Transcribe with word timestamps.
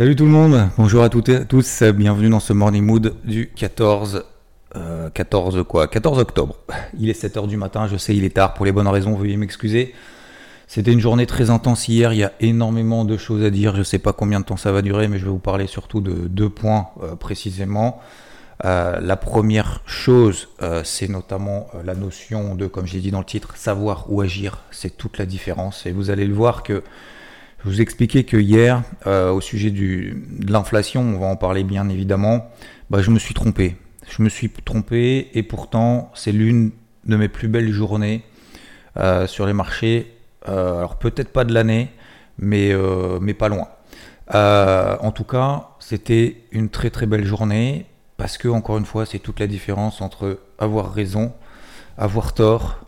Salut 0.00 0.16
tout 0.16 0.24
le 0.24 0.30
monde, 0.30 0.70
bonjour 0.78 1.02
à 1.02 1.10
toutes 1.10 1.28
et 1.28 1.36
à 1.36 1.44
tous, 1.44 1.82
bienvenue 1.82 2.30
dans 2.30 2.40
ce 2.40 2.54
Morning 2.54 2.82
Mood 2.82 3.16
du 3.22 3.50
14... 3.54 4.24
Euh, 4.74 5.10
14 5.10 5.62
quoi? 5.68 5.88
14 5.88 6.20
octobre. 6.20 6.56
Il 6.98 7.10
est 7.10 7.22
7h 7.22 7.46
du 7.46 7.58
matin, 7.58 7.86
je 7.86 7.98
sais 7.98 8.16
il 8.16 8.24
est 8.24 8.34
tard, 8.36 8.54
pour 8.54 8.64
les 8.64 8.72
bonnes 8.72 8.88
raisons, 8.88 9.14
veuillez 9.14 9.36
m'excuser. 9.36 9.94
C'était 10.66 10.90
une 10.90 11.00
journée 11.00 11.26
très 11.26 11.50
intense 11.50 11.86
hier, 11.86 12.14
il 12.14 12.20
y 12.20 12.24
a 12.24 12.32
énormément 12.40 13.04
de 13.04 13.18
choses 13.18 13.44
à 13.44 13.50
dire, 13.50 13.74
je 13.74 13.80
ne 13.80 13.84
sais 13.84 13.98
pas 13.98 14.14
combien 14.14 14.40
de 14.40 14.46
temps 14.46 14.56
ça 14.56 14.72
va 14.72 14.80
durer, 14.80 15.06
mais 15.06 15.18
je 15.18 15.26
vais 15.26 15.30
vous 15.30 15.38
parler 15.38 15.66
surtout 15.66 16.00
de 16.00 16.12
deux 16.28 16.48
points 16.48 16.88
euh, 17.02 17.14
précisément. 17.14 18.00
Euh, 18.64 19.00
la 19.02 19.16
première 19.16 19.82
chose, 19.84 20.48
c'est 20.82 21.10
notamment 21.10 21.66
la 21.84 21.94
notion 21.94 22.54
de, 22.54 22.66
comme 22.66 22.86
j'ai 22.86 23.00
dit 23.00 23.10
dans 23.10 23.18
le 23.18 23.26
titre, 23.26 23.54
savoir 23.54 24.06
ou 24.08 24.22
agir, 24.22 24.62
c'est 24.70 24.96
toute 24.96 25.18
la 25.18 25.26
différence. 25.26 25.84
Et 25.84 25.92
vous 25.92 26.08
allez 26.08 26.24
le 26.24 26.32
voir 26.32 26.62
que 26.62 26.82
je 27.64 27.68
vous 27.68 27.80
expliquais 27.80 28.24
que 28.24 28.36
hier, 28.36 28.82
au 29.06 29.40
sujet 29.40 29.70
du, 29.70 30.24
de 30.30 30.52
l'inflation, 30.52 31.02
on 31.02 31.18
va 31.18 31.26
en 31.26 31.36
parler 31.36 31.62
bien 31.62 31.88
évidemment, 31.88 32.50
bah, 32.88 33.02
je 33.02 33.10
me 33.10 33.18
suis 33.18 33.34
trompé. 33.34 33.76
Je 34.08 34.22
me 34.22 34.28
suis 34.28 34.50
trompé 34.50 35.28
et 35.34 35.42
pourtant 35.42 36.10
c'est 36.14 36.32
l'une 36.32 36.70
de 37.04 37.16
mes 37.16 37.28
plus 37.28 37.48
belles 37.48 37.70
journées 37.70 38.22
sur 39.26 39.46
les 39.46 39.52
marchés 39.52 40.20
euh, 40.48 40.78
alors 40.78 40.96
peut-être 40.96 41.32
pas 41.32 41.44
de 41.44 41.52
l'année, 41.52 41.90
mais, 42.38 42.72
euh, 42.72 43.18
mais 43.20 43.34
pas 43.34 43.48
loin. 43.48 43.68
Euh, 44.34 44.96
en 45.00 45.12
tout 45.12 45.24
cas, 45.24 45.70
c'était 45.80 46.44
une 46.52 46.70
très 46.70 46.90
très 46.90 47.06
belle 47.06 47.24
journée 47.24 47.86
parce 48.16 48.38
que, 48.38 48.48
encore 48.48 48.78
une 48.78 48.84
fois, 48.84 49.06
c'est 49.06 49.18
toute 49.18 49.40
la 49.40 49.46
différence 49.46 50.00
entre 50.00 50.40
avoir 50.58 50.92
raison, 50.92 51.32
avoir 51.96 52.34
tort, 52.34 52.80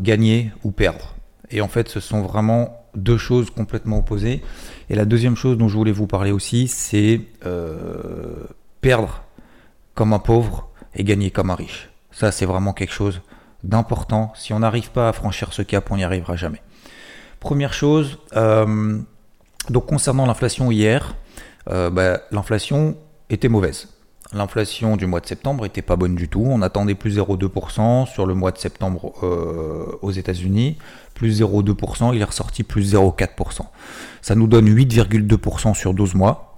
gagner 0.00 0.52
ou 0.64 0.70
perdre. 0.70 1.14
Et 1.50 1.60
en 1.60 1.68
fait, 1.68 1.88
ce 1.88 2.00
sont 2.00 2.22
vraiment 2.22 2.86
deux 2.94 3.18
choses 3.18 3.50
complètement 3.50 3.98
opposées. 3.98 4.42
Et 4.88 4.94
la 4.94 5.04
deuxième 5.04 5.36
chose 5.36 5.56
dont 5.58 5.68
je 5.68 5.76
voulais 5.76 5.92
vous 5.92 6.06
parler 6.06 6.32
aussi, 6.32 6.68
c'est 6.68 7.20
perdre 8.80 9.22
comme 9.94 10.12
un 10.12 10.18
pauvre 10.18 10.70
et 10.94 11.04
gagner 11.04 11.30
comme 11.30 11.50
un 11.50 11.54
riche. 11.54 11.90
Ça, 12.10 12.32
c'est 12.32 12.46
vraiment 12.46 12.72
quelque 12.72 12.92
chose 12.92 13.20
d'important. 13.62 14.32
Si 14.34 14.52
on 14.52 14.60
n'arrive 14.60 14.90
pas 14.90 15.08
à 15.08 15.12
franchir 15.12 15.52
ce 15.52 15.62
cap, 15.62 15.90
on 15.90 15.96
n'y 15.96 16.04
arrivera 16.04 16.36
jamais. 16.36 16.62
Première 17.38 17.72
chose, 17.72 18.18
euh, 18.36 18.98
donc 19.68 19.86
concernant 19.86 20.26
l'inflation 20.26 20.70
hier, 20.70 21.14
euh, 21.70 21.90
bah, 21.90 22.20
l'inflation 22.30 22.96
était 23.30 23.48
mauvaise. 23.48 23.88
L'inflation 24.32 24.96
du 24.96 25.06
mois 25.06 25.20
de 25.20 25.26
septembre 25.26 25.66
était 25.66 25.82
pas 25.82 25.96
bonne 25.96 26.14
du 26.14 26.28
tout. 26.28 26.44
On 26.46 26.62
attendait 26.62 26.94
plus 26.94 27.18
0,2% 27.18 28.06
sur 28.06 28.26
le 28.26 28.34
mois 28.34 28.52
de 28.52 28.58
septembre 28.58 29.12
euh, 29.22 29.98
aux 30.02 30.12
États-Unis, 30.12 30.78
plus 31.20 31.42
0,2%. 31.42 32.14
Il 32.14 32.22
est 32.22 32.24
ressorti 32.24 32.62
plus 32.62 32.94
0,4%. 32.94 33.66
Ça 34.22 34.34
nous 34.34 34.46
donne 34.46 34.74
8,2% 34.74 35.74
sur 35.74 35.92
12 35.92 36.14
mois, 36.14 36.56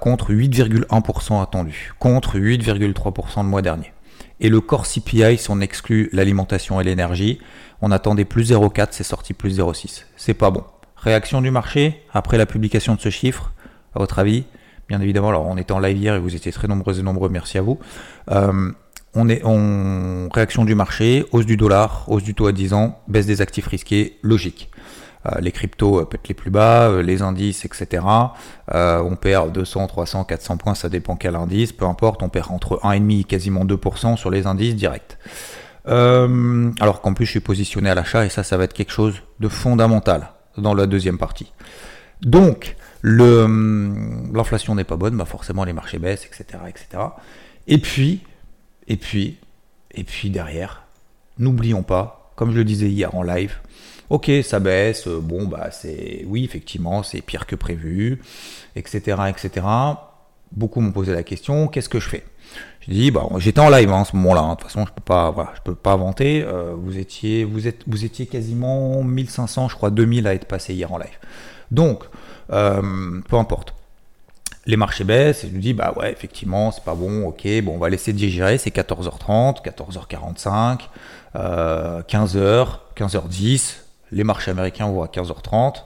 contre 0.00 0.32
8,1% 0.32 1.40
attendu, 1.40 1.92
contre 2.00 2.38
8,3% 2.38 3.42
le 3.42 3.48
mois 3.48 3.62
dernier. 3.62 3.92
Et 4.40 4.48
le 4.48 4.60
core 4.60 4.84
CPI, 4.84 5.38
si 5.38 5.50
on 5.50 5.60
exclut 5.60 6.10
l'alimentation 6.12 6.80
et 6.80 6.84
l'énergie, 6.84 7.38
on 7.80 7.92
attendait 7.92 8.24
plus 8.24 8.50
0,4%, 8.50 8.88
c'est 8.90 9.04
sorti 9.04 9.32
plus 9.32 9.60
0,6. 9.60 10.04
C'est 10.16 10.34
pas 10.34 10.50
bon. 10.50 10.64
Réaction 10.96 11.40
du 11.40 11.52
marché 11.52 12.02
après 12.12 12.36
la 12.36 12.46
publication 12.46 12.96
de 12.96 13.00
ce 13.00 13.10
chiffre, 13.10 13.52
à 13.94 14.00
votre 14.00 14.18
avis? 14.18 14.44
Bien 14.88 15.00
évidemment, 15.00 15.28
alors 15.28 15.46
on 15.46 15.56
était 15.56 15.72
en 15.72 15.78
live 15.78 15.98
hier 15.98 16.14
et 16.16 16.18
vous 16.18 16.34
étiez 16.34 16.50
très 16.50 16.66
nombreux 16.66 16.98
et 16.98 17.02
nombreux, 17.02 17.28
merci 17.28 17.58
à 17.58 17.62
vous. 17.62 17.78
Euh, 18.32 18.72
on 19.14 19.28
est 19.28 19.42
en 19.44 20.28
réaction 20.28 20.64
du 20.64 20.74
marché, 20.74 21.24
hausse 21.32 21.46
du 21.46 21.56
dollar, 21.56 22.04
hausse 22.08 22.22
du 22.22 22.34
taux 22.34 22.46
à 22.46 22.52
10 22.52 22.72
ans, 22.74 23.00
baisse 23.08 23.26
des 23.26 23.40
actifs 23.40 23.66
risqués, 23.66 24.18
logique. 24.22 24.70
Euh, 25.26 25.40
les 25.40 25.50
cryptos 25.50 26.00
euh, 26.00 26.04
pètent 26.04 26.28
les 26.28 26.34
plus 26.34 26.50
bas, 26.50 26.88
euh, 26.88 27.02
les 27.02 27.22
indices, 27.22 27.64
etc. 27.64 28.04
on 28.72 29.16
perd 29.16 29.52
200, 29.52 29.88
300, 29.88 30.24
400 30.24 30.56
points, 30.58 30.74
ça 30.74 30.88
dépend 30.88 31.16
quel 31.16 31.34
indice, 31.34 31.72
peu 31.72 31.86
importe, 31.86 32.22
on 32.22 32.28
perd 32.28 32.52
entre 32.52 32.80
1,5 32.84 33.20
et 33.20 33.24
quasiment 33.24 33.64
2% 33.64 34.16
sur 34.16 34.30
les 34.30 34.46
indices 34.46 34.76
directs. 34.76 35.18
alors 35.86 37.00
qu'en 37.00 37.14
plus 37.14 37.26
je 37.26 37.30
suis 37.32 37.40
positionné 37.40 37.90
à 37.90 37.94
l'achat 37.94 38.26
et 38.26 38.28
ça, 38.28 38.42
ça 38.42 38.56
va 38.56 38.64
être 38.64 38.74
quelque 38.74 38.92
chose 38.92 39.22
de 39.40 39.48
fondamental 39.48 40.30
dans 40.56 40.74
la 40.74 40.86
deuxième 40.86 41.18
partie. 41.18 41.52
Donc, 42.20 42.76
l'inflation 43.02 44.74
n'est 44.74 44.84
pas 44.84 44.96
bonne, 44.96 45.16
bah 45.16 45.24
forcément 45.24 45.64
les 45.64 45.72
marchés 45.72 45.98
baissent, 45.98 46.26
etc., 46.26 46.44
etc. 46.68 47.02
Et 47.68 47.78
puis, 47.78 48.22
et 48.88 48.96
puis, 48.96 49.36
et 49.92 50.04
puis 50.04 50.30
derrière, 50.30 50.82
n'oublions 51.38 51.82
pas, 51.82 52.32
comme 52.34 52.50
je 52.50 52.56
le 52.56 52.64
disais 52.64 52.88
hier 52.88 53.14
en 53.14 53.22
live, 53.22 53.58
Ok, 54.10 54.30
ça 54.42 54.58
baisse, 54.58 55.06
euh, 55.06 55.20
bon, 55.20 55.46
bah 55.46 55.68
c'est. 55.70 56.24
Oui, 56.26 56.42
effectivement, 56.44 57.02
c'est 57.02 57.20
pire 57.20 57.46
que 57.46 57.56
prévu, 57.56 58.22
etc. 58.74 59.16
etc. 59.28 59.66
Beaucoup 60.52 60.80
m'ont 60.80 60.92
posé 60.92 61.12
la 61.12 61.22
question 61.22 61.68
qu'est-ce 61.68 61.90
que 61.90 62.00
je 62.00 62.08
fais? 62.08 62.24
J'ai 62.80 62.92
dit, 62.92 63.10
bah, 63.10 63.28
j'étais 63.36 63.60
en 63.60 63.68
live 63.68 63.90
hein, 63.92 64.04
ce 64.04 64.16
moment-là, 64.16 64.40
hein. 64.40 64.54
de 64.54 64.60
toute 64.60 64.68
façon, 64.68 64.86
je 64.86 64.92
peux 64.92 65.02
pas, 65.02 65.30
voilà, 65.30 65.52
je 65.56 65.60
peux 65.60 65.74
pas 65.74 65.92
inventer. 65.92 66.42
Euh, 66.42 66.74
vous, 66.74 66.96
étiez, 66.96 67.44
vous, 67.44 67.68
êtes, 67.68 67.82
vous 67.86 68.06
étiez 68.06 68.24
quasiment 68.26 69.02
1500, 69.02 69.68
je 69.68 69.74
crois 69.74 69.90
2000 69.90 70.26
à 70.26 70.32
être 70.32 70.46
passé 70.46 70.72
hier 70.72 70.90
en 70.90 70.96
live. 70.96 71.18
Donc, 71.70 72.04
euh, 72.50 73.20
peu 73.28 73.36
importe 73.36 73.74
les 74.68 74.76
marchés 74.76 75.02
baissent, 75.02 75.44
et 75.44 75.50
me 75.50 75.60
dis, 75.60 75.72
bah 75.72 75.94
ouais, 75.96 76.12
effectivement, 76.12 76.70
c'est 76.70 76.84
pas 76.84 76.94
bon, 76.94 77.26
ok, 77.26 77.48
bon, 77.62 77.74
on 77.74 77.78
va 77.78 77.88
laisser 77.88 78.12
digérer, 78.12 78.58
c'est 78.58 78.68
14h30, 78.68 79.64
14h45, 79.64 80.80
15h, 81.34 82.66
15h10, 82.94 83.76
les 84.12 84.24
marchés 84.24 84.50
américains 84.50 84.86
vont 84.86 85.02
à 85.02 85.06
15h30. 85.06 85.84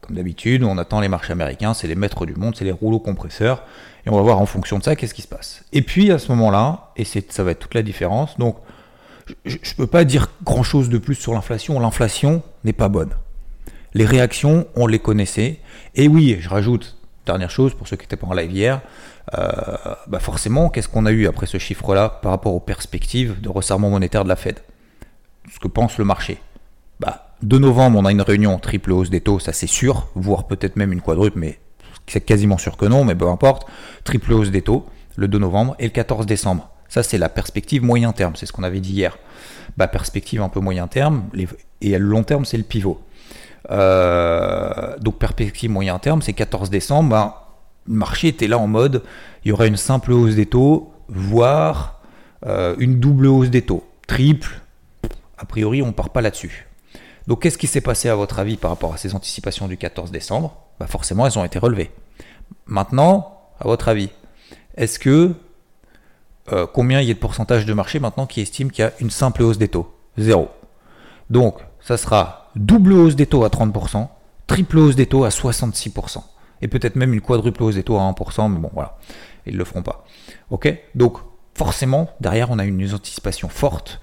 Comme 0.00 0.16
d'habitude, 0.16 0.62
on 0.62 0.76
attend 0.76 1.00
les 1.00 1.08
marchés 1.08 1.32
américains, 1.32 1.72
c'est 1.72 1.86
les 1.88 1.94
maîtres 1.94 2.26
du 2.26 2.34
monde, 2.34 2.54
c'est 2.56 2.64
les 2.64 2.72
rouleaux 2.72 3.00
compresseurs. 3.00 3.64
Et 4.04 4.10
on 4.10 4.16
va 4.16 4.22
voir 4.22 4.40
en 4.40 4.46
fonction 4.46 4.78
de 4.78 4.84
ça 4.84 4.94
qu'est-ce 4.94 5.14
qui 5.14 5.22
se 5.22 5.28
passe. 5.28 5.64
Et 5.72 5.82
puis 5.82 6.10
à 6.12 6.18
ce 6.18 6.30
moment-là, 6.32 6.90
et 6.96 7.04
ça 7.04 7.42
va 7.42 7.52
être 7.52 7.60
toute 7.60 7.74
la 7.74 7.82
différence, 7.82 8.38
donc 8.38 8.56
je 9.44 9.56
ne 9.56 9.76
peux 9.76 9.86
pas 9.86 10.04
dire 10.04 10.30
grand-chose 10.44 10.88
de 10.88 10.98
plus 10.98 11.16
sur 11.16 11.32
l'inflation. 11.32 11.80
L'inflation 11.80 12.42
n'est 12.64 12.72
pas 12.72 12.88
bonne. 12.88 13.10
Les 13.94 14.04
réactions, 14.04 14.66
on 14.76 14.86
les 14.86 15.00
connaissait. 15.00 15.58
Et 15.96 16.06
oui, 16.06 16.36
je 16.38 16.48
rajoute, 16.48 16.96
dernière 17.26 17.50
chose, 17.50 17.74
pour 17.74 17.86
ceux 17.86 17.96
qui 17.96 18.04
n'étaient 18.04 18.16
pas 18.16 18.26
en 18.26 18.32
live 18.32 18.50
hier, 18.50 18.80
euh, 19.36 19.76
bah 20.06 20.20
forcément, 20.20 20.70
qu'est-ce 20.70 20.88
qu'on 20.88 21.06
a 21.06 21.10
eu 21.10 21.26
après 21.26 21.46
ce 21.46 21.58
chiffre-là 21.58 22.08
par 22.08 22.30
rapport 22.32 22.54
aux 22.54 22.60
perspectives 22.60 23.40
de 23.40 23.48
resserrement 23.48 23.90
monétaire 23.90 24.24
de 24.24 24.28
la 24.28 24.36
Fed? 24.36 24.60
Ce 25.52 25.58
que 25.58 25.68
pense 25.68 25.98
le 25.98 26.04
marché. 26.04 26.38
Bah, 27.00 27.34
2 27.42 27.58
novembre, 27.58 27.98
on 27.98 28.04
a 28.04 28.12
une 28.12 28.22
réunion 28.22 28.58
triple 28.58 28.92
hausse 28.92 29.10
des 29.10 29.20
taux, 29.20 29.38
ça 29.38 29.52
c'est 29.52 29.66
sûr, 29.66 30.08
voire 30.14 30.46
peut-être 30.46 30.76
même 30.76 30.92
une 30.92 31.02
quadruple, 31.02 31.38
mais 31.38 31.58
c'est 32.06 32.20
quasiment 32.20 32.58
sûr 32.58 32.76
que 32.76 32.86
non, 32.86 33.04
mais 33.04 33.14
peu 33.14 33.28
importe. 33.28 33.66
Triple 34.04 34.32
hausse 34.32 34.50
des 34.50 34.62
taux, 34.62 34.86
le 35.16 35.28
2 35.28 35.38
novembre, 35.38 35.76
et 35.78 35.84
le 35.84 35.90
14 35.90 36.26
décembre. 36.26 36.70
Ça, 36.88 37.02
c'est 37.02 37.18
la 37.18 37.28
perspective 37.28 37.82
moyen 37.82 38.12
terme, 38.12 38.36
c'est 38.36 38.46
ce 38.46 38.52
qu'on 38.52 38.62
avait 38.62 38.80
dit 38.80 38.92
hier. 38.92 39.18
Bah, 39.76 39.88
perspective 39.88 40.40
un 40.40 40.48
peu 40.48 40.60
moyen 40.60 40.86
terme, 40.86 41.24
et 41.80 41.94
à 41.94 41.98
long 41.98 42.22
terme, 42.22 42.44
c'est 42.44 42.56
le 42.56 42.62
pivot. 42.62 43.02
Euh, 43.70 44.96
donc, 44.98 45.18
perspective 45.18 45.70
moyen 45.70 45.98
terme, 45.98 46.22
c'est 46.22 46.32
14 46.32 46.70
décembre, 46.70 47.10
bah, 47.10 47.46
le 47.86 47.94
marché 47.94 48.28
était 48.28 48.48
là 48.48 48.58
en 48.58 48.66
mode, 48.66 49.02
il 49.44 49.48
y 49.48 49.52
aurait 49.52 49.68
une 49.68 49.76
simple 49.76 50.12
hausse 50.12 50.34
des 50.34 50.46
taux, 50.46 50.92
voire 51.08 52.00
euh, 52.46 52.74
une 52.78 52.98
double 53.00 53.26
hausse 53.26 53.50
des 53.50 53.62
taux. 53.62 53.84
Triple, 54.06 54.60
a 55.38 55.44
priori, 55.44 55.82
on 55.82 55.86
ne 55.86 55.92
part 55.92 56.10
pas 56.10 56.20
là-dessus. 56.20 56.66
Donc 57.26 57.42
qu'est-ce 57.42 57.58
qui 57.58 57.66
s'est 57.66 57.80
passé 57.80 58.08
à 58.08 58.14
votre 58.14 58.38
avis 58.38 58.56
par 58.56 58.70
rapport 58.70 58.94
à 58.94 58.96
ces 58.96 59.14
anticipations 59.14 59.66
du 59.66 59.76
14 59.76 60.10
décembre? 60.10 60.56
Bah 60.78 60.86
Forcément, 60.86 61.26
elles 61.26 61.38
ont 61.38 61.44
été 61.44 61.58
relevées. 61.58 61.90
Maintenant, 62.66 63.40
à 63.58 63.64
votre 63.64 63.88
avis, 63.88 64.10
est-ce 64.76 64.98
que 64.98 65.32
euh, 66.52 66.66
combien 66.72 67.00
il 67.00 67.08
y 67.08 67.10
a 67.10 67.14
de 67.14 67.18
pourcentage 67.18 67.66
de 67.66 67.72
marché 67.72 67.98
maintenant 67.98 68.26
qui 68.26 68.40
estime 68.40 68.70
qu'il 68.70 68.84
y 68.84 68.86
a 68.86 68.92
une 69.00 69.10
simple 69.10 69.42
hausse 69.42 69.58
des 69.58 69.68
taux? 69.68 69.92
Zéro. 70.16 70.48
Donc, 71.28 71.58
ça 71.80 71.96
sera 71.96 72.45
double 72.56 72.94
hausse 72.94 73.16
des 73.16 73.26
taux 73.26 73.44
à 73.44 73.48
30%, 73.48 74.08
triple 74.46 74.78
hausse 74.78 74.96
des 74.96 75.06
taux 75.06 75.24
à 75.24 75.28
66%, 75.28 76.22
et 76.62 76.68
peut-être 76.68 76.96
même 76.96 77.12
une 77.12 77.20
quadruple 77.20 77.62
hausse 77.62 77.76
des 77.76 77.82
taux 77.82 77.96
à 77.96 78.02
1%, 78.02 78.50
mais 78.50 78.58
bon, 78.58 78.70
voilà, 78.72 78.98
ils 79.46 79.52
ne 79.52 79.58
le 79.58 79.64
feront 79.64 79.82
pas. 79.82 80.04
Ok? 80.50 80.72
Donc, 80.94 81.18
forcément, 81.54 82.10
derrière, 82.20 82.50
on 82.50 82.58
a 82.58 82.64
une 82.64 82.82
anticipation 82.92 83.48
forte, 83.48 84.00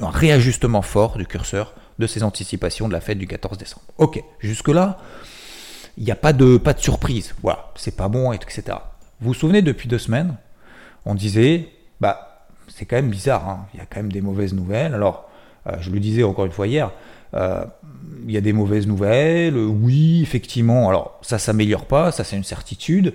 un 0.00 0.10
réajustement 0.10 0.82
fort 0.82 1.16
du 1.16 1.26
curseur 1.26 1.74
de 1.98 2.06
ces 2.06 2.22
anticipations 2.22 2.88
de 2.88 2.92
la 2.92 3.00
fête 3.00 3.18
du 3.18 3.26
14 3.26 3.58
décembre. 3.58 3.86
Ok, 3.98 4.22
jusque-là, 4.40 4.98
il 5.96 6.04
n'y 6.04 6.10
a 6.10 6.16
pas 6.16 6.32
de, 6.32 6.60
surprise. 6.78 7.34
Voilà, 7.42 7.70
c'est 7.76 7.96
pas 7.96 8.08
bon, 8.08 8.32
etc. 8.32 8.62
Vous 9.20 9.28
vous 9.28 9.34
souvenez, 9.34 9.62
depuis 9.62 9.88
deux 9.88 9.98
semaines, 9.98 10.36
on 11.04 11.14
disait, 11.14 11.68
bah, 12.00 12.46
c'est 12.68 12.86
quand 12.86 12.96
même 12.96 13.10
bizarre, 13.10 13.48
hein. 13.48 13.66
il 13.74 13.78
y 13.78 13.82
a 13.82 13.86
quand 13.86 14.00
même 14.00 14.12
des 14.12 14.20
mauvaises 14.20 14.54
nouvelles. 14.54 14.94
Alors, 14.94 15.28
je 15.80 15.90
le 15.90 16.00
disais 16.00 16.22
encore 16.22 16.44
une 16.44 16.52
fois 16.52 16.66
hier, 16.66 16.90
euh, 17.34 17.64
il 18.24 18.30
y 18.30 18.36
a 18.36 18.40
des 18.40 18.52
mauvaises 18.52 18.86
nouvelles, 18.86 19.56
oui, 19.56 20.20
effectivement, 20.22 20.88
alors 20.88 21.18
ça 21.22 21.38
s'améliore 21.38 21.86
pas, 21.86 22.12
ça 22.12 22.24
c'est 22.24 22.36
une 22.36 22.44
certitude. 22.44 23.14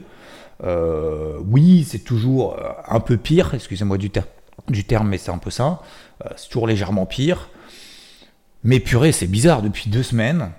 Euh, 0.64 1.38
oui, 1.46 1.86
c'est 1.88 2.00
toujours 2.00 2.58
un 2.88 3.00
peu 3.00 3.18
pire, 3.18 3.54
excusez-moi 3.54 3.98
du, 3.98 4.10
terme, 4.10 5.08
mais 5.08 5.18
c'est 5.18 5.32
un 5.32 5.38
peu 5.38 5.52
ça. 5.52 5.82
c'est 6.36 6.48
toujours 6.48 6.68
légèrement 6.68 7.06
pire. 7.06 7.50
Mais 8.64 8.80
purée, 8.80 9.12
c'est 9.12 9.28
bizarre, 9.28 9.62
depuis 9.62 9.90
deux 9.90 10.04
semaines, 10.04 10.52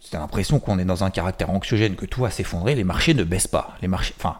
c'est 0.00 0.18
l'impression 0.18 0.58
qu'on 0.58 0.78
est 0.78 0.84
dans 0.84 1.04
un 1.04 1.10
caractère 1.10 1.50
anxiogène, 1.50 1.94
que 1.94 2.04
tout 2.04 2.20
va 2.20 2.30
s'effondrer, 2.30 2.74
les 2.74 2.84
marchés 2.84 3.14
ne 3.14 3.24
baissent 3.24 3.48
pas. 3.48 3.74
Les 3.80 3.88
marchés, 3.88 4.14
enfin, 4.18 4.36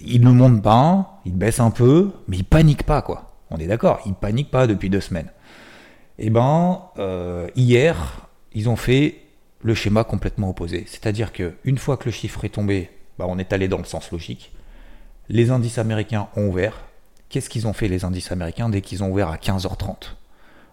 ils 0.00 0.20
ne 0.20 0.30
montent 0.30 0.62
pas, 0.62 1.20
ils 1.24 1.34
baissent 1.34 1.60
un 1.60 1.70
peu, 1.70 2.12
mais 2.28 2.36
ils 2.36 2.44
paniquent 2.44 2.84
pas, 2.84 3.02
quoi. 3.02 3.32
On 3.50 3.56
est 3.56 3.66
d'accord, 3.66 4.00
ils 4.06 4.14
paniquent 4.14 4.50
pas 4.50 4.66
depuis 4.66 4.90
deux 4.90 5.00
semaines. 5.00 5.30
Eh 6.18 6.30
ben, 6.30 6.82
euh, 6.98 7.48
hier, 7.56 8.28
ils 8.52 8.68
ont 8.68 8.76
fait 8.76 9.16
le 9.62 9.74
schéma 9.74 10.04
complètement 10.04 10.48
opposé. 10.48 10.84
C'est-à-dire 10.86 11.32
qu'une 11.32 11.78
fois 11.78 11.96
que 11.96 12.06
le 12.06 12.10
chiffre 12.10 12.44
est 12.44 12.50
tombé, 12.50 12.90
bah, 13.18 13.26
on 13.28 13.38
est 13.38 13.52
allé 13.52 13.68
dans 13.68 13.78
le 13.78 13.84
sens 13.84 14.10
logique. 14.10 14.52
Les 15.28 15.50
indices 15.50 15.78
américains 15.78 16.28
ont 16.36 16.46
ouvert. 16.46 16.84
Qu'est-ce 17.28 17.50
qu'ils 17.50 17.66
ont 17.66 17.72
fait 17.72 17.88
les 17.88 18.04
indices 18.04 18.32
américains 18.32 18.68
dès 18.68 18.80
qu'ils 18.80 19.02
ont 19.02 19.10
ouvert 19.10 19.28
à 19.28 19.36
15h30 19.36 20.14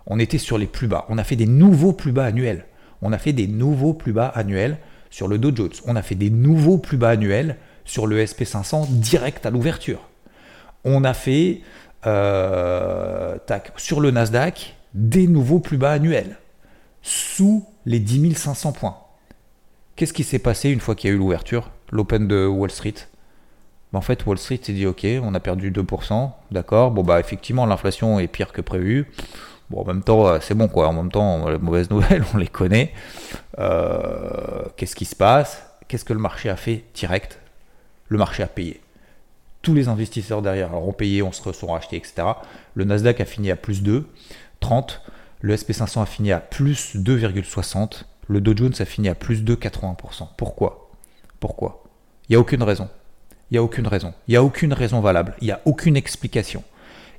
On 0.05 0.19
était 0.19 0.37
sur 0.37 0.57
les 0.57 0.67
plus 0.67 0.87
bas. 0.87 1.05
On 1.09 1.17
a 1.17 1.23
fait 1.23 1.35
des 1.35 1.47
nouveaux 1.47 1.93
plus 1.93 2.11
bas 2.11 2.25
annuels. 2.25 2.65
On 3.01 3.11
a 3.11 3.17
fait 3.17 3.33
des 3.33 3.47
nouveaux 3.47 3.93
plus 3.93 4.13
bas 4.13 4.27
annuels 4.27 4.77
sur 5.09 5.27
le 5.27 5.37
Dow 5.37 5.53
Jones. 5.55 5.73
On 5.85 5.95
a 5.95 6.01
fait 6.01 6.15
des 6.15 6.29
nouveaux 6.29 6.77
plus 6.77 6.97
bas 6.97 7.09
annuels 7.09 7.57
sur 7.85 8.07
le 8.07 8.23
SP500 8.23 8.87
direct 8.99 9.45
à 9.45 9.49
l'ouverture. 9.49 9.99
On 10.85 11.03
a 11.03 11.13
fait 11.13 11.61
euh, 12.05 13.37
tac, 13.45 13.73
sur 13.77 13.99
le 13.99 14.11
Nasdaq 14.11 14.75
des 14.93 15.27
nouveaux 15.27 15.59
plus 15.59 15.77
bas 15.77 15.91
annuels, 15.91 16.37
sous 17.01 17.65
les 17.85 17.99
10 17.99 18.35
500 18.35 18.71
points. 18.73 18.97
Qu'est-ce 19.95 20.13
qui 20.13 20.23
s'est 20.23 20.39
passé 20.39 20.69
une 20.69 20.79
fois 20.79 20.95
qu'il 20.95 21.09
y 21.09 21.13
a 21.13 21.15
eu 21.15 21.19
l'ouverture, 21.19 21.71
l'open 21.91 22.27
de 22.27 22.45
Wall 22.45 22.71
Street? 22.71 22.95
Ben, 23.91 23.99
En 23.99 24.01
fait, 24.01 24.25
Wall 24.25 24.37
Street 24.37 24.59
s'est 24.61 24.73
dit 24.73 24.85
ok, 24.85 25.05
on 25.21 25.33
a 25.33 25.39
perdu 25.39 25.71
2%, 25.71 26.31
d'accord, 26.51 26.91
bon 26.91 27.03
bah 27.03 27.19
effectivement 27.19 27.65
l'inflation 27.65 28.19
est 28.19 28.27
pire 28.27 28.51
que 28.51 28.61
prévu. 28.61 29.11
Bon, 29.69 29.81
en 29.81 29.85
même 29.85 30.03
temps, 30.03 30.27
euh, 30.27 30.39
c'est 30.41 30.55
bon 30.55 30.67
quoi. 30.67 30.87
En 30.87 30.93
même 30.93 31.11
temps, 31.11 31.47
les 31.49 31.57
mauvaises 31.57 31.89
nouvelles, 31.89 32.23
on 32.33 32.37
les 32.37 32.47
connaît. 32.47 32.93
Euh, 33.59 34.63
qu'est-ce 34.77 34.95
qui 34.95 35.05
se 35.05 35.15
passe? 35.15 35.63
Qu'est-ce 35.87 36.05
que 36.05 36.13
le 36.13 36.19
marché 36.19 36.49
a 36.49 36.55
fait 36.55 36.83
direct? 36.93 37.39
Le 38.07 38.17
marché 38.17 38.43
a 38.43 38.47
payé. 38.47 38.81
Tous 39.61 39.73
les 39.73 39.87
investisseurs 39.87 40.41
derrière 40.41 40.73
ont 40.75 40.91
payé, 40.91 41.21
on 41.23 41.31
se 41.31 41.51
sont 41.53 41.67
rachetés, 41.67 41.95
etc. 41.95 42.23
Le 42.73 42.83
Nasdaq 42.83 43.21
a 43.21 43.25
fini 43.25 43.49
à 43.49 43.55
plus 43.55 43.81
2. 43.81 44.05
30. 44.63 45.01
Le 45.41 45.55
SP500 45.55 46.01
a 46.01 46.05
fini 46.05 46.31
à 46.31 46.39
plus 46.39 46.95
2,60. 46.95 48.05
Le 48.27 48.39
Dow 48.39 48.55
Jones 48.55 48.73
a 48.79 48.85
fini 48.85 49.09
à 49.09 49.15
plus 49.15 49.43
2,80%. 49.43 50.29
Pourquoi? 50.37 50.89
Pourquoi? 51.41 51.83
Il 52.27 52.31
n'y 52.31 52.35
a 52.37 52.39
aucune 52.39 52.63
raison. 52.63 52.89
Il 53.51 53.55
n'y 53.55 53.57
a 53.57 53.63
aucune 53.63 53.87
raison. 53.87 54.13
Il 54.27 54.31
n'y 54.31 54.37
a 54.37 54.43
aucune 54.43 54.71
raison 54.71 55.01
valable. 55.01 55.35
Il 55.41 55.45
n'y 55.45 55.51
a 55.51 55.59
aucune 55.65 55.97
explication. 55.97 56.63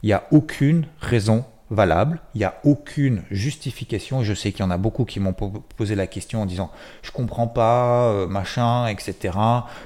Il 0.02 0.06
n'y 0.06 0.14
a 0.14 0.24
aucune 0.30 0.86
raison 1.00 1.44
valable. 1.70 2.18
Il 2.34 2.38
n'y 2.38 2.44
a 2.44 2.54
aucune 2.64 3.22
justification. 3.30 4.22
Je 4.22 4.32
sais 4.32 4.50
qu'il 4.50 4.60
y 4.60 4.66
en 4.66 4.70
a 4.70 4.78
beaucoup 4.78 5.04
qui 5.04 5.20
m'ont 5.20 5.34
posé 5.34 5.94
la 5.94 6.06
question 6.06 6.40
en 6.40 6.46
disant 6.46 6.70
je 7.02 7.10
comprends 7.10 7.46
pas, 7.46 8.08
euh, 8.08 8.26
machin, 8.26 8.86
etc. 8.86 9.36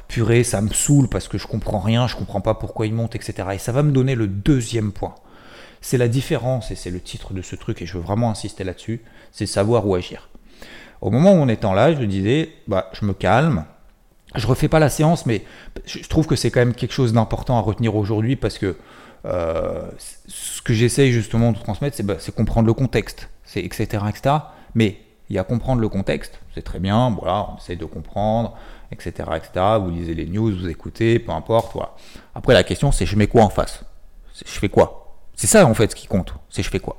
Purée, 0.07 0.45
ça 0.45 0.61
me 0.61 0.73
saoule 0.73 1.09
parce 1.09 1.27
que 1.27 1.39
je 1.39 1.49
comprends 1.49 1.81
rien, 1.81 2.07
je 2.07 2.15
comprends 2.15 2.41
pas 2.41 2.55
pourquoi 2.55 2.87
il 2.87 2.95
monte, 2.95 3.17
etc. 3.17 3.49
Et 3.55 3.59
ça 3.59 3.73
va 3.73 3.83
me 3.83 3.91
donner 3.91 4.15
le 4.15 4.29
deuxième 4.29 4.93
point. 4.93 5.17
C'est 5.81 5.99
la 5.99 6.09
différence, 6.09 6.71
et 6.71 6.75
c'est 6.75 6.91
le 6.91 7.01
titre 7.01 7.35
de 7.35 7.43
ce 7.43 7.57
truc, 7.57 7.83
et 7.83 7.87
je 7.87 7.95
veux 7.95 8.03
vraiment 8.03 8.31
insister 8.31 8.65
là-dessus, 8.65 9.03
c'est 9.33 9.47
savoir 9.47 9.87
où 9.87 9.95
agir. 9.95 10.29
Au 11.01 11.11
moment 11.11 11.33
où 11.33 11.37
on 11.37 11.49
est 11.49 11.65
en 11.65 11.73
là, 11.73 11.93
je 11.95 12.03
disais, 12.05 12.51
bah, 12.67 12.91
je 12.93 13.05
me 13.05 13.13
calme, 13.15 13.65
je 14.35 14.47
refais 14.47 14.69
pas 14.69 14.79
la 14.79 14.89
séance, 14.89 15.27
mais 15.27 15.45
je 15.87 16.07
trouve 16.09 16.27
que 16.27 16.37
c'est 16.37 16.51
quand 16.51 16.61
même 16.61 16.75
quelque 16.75 16.93
chose 16.93 17.13
d'important 17.13 17.57
à 17.57 17.61
retenir 17.61 17.97
aujourd'hui 17.97 18.37
parce 18.37 18.59
que 18.59 18.77
euh, 19.25 19.83
ce 20.27 20.63
que 20.63 20.75
j'essaye 20.75 21.13
justement 21.13 21.53
de 21.53 21.59
transmettre, 21.59 21.97
c'est 21.97 22.05
bah, 22.05 22.17
comprendre 22.37 22.67
le 22.67 22.75
contexte, 22.75 23.31
c'est 23.45 23.61
etc.. 23.61 24.05
Mais 24.75 24.99
il 25.31 25.37
y 25.37 25.39
a 25.39 25.45
comprendre 25.45 25.81
le 25.81 25.89
contexte, 25.89 26.41
c'est 26.55 26.63
très 26.63 26.79
bien, 26.79 27.11
voilà, 27.11 27.49
on 27.53 27.59
essaye 27.59 27.77
de 27.77 27.85
comprendre, 27.85 28.57
etc., 28.91 29.13
etc. 29.37 29.51
Vous 29.81 29.91
lisez 29.91 30.15
les 30.15 30.27
news, 30.27 30.55
vous 30.57 30.69
écoutez, 30.69 31.19
peu 31.19 31.33
importe, 31.33 31.73
voilà. 31.75 31.95
Après, 32.35 32.55
la 32.55 32.65
question, 32.65 32.93
c'est 32.93 33.07
je 33.07 33.17
mets 33.17 33.27
quoi 33.27 33.43
en 33.43 33.51
face? 33.51 33.83
Je 34.35 34.59
fais 34.59 34.69
quoi? 34.69 35.08
C'est 35.39 35.47
ça 35.47 35.65
en 35.65 35.73
fait 35.73 35.93
ce 35.93 35.97
qui 35.97 36.09
compte, 36.09 36.35
c'est 36.51 36.63
je 36.63 36.69
fais 36.69 36.81
quoi. 36.81 36.99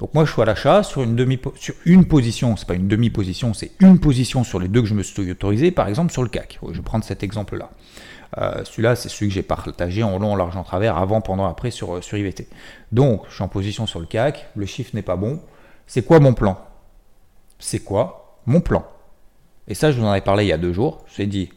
Donc 0.00 0.12
moi 0.12 0.24
je 0.24 0.32
suis 0.32 0.42
à 0.42 0.44
l'achat 0.44 0.82
sur 0.82 1.02
une 1.02 1.14
demi 1.14 1.38
sur 1.54 1.74
une 1.86 2.04
position, 2.04 2.56
c'est 2.56 2.66
pas 2.66 2.74
une 2.74 2.88
demi-position, 2.88 3.54
c'est 3.54 3.70
une 3.80 4.00
position 4.00 4.44
sur 4.44 4.58
les 4.58 4.66
deux 4.66 4.82
que 4.82 4.88
je 4.88 4.94
me 4.94 5.02
suis 5.02 5.30
autorisé, 5.30 5.70
par 5.70 5.88
exemple 5.88 6.12
sur 6.12 6.22
le 6.22 6.28
CAC. 6.28 6.58
Je 6.68 6.76
vais 6.76 6.82
prendre 6.82 7.04
cet 7.04 7.22
exemple-là. 7.22 7.70
Euh, 8.38 8.64
celui-là, 8.64 8.96
c'est 8.96 9.08
celui 9.08 9.28
que 9.28 9.34
j'ai 9.34 9.42
partagé 9.42 10.02
en 10.02 10.18
long, 10.18 10.32
en 10.32 10.36
large, 10.36 10.56
en 10.56 10.62
travers, 10.62 10.96
avant, 10.96 11.20
pendant, 11.20 11.46
après 11.46 11.70
sur, 11.70 11.96
euh, 11.96 12.00
sur 12.00 12.16
IVT. 12.16 12.48
Donc, 12.92 13.24
je 13.28 13.34
suis 13.34 13.42
en 13.42 13.48
position 13.48 13.86
sur 13.86 14.00
le 14.00 14.06
CAC, 14.06 14.48
le 14.54 14.66
chiffre 14.66 14.90
n'est 14.94 15.02
pas 15.02 15.16
bon. 15.16 15.40
C'est 15.86 16.02
quoi 16.02 16.20
mon 16.20 16.32
plan? 16.32 16.64
C'est 17.58 17.80
quoi 17.80 18.38
mon 18.46 18.60
plan? 18.60 18.86
Et 19.66 19.74
ça, 19.74 19.90
je 19.90 20.00
vous 20.00 20.06
en 20.06 20.14
ai 20.14 20.20
parlé 20.20 20.44
il 20.44 20.48
y 20.48 20.52
a 20.52 20.58
deux 20.58 20.72
jours. 20.72 21.04
J'ai 21.14 21.26
dit, 21.26 21.50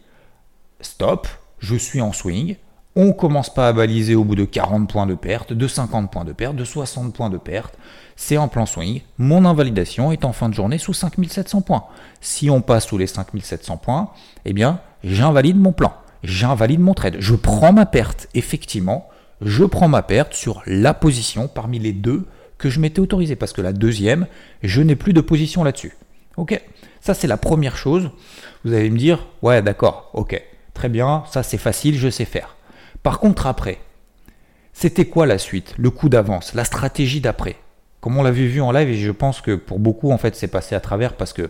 stop, 0.81 1.27
je 1.59 1.75
suis 1.75 2.01
en 2.01 2.11
swing, 2.11 2.57
on 2.95 3.11
commence 3.11 3.51
pas 3.51 3.67
à 3.67 3.73
baliser 3.73 4.15
au 4.15 4.23
bout 4.23 4.35
de 4.35 4.45
40 4.45 4.89
points 4.89 5.07
de 5.07 5.15
perte, 5.15 5.53
de 5.53 5.67
50 5.67 6.11
points 6.11 6.25
de 6.25 6.33
perte, 6.33 6.55
de 6.55 6.63
60 6.63 7.13
points 7.13 7.29
de 7.29 7.37
perte. 7.37 7.75
C'est 8.15 8.37
en 8.37 8.47
plan 8.47 8.65
swing. 8.65 9.01
Mon 9.17 9.45
invalidation 9.45 10.11
est 10.11 10.25
en 10.25 10.33
fin 10.33 10.49
de 10.49 10.53
journée 10.53 10.77
sous 10.77 10.93
5700 10.93 11.61
points. 11.61 11.85
Si 12.21 12.49
on 12.49 12.61
passe 12.61 12.87
sous 12.87 12.97
les 12.97 13.07
5700 13.07 13.77
points, 13.77 14.11
eh 14.45 14.53
bien, 14.53 14.79
j'invalide 15.03 15.57
mon 15.57 15.71
plan. 15.71 15.93
J'invalide 16.23 16.79
mon 16.79 16.93
trade. 16.93 17.17
Je 17.19 17.35
prends 17.35 17.73
ma 17.73 17.85
perte, 17.85 18.29
effectivement. 18.35 19.09
Je 19.41 19.63
prends 19.65 19.87
ma 19.87 20.03
perte 20.03 20.33
sur 20.33 20.61
la 20.67 20.93
position 20.93 21.47
parmi 21.47 21.79
les 21.79 21.93
deux 21.93 22.27
que 22.59 22.69
je 22.69 22.79
m'étais 22.79 22.99
autorisé. 22.99 23.35
Parce 23.35 23.53
que 23.53 23.61
la 23.61 23.73
deuxième, 23.73 24.27
je 24.61 24.81
n'ai 24.81 24.95
plus 24.95 25.13
de 25.13 25.21
position 25.21 25.63
là-dessus. 25.63 25.97
Ok? 26.37 26.61
Ça, 27.01 27.13
c'est 27.13 27.27
la 27.27 27.37
première 27.37 27.75
chose. 27.75 28.11
Vous 28.63 28.73
allez 28.73 28.89
me 28.89 28.97
dire, 28.97 29.27
ouais, 29.41 29.61
d'accord, 29.61 30.11
ok. 30.13 30.41
Très 30.73 30.89
bien, 30.89 31.23
ça 31.29 31.43
c'est 31.43 31.57
facile, 31.57 31.95
je 31.97 32.09
sais 32.09 32.25
faire. 32.25 32.55
Par 33.03 33.19
contre, 33.19 33.47
après, 33.47 33.79
c'était 34.71 35.05
quoi 35.05 35.25
la 35.25 35.37
suite 35.37 35.75
Le 35.77 35.89
coup 35.89 36.09
d'avance, 36.09 36.53
la 36.53 36.65
stratégie 36.65 37.21
d'après? 37.21 37.57
Comme 37.99 38.17
on 38.17 38.23
l'avait 38.23 38.47
vu 38.47 38.61
en 38.61 38.71
live, 38.71 38.89
et 38.89 38.97
je 38.97 39.11
pense 39.11 39.41
que 39.41 39.55
pour 39.55 39.79
beaucoup, 39.79 40.11
en 40.11 40.17
fait, 40.17 40.35
c'est 40.35 40.47
passé 40.47 40.75
à 40.75 40.79
travers 40.79 41.13
parce 41.15 41.33
que 41.33 41.49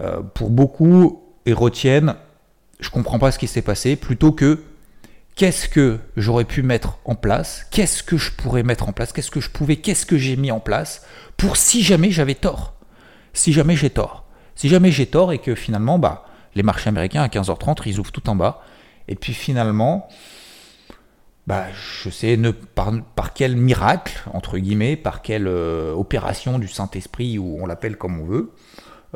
euh, 0.00 0.22
pour 0.34 0.50
beaucoup, 0.50 1.22
ils 1.46 1.54
retiennent, 1.54 2.14
je 2.80 2.90
comprends 2.90 3.18
pas 3.18 3.30
ce 3.30 3.38
qui 3.38 3.46
s'est 3.46 3.62
passé, 3.62 3.96
plutôt 3.96 4.32
que 4.32 4.62
qu'est-ce 5.34 5.68
que 5.68 5.98
j'aurais 6.16 6.44
pu 6.44 6.62
mettre 6.62 6.98
en 7.04 7.14
place, 7.14 7.66
qu'est-ce 7.70 8.02
que 8.02 8.16
je 8.16 8.32
pourrais 8.32 8.62
mettre 8.62 8.88
en 8.88 8.92
place, 8.92 9.12
qu'est-ce 9.12 9.30
que 9.30 9.40
je 9.40 9.50
pouvais, 9.50 9.76
qu'est-ce 9.76 10.06
que 10.06 10.18
j'ai 10.18 10.36
mis 10.36 10.50
en 10.50 10.60
place 10.60 11.06
pour 11.36 11.56
si 11.56 11.82
jamais 11.82 12.10
j'avais 12.10 12.34
tort. 12.34 12.74
Si 13.32 13.52
jamais 13.52 13.76
j'ai 13.76 13.90
tort. 13.90 14.24
Si 14.54 14.68
jamais 14.68 14.92
j'ai 14.92 15.06
tort 15.06 15.32
et 15.32 15.38
que 15.38 15.54
finalement, 15.54 15.98
bah, 15.98 16.26
les 16.54 16.62
marchés 16.62 16.88
américains 16.88 17.22
à 17.22 17.28
15h30, 17.28 17.82
ils 17.86 17.98
ouvrent 17.98 18.12
tout 18.12 18.28
en 18.28 18.36
bas. 18.36 18.62
Et 19.08 19.14
puis 19.14 19.32
finalement, 19.32 20.08
bah, 21.46 21.66
je 22.04 22.08
sais 22.08 22.38
par, 22.74 23.32
quel 23.34 23.56
miracle, 23.56 24.22
entre 24.32 24.58
guillemets, 24.58 24.96
par 24.96 25.22
quelle 25.22 25.48
euh, 25.48 25.92
opération 25.92 26.58
du 26.58 26.68
Saint-Esprit, 26.68 27.38
ou 27.38 27.58
on 27.60 27.66
l'appelle 27.66 27.96
comme 27.96 28.20
on 28.20 28.24
veut, 28.24 28.52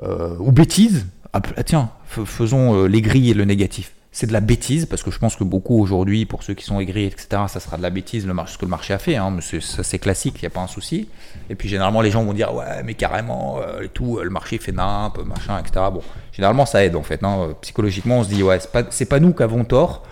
euh, 0.02 0.36
ou 0.40 0.50
bêtise, 0.50 1.06
ah, 1.32 1.40
ah 1.56 1.62
tiens, 1.62 1.90
faisons 2.06 2.74
euh, 2.74 2.88
grilles 2.88 3.30
et 3.30 3.34
le 3.34 3.44
négatif. 3.44 3.92
C'est 4.10 4.26
de 4.26 4.32
la 4.32 4.40
bêtise, 4.40 4.86
parce 4.86 5.02
que 5.02 5.10
je 5.10 5.18
pense 5.18 5.36
que 5.36 5.44
beaucoup 5.44 5.78
aujourd'hui, 5.78 6.24
pour 6.24 6.42
ceux 6.42 6.54
qui 6.54 6.64
sont 6.64 6.80
aigris, 6.80 7.04
etc., 7.04 7.42
ça 7.48 7.60
sera 7.60 7.76
de 7.76 7.82
la 7.82 7.90
bêtise, 7.90 8.26
le 8.26 8.34
ce 8.46 8.56
que 8.56 8.64
le 8.64 8.70
marché 8.70 8.94
a 8.94 8.98
fait, 8.98 9.16
hein, 9.16 9.36
ça 9.60 9.82
c'est 9.82 9.98
classique, 9.98 10.36
il 10.38 10.44
n'y 10.44 10.46
a 10.46 10.50
pas 10.50 10.62
un 10.62 10.66
souci. 10.66 11.08
Et 11.50 11.54
puis 11.54 11.68
généralement, 11.68 12.00
les 12.00 12.10
gens 12.10 12.24
vont 12.24 12.32
dire, 12.32 12.54
ouais, 12.54 12.82
mais 12.82 12.94
carrément, 12.94 13.60
tout, 13.92 14.18
le 14.18 14.30
marché 14.30 14.56
fait 14.56 14.72
nimp, 14.72 15.18
machin, 15.18 15.60
etc. 15.60 15.84
Bon, 15.92 16.00
généralement, 16.32 16.64
ça 16.64 16.82
aide 16.82 16.96
en 16.96 17.02
fait. 17.02 17.22
Hein. 17.22 17.50
Psychologiquement, 17.60 18.20
on 18.20 18.24
se 18.24 18.30
dit, 18.30 18.42
ouais, 18.42 18.58
c'est 18.58 18.72
pas, 18.72 18.84
pas 18.84 19.20
nous 19.20 19.34
qui 19.34 19.42
avons 19.42 19.64
tort, 19.64 20.02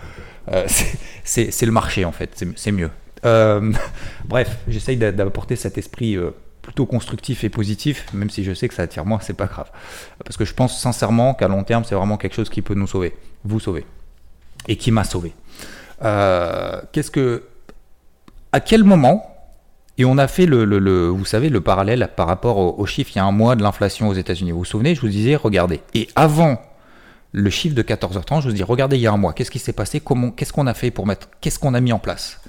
c'est 1.23 1.65
le 1.65 1.71
marché 1.71 2.05
en 2.05 2.11
fait, 2.11 2.43
c'est 2.55 2.71
mieux. 2.71 2.89
Euh, 3.25 3.71
bref, 4.25 4.57
j'essaye 4.67 4.97
d'apporter 4.97 5.55
cet 5.55 5.77
esprit 5.77 6.15
euh, 6.15 6.31
plutôt 6.61 6.85
constructif 6.85 7.43
et 7.43 7.49
positif, 7.49 8.05
même 8.13 8.29
si 8.29 8.43
je 8.43 8.53
sais 8.53 8.67
que 8.67 8.73
ça 8.73 8.83
attire 8.83 9.05
moi, 9.05 9.19
c'est 9.21 9.33
pas 9.33 9.47
grave. 9.47 9.69
Parce 10.23 10.37
que 10.37 10.45
je 10.45 10.53
pense 10.53 10.79
sincèrement 10.79 11.33
qu'à 11.33 11.47
long 11.47 11.63
terme, 11.63 11.83
c'est 11.83 11.95
vraiment 11.95 12.17
quelque 12.17 12.35
chose 12.35 12.49
qui 12.49 12.61
peut 12.61 12.75
nous 12.75 12.87
sauver, 12.87 13.15
vous 13.43 13.59
sauver, 13.59 13.85
et 14.67 14.77
qui 14.77 14.91
m'a 14.91 15.03
sauvé. 15.03 15.33
Qu'est-ce 16.01 17.11
que, 17.11 17.43
à 18.51 18.59
quel 18.59 18.83
moment 18.83 19.31
Et 19.97 20.05
on 20.05 20.17
a 20.17 20.27
fait 20.27 20.45
le, 20.45 21.07
vous 21.07 21.25
savez, 21.25 21.49
le 21.49 21.61
parallèle 21.61 22.09
par 22.15 22.27
rapport 22.27 22.57
au, 22.57 22.75
au 22.77 22.85
chiffre 22.85 23.11
il 23.15 23.17
y 23.17 23.19
a 23.19 23.25
un 23.25 23.31
mois 23.31 23.55
de 23.55 23.63
l'inflation 23.63 24.09
aux 24.09 24.13
États-Unis. 24.13 24.51
Vous 24.51 24.59
vous 24.59 24.65
souvenez, 24.65 24.93
je 24.93 25.01
vous 25.01 25.07
disais, 25.07 25.35
regardez. 25.35 25.81
Et 25.93 26.07
avant 26.15 26.59
le 27.35 27.49
chiffre 27.49 27.75
de 27.75 27.81
14h30, 27.81 28.41
je 28.41 28.47
vous 28.47 28.55
dis, 28.55 28.63
regardez, 28.63 28.95
il 28.95 29.01
y 29.01 29.07
a 29.07 29.11
un 29.11 29.17
mois, 29.17 29.33
qu'est-ce 29.33 29.51
qui 29.51 29.59
s'est 29.59 29.73
passé? 29.73 29.99
Comment, 29.99 30.31
qu'est-ce 30.31 30.53
qu'on 30.53 30.67
a 30.67 30.73
fait 30.73 30.89
pour 30.89 31.05
mettre, 31.05 31.27
qu'est-ce 31.41 31.59
qu'on 31.59 31.73
a 31.73 31.81
mis 31.81 31.91
en 31.91 31.99
place? 31.99 32.39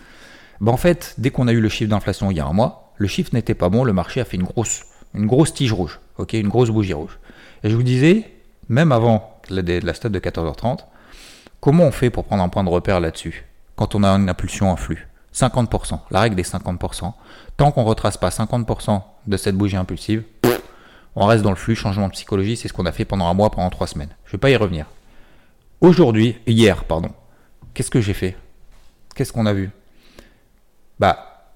Ben, 0.61 0.71
en 0.71 0.76
fait, 0.76 1.14
dès 1.19 1.31
qu'on 1.31 1.49
a 1.49 1.52
eu 1.52 1.61
le 1.61 1.69
chiffre 1.69 1.90
d'inflation 1.90 2.31
il 2.31 2.37
y 2.37 2.40
a 2.40 2.47
un 2.47 2.52
mois, 2.52 2.93
le 2.97 3.09
chiffre 3.09 3.31
n'était 3.33 3.55
pas 3.55 3.69
bon, 3.69 3.83
le 3.83 3.93
marché 3.93 4.21
a 4.21 4.25
fait 4.25 4.37
une 4.37 4.45
grosse, 4.45 4.85
une 5.12 5.26
grosse 5.26 5.52
tige 5.52 5.73
rouge, 5.73 5.99
ok, 6.19 6.35
une 6.35 6.49
grosse 6.49 6.71
bougie 6.71 6.93
rouge. 6.93 7.19
Et 7.64 7.71
je 7.71 7.75
vous 7.75 7.83
disais, 7.83 8.31
même 8.69 8.93
avant 8.93 9.40
la, 9.50 9.62
la 9.62 9.93
stade 9.93 10.12
de 10.12 10.21
14h30, 10.21 10.78
comment 11.61 11.85
on 11.85 11.90
fait 11.90 12.11
pour 12.11 12.23
prendre 12.23 12.45
un 12.45 12.49
point 12.49 12.62
de 12.62 12.71
repère 12.71 13.00
là-dessus 13.00 13.45
quand 13.75 13.97
on 13.97 14.05
a 14.05 14.09
une 14.09 14.28
impulsion, 14.28 14.71
un 14.71 14.76
flux? 14.76 15.09
50%, 15.35 15.99
la 16.12 16.21
règle 16.21 16.37
des 16.37 16.45
50%. 16.45 17.12
Tant 17.57 17.73
qu'on 17.73 17.83
ne 17.83 17.88
retrace 17.88 18.16
pas 18.16 18.28
50% 18.28 19.02
de 19.26 19.37
cette 19.37 19.57
bougie 19.57 19.76
impulsive, 19.76 20.23
on 21.16 21.26
reste 21.26 21.42
dans 21.42 21.50
le 21.50 21.56
flux, 21.56 21.75
changement 21.75 22.06
de 22.06 22.12
psychologie, 22.12 22.56
c'est 22.56 22.68
ce 22.68 22.75
qu'on 22.75 22.87
a 22.87 22.92
fait 22.92 23.06
pendant 23.06 23.26
un 23.26 23.35
mois, 23.35 23.50
pendant 23.50 23.70
trois 23.70 23.87
semaines. 23.87 24.14
Je 24.26 24.28
ne 24.28 24.32
vais 24.32 24.38
pas 24.38 24.50
y 24.50 24.56
revenir. 24.56 24.87
Aujourd'hui, 25.80 26.37
hier, 26.46 26.85
pardon, 26.85 27.11
qu'est-ce 27.73 27.90
que 27.90 28.02
j'ai 28.02 28.12
fait? 28.12 28.37
Qu'est-ce 29.14 29.32
qu'on 29.32 29.46
a 29.46 29.54
vu? 29.54 29.70
Bah, 31.00 31.52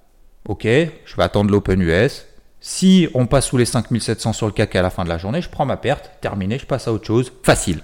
ok, 0.48 0.64
je 0.64 1.16
vais 1.16 1.22
attendre 1.22 1.50
l'Open 1.50 1.82
US. 1.82 2.26
Si 2.60 3.08
on 3.14 3.26
passe 3.26 3.46
sous 3.46 3.58
les 3.58 3.66
5700 3.66 4.32
sur 4.32 4.46
le 4.46 4.52
CAC 4.52 4.76
à 4.76 4.82
la 4.82 4.90
fin 4.90 5.04
de 5.04 5.10
la 5.10 5.18
journée, 5.18 5.42
je 5.42 5.50
prends 5.50 5.66
ma 5.66 5.76
perte, 5.76 6.10
terminé, 6.22 6.58
je 6.58 6.66
passe 6.66 6.88
à 6.88 6.92
autre 6.92 7.06
chose. 7.06 7.30
Facile. 7.42 7.82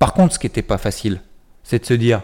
Par 0.00 0.14
contre, 0.14 0.34
ce 0.34 0.40
qui 0.40 0.46
n'était 0.46 0.62
pas 0.62 0.78
facile, 0.78 1.20
c'est 1.62 1.78
de 1.78 1.86
se 1.86 1.94
dire, 1.94 2.22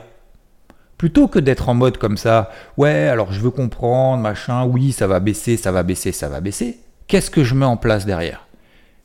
plutôt 0.96 1.28
que 1.28 1.38
d'être 1.38 1.68
en 1.68 1.74
mode 1.74 1.96
comme 1.96 2.16
ça, 2.16 2.50
ouais, 2.76 3.06
alors 3.06 3.32
je 3.32 3.40
veux 3.40 3.50
comprendre, 3.50 4.20
machin, 4.20 4.64
oui, 4.64 4.90
ça 4.90 5.06
va 5.06 5.20
baisser, 5.20 5.56
ça 5.56 5.70
va 5.70 5.84
baisser, 5.84 6.10
ça 6.10 6.28
va 6.28 6.40
baisser, 6.40 6.80
qu'est-ce 7.06 7.30
que 7.30 7.44
je 7.44 7.54
mets 7.54 7.64
en 7.64 7.76
place 7.76 8.04
derrière? 8.04 8.47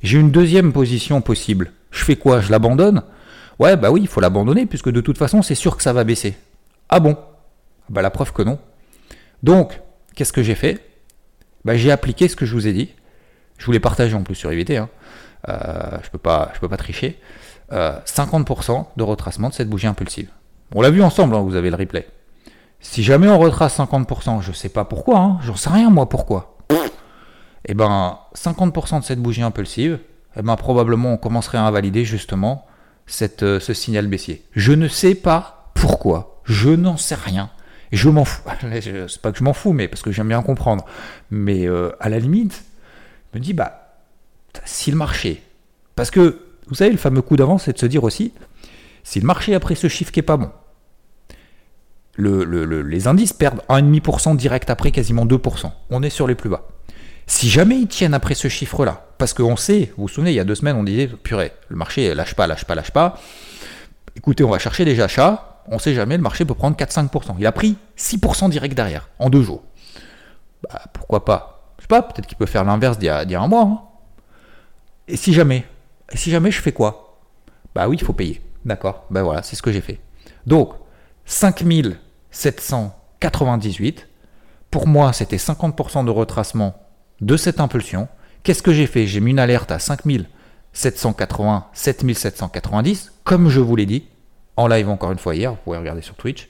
J'ai 0.03 0.19
une 0.19 0.31
deuxième 0.31 0.71
position 0.73 1.21
possible. 1.21 1.71
Je 1.91 2.03
fais 2.03 2.15
quoi? 2.15 2.41
Je 2.41 2.51
l'abandonne? 2.51 3.03
Ouais, 3.59 3.77
bah 3.77 3.89
oui, 3.91 4.01
il 4.01 4.07
faut 4.07 4.19
l'abandonner, 4.21 4.65
puisque 4.65 4.89
de 4.91 5.01
toute 5.01 5.17
façon, 5.17 5.41
c'est 5.41 5.55
sûr 5.55 5.77
que 5.77 5.83
ça 5.83 5.93
va 5.93 6.03
baisser. 6.03 6.35
Ah 6.89 6.99
bon? 6.99 7.17
Bah 7.89 8.01
la 8.01 8.09
preuve 8.09 8.33
que 8.33 8.41
non. 8.41 8.59
Donc, 9.43 9.79
qu'est-ce 10.15 10.33
que 10.33 10.43
j'ai 10.43 10.55
fait? 10.55 10.79
Bah, 11.65 11.75
J'ai 11.77 11.91
appliqué 11.91 12.27
ce 12.27 12.35
que 12.35 12.45
je 12.45 12.53
vous 12.53 12.67
ai 12.67 12.73
dit. 12.73 12.89
Je 13.57 13.65
vous 13.65 13.71
l'ai 13.71 13.79
partagé 13.79 14.15
en 14.15 14.23
plus 14.23 14.35
sur 14.35 14.51
IVT. 14.51 14.77
Hein. 14.77 14.89
Euh, 15.49 15.97
je 16.01 16.07
ne 16.07 16.11
peux, 16.11 16.17
pas- 16.17 16.51
je 16.53 16.59
peux 16.59 16.67
pas 16.69 16.77
tricher. 16.77 17.19
Euh, 17.71 17.97
50% 18.05 18.87
de 18.97 19.03
retracement 19.03 19.49
de 19.49 19.53
cette 19.53 19.69
bougie 19.69 19.87
impulsive. 19.87 20.29
On 20.75 20.81
l'a 20.81 20.89
vu 20.89 21.01
ensemble, 21.03 21.35
hein, 21.35 21.41
vous 21.41 21.55
avez 21.55 21.69
le 21.69 21.75
replay. 21.75 22.07
Si 22.81 23.03
jamais 23.03 23.29
on 23.29 23.39
retrace 23.39 23.77
50%, 23.77 24.41
je 24.41 24.49
ne 24.49 24.55
sais 24.55 24.69
pas 24.69 24.83
pourquoi, 24.83 25.19
hein, 25.19 25.37
j'en 25.43 25.55
sais 25.55 25.69
rien 25.69 25.89
moi 25.89 26.09
pourquoi. 26.09 26.57
Et 27.65 27.73
ben 27.73 28.19
50% 28.35 28.99
de 28.99 29.05
cette 29.05 29.19
bougie 29.21 29.41
impulsive, 29.41 29.99
eh 30.35 30.41
ben, 30.41 30.55
probablement 30.55 31.13
on 31.13 31.17
commencerait 31.17 31.57
à 31.57 31.63
invalider 31.65 32.03
justement 32.05 32.65
euh, 33.41 33.59
ce 33.59 33.73
signal 33.73 34.07
baissier. 34.07 34.43
Je 34.53 34.73
ne 34.73 34.87
sais 34.87 35.15
pas 35.15 35.71
pourquoi, 35.73 36.41
je 36.43 36.69
n'en 36.69 36.97
sais 36.97 37.15
rien. 37.15 37.49
Je 37.91 38.09
m'en 38.09 38.25
fous. 38.25 38.41
C'est 38.81 39.21
pas 39.21 39.31
que 39.31 39.37
je 39.37 39.43
m'en 39.43 39.53
fous, 39.53 39.71
mais 39.71 39.87
parce 39.87 40.01
que 40.01 40.11
j'aime 40.11 40.27
bien 40.29 40.41
comprendre. 40.41 40.83
Mais 41.29 41.67
euh, 41.67 41.91
à 41.99 42.09
la 42.09 42.17
limite, 42.19 42.63
je 43.33 43.39
me 43.39 43.43
dis, 43.43 43.53
bah, 43.53 43.97
si 44.65 44.89
le 44.91 44.97
marché. 44.97 45.43
Parce 45.95 46.09
que, 46.09 46.41
vous 46.67 46.75
savez, 46.75 46.91
le 46.91 46.97
fameux 46.97 47.21
coup 47.21 47.35
d'avance, 47.35 47.63
c'est 47.65 47.73
de 47.73 47.77
se 47.77 47.85
dire 47.85 48.03
aussi, 48.03 48.33
si 49.03 49.19
le 49.19 49.27
marché 49.27 49.53
a 49.53 49.59
pris 49.59 49.75
ce 49.75 49.87
chiffre 49.87 50.11
qui 50.11 50.19
est 50.21 50.23
pas 50.23 50.37
bon, 50.37 50.49
le- 52.15 52.43
les 52.81 53.07
indices 53.07 53.33
perdent 53.33 53.61
1,5% 53.69 54.35
direct 54.35 54.69
après, 54.69 54.91
quasiment 54.91 55.25
2%. 55.25 55.71
On 55.89 56.01
est 56.03 56.09
sur 56.09 56.27
les 56.27 56.35
plus 56.35 56.49
bas. 56.49 56.67
Si 57.27 57.49
jamais 57.49 57.77
ils 57.77 57.87
tiennent 57.87 58.13
après 58.13 58.35
ce 58.35 58.47
chiffre-là, 58.47 59.05
parce 59.17 59.33
qu'on 59.33 59.55
sait, 59.55 59.91
vous 59.97 60.03
vous 60.03 60.07
souvenez, 60.09 60.31
il 60.31 60.35
y 60.35 60.39
a 60.39 60.43
deux 60.43 60.55
semaines, 60.55 60.75
on 60.75 60.83
disait, 60.83 61.07
purée, 61.07 61.51
le 61.69 61.75
marché 61.77 62.13
lâche 62.13 62.35
pas, 62.35 62.47
lâche 62.47 62.65
pas, 62.65 62.75
lâche 62.75 62.91
pas. 62.91 63.17
Écoutez, 64.15 64.43
on 64.43 64.49
va 64.49 64.59
chercher 64.59 64.85
des 64.85 64.99
achats, 65.01 65.61
on 65.67 65.79
sait 65.79 65.93
jamais, 65.93 66.17
le 66.17 66.23
marché 66.23 66.45
peut 66.45 66.53
prendre 66.53 66.75
4-5%. 66.77 67.35
Il 67.39 67.47
a 67.47 67.51
pris 67.51 67.77
6% 67.97 68.49
direct 68.49 68.75
derrière, 68.75 69.09
en 69.19 69.29
deux 69.29 69.41
jours. 69.41 69.63
Bah, 70.69 70.81
pourquoi 70.93 71.25
pas? 71.25 71.73
Je 71.77 71.83
sais 71.83 71.87
pas, 71.87 72.01
peut-être 72.01 72.27
qu'il 72.27 72.37
peut 72.37 72.45
faire 72.45 72.63
l'inverse 72.65 72.97
d'il 72.99 73.07
y, 73.07 73.09
a- 73.09 73.41
un 73.41 73.47
mois. 73.47 73.63
hein. 73.63 73.81
Et 75.07 75.17
si 75.17 75.33
jamais? 75.33 75.65
Et 76.11 76.17
si 76.17 76.29
jamais 76.29 76.51
je 76.51 76.61
fais 76.61 76.71
quoi? 76.71 77.17
Bah 77.73 77.87
oui, 77.87 77.97
il 77.99 78.05
faut 78.05 78.13
payer. 78.13 78.41
D'accord 78.65 79.05
Ben 79.09 79.23
voilà, 79.23 79.41
c'est 79.43 79.55
ce 79.55 79.61
que 79.61 79.71
j'ai 79.71 79.81
fait. 79.81 79.99
Donc, 80.45 80.73
5798, 81.25 84.07
pour 84.71 84.87
moi, 84.87 85.13
c'était 85.13 85.37
50% 85.37 86.05
de 86.05 86.11
retracement 86.11 86.75
de 87.25 87.37
cette 87.37 87.59
impulsion. 87.59 88.07
Qu'est-ce 88.43 88.61
que 88.61 88.73
j'ai 88.73 88.87
fait? 88.87 89.07
J'ai 89.07 89.21
mis 89.21 89.31
une 89.31 89.39
alerte 89.39 89.71
à 89.71 89.79
5780, 89.79 91.67
7790, 91.73 93.13
comme 93.23 93.49
je 93.49 93.61
vous 93.61 93.75
l'ai 93.75 93.85
dit, 93.85 94.05
en 94.57 94.67
live 94.67 94.89
encore 94.89 95.11
une 95.11 95.17
fois 95.17 95.35
hier, 95.35 95.51
vous 95.51 95.57
pouvez 95.63 95.77
regarder 95.77 96.01
sur 96.01 96.15
Twitch, 96.15 96.49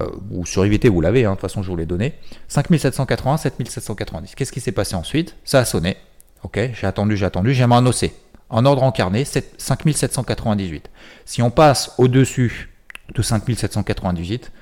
euh, 0.00 0.08
ou 0.30 0.46
sur 0.46 0.64
IVT, 0.64 0.88
vous 0.88 1.00
l'avez, 1.00 1.24
hein, 1.24 1.30
de 1.30 1.34
toute 1.34 1.42
façon 1.42 1.62
je 1.62 1.70
vous 1.70 1.76
l'ai 1.76 1.86
donné. 1.86 2.14
5780, 2.46 3.38
7790. 3.38 4.34
Qu'est-ce 4.34 4.52
qui 4.52 4.60
s'est 4.60 4.72
passé 4.72 4.94
ensuite? 4.94 5.34
Ça 5.44 5.58
a 5.58 5.64
sonné. 5.64 5.96
Ok, 6.44 6.60
j'ai 6.72 6.86
attendu, 6.86 7.16
j'ai 7.16 7.26
attendu, 7.26 7.52
j'ai 7.52 7.64
un 7.64 7.86
OC. 7.86 8.12
En 8.50 8.64
ordre 8.64 8.82
encarné, 8.84 9.24
7 9.24 9.56
5798. 9.58 10.88
Si 11.24 11.42
on 11.42 11.50
passe 11.50 11.92
au-dessus 11.98 12.70
de 13.14 13.20
5798, 13.20 14.52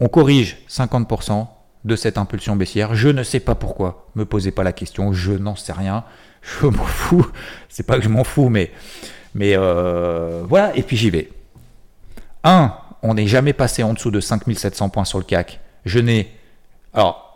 on 0.00 0.08
corrige 0.08 0.58
50% 0.68 1.46
de 1.84 1.96
cette 1.96 2.18
impulsion 2.18 2.56
baissière. 2.56 2.94
Je 2.94 3.08
ne 3.08 3.22
sais 3.22 3.40
pas 3.40 3.54
pourquoi. 3.54 4.06
Me 4.14 4.24
posez 4.24 4.50
pas 4.50 4.62
la 4.62 4.72
question. 4.72 5.12
Je 5.12 5.32
n'en 5.32 5.56
sais 5.56 5.72
rien. 5.72 6.04
Je 6.42 6.66
m'en 6.66 6.84
fous. 6.84 7.26
C'est 7.68 7.86
pas 7.86 7.96
que 7.96 8.04
je 8.04 8.08
m'en 8.08 8.24
fous, 8.24 8.48
mais, 8.48 8.70
mais 9.34 9.54
euh, 9.56 10.42
voilà. 10.48 10.76
Et 10.76 10.82
puis 10.82 10.96
j'y 10.96 11.10
vais. 11.10 11.30
1. 12.44 12.72
On 13.02 13.14
n'est 13.14 13.26
jamais 13.26 13.52
passé 13.52 13.82
en 13.82 13.94
dessous 13.94 14.10
de 14.10 14.20
5700 14.20 14.88
points 14.90 15.04
sur 15.04 15.18
le 15.18 15.24
CAC. 15.24 15.60
Je 15.84 15.98
n'ai. 15.98 16.30
Alors. 16.94 17.28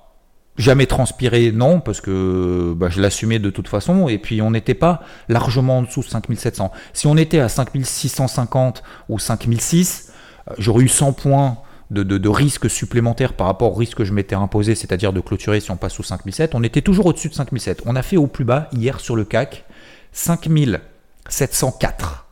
Jamais 0.59 0.87
transpiré, 0.87 1.53
non, 1.53 1.81
parce 1.81 2.01
que 2.01 2.73
bah, 2.75 2.89
je 2.89 3.03
l'assumais 3.03 3.39
de 3.39 3.51
toute 3.51 3.69
façon, 3.69 4.09
et 4.09 4.17
puis 4.17 4.41
on 4.41 4.53
n'était 4.53 4.73
pas 4.73 5.03
largement 5.29 5.81
en 5.81 5.83
dessous 5.83 6.01
de 6.01 6.07
5700. 6.07 6.73
Si 6.95 7.07
on 7.07 7.19
était 7.19 7.41
à 7.41 7.51
5650 7.51 8.83
ou 9.11 9.19
5006, 9.19 10.15
euh, 10.49 10.55
j'aurais 10.57 10.85
eu 10.85 10.89
100 10.89 11.13
points 11.13 11.59
de, 11.91 12.03
de, 12.03 12.19
de 12.19 12.29
risque 12.29 12.69
supplémentaire 12.69 13.35
par 13.35 13.47
rapport 13.47 13.73
au 13.73 13.75
risque 13.75 13.99
que 13.99 14.05
je 14.05 14.13
m'étais 14.13 14.35
imposé, 14.35 14.75
c'est-à-dire 14.75 15.13
de 15.13 15.21
clôturer 15.21 15.61
si 15.61 15.71
on 15.71 15.77
passe 15.77 15.95
sous 15.95 16.03
5007. 16.03 16.55
On 16.55 16.63
était 16.63 16.83
toujours 16.83 17.07
au-dessus 17.07 17.29
de 17.29 17.35
5007. 17.35 17.83
On 17.87 17.97
a 17.97 18.03
fait 18.03 18.17
au 18.17 18.27
plus 18.27 18.45
bas 18.45 18.69
hier 18.73 19.01
sur 19.01 19.17
le 19.17 19.25
CAC 19.25 19.65
5704. 20.13 22.27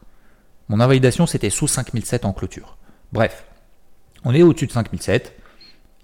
Mon 0.69 0.81
invalidation, 0.81 1.27
c'était 1.27 1.51
sous 1.51 1.69
5007 1.69 2.25
en 2.25 2.33
clôture. 2.33 2.77
Bref, 3.13 3.45
on 4.25 4.35
est 4.35 4.43
au-dessus 4.43 4.67
de 4.67 4.73
5007. 4.73 5.35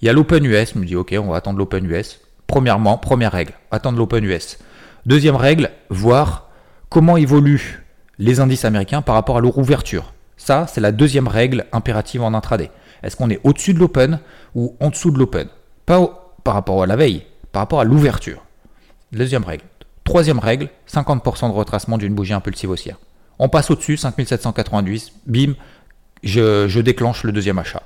Il 0.02 0.06
y 0.06 0.08
a 0.08 0.12
l'Open 0.12 0.44
US, 0.44 0.74
je 0.74 0.78
me 0.78 0.84
dis 0.84 0.96
ok, 0.96 1.14
on 1.18 1.30
va 1.30 1.36
attendre 1.36 1.58
l'Open 1.58 1.84
US. 1.86 2.20
Premièrement, 2.46 2.98
première 2.98 3.32
règle, 3.32 3.54
attendre 3.70 3.98
l'Open 3.98 4.24
US. 4.24 4.58
Deuxième 5.06 5.36
règle, 5.36 5.70
voir 5.88 6.50
comment 6.88 7.16
évoluent 7.16 7.82
les 8.18 8.40
indices 8.40 8.64
américains 8.64 9.02
par 9.02 9.14
rapport 9.14 9.38
à 9.38 9.40
leur 9.40 9.56
ouverture. 9.56 10.12
Ça, 10.36 10.66
c'est 10.66 10.80
la 10.80 10.92
deuxième 10.92 11.28
règle 11.28 11.66
impérative 11.72 12.22
en 12.22 12.34
intraday. 12.34 12.70
Est-ce 13.02 13.16
qu'on 13.16 13.30
est 13.30 13.40
au-dessus 13.44 13.74
de 13.74 13.78
l'open 13.78 14.20
ou 14.54 14.76
en 14.80 14.90
dessous 14.90 15.10
de 15.10 15.18
l'open? 15.18 15.48
Pas 15.86 16.34
par 16.44 16.54
rapport 16.54 16.82
à 16.82 16.86
la 16.86 16.96
veille, 16.96 17.24
par 17.52 17.60
rapport 17.60 17.80
à 17.80 17.84
l'ouverture. 17.84 18.44
Deuxième 19.12 19.44
règle. 19.44 19.64
Troisième 20.04 20.38
règle, 20.38 20.68
50% 20.88 21.48
de 21.48 21.54
retracement 21.54 21.98
d'une 21.98 22.14
bougie 22.14 22.32
impulsive 22.32 22.70
haussière. 22.70 22.96
On 23.38 23.48
passe 23.48 23.70
au-dessus, 23.70 23.96
5790, 23.96 25.12
bim, 25.26 25.54
je, 26.22 26.80
déclenche 26.80 27.24
le 27.24 27.32
deuxième 27.32 27.58
achat. 27.58 27.82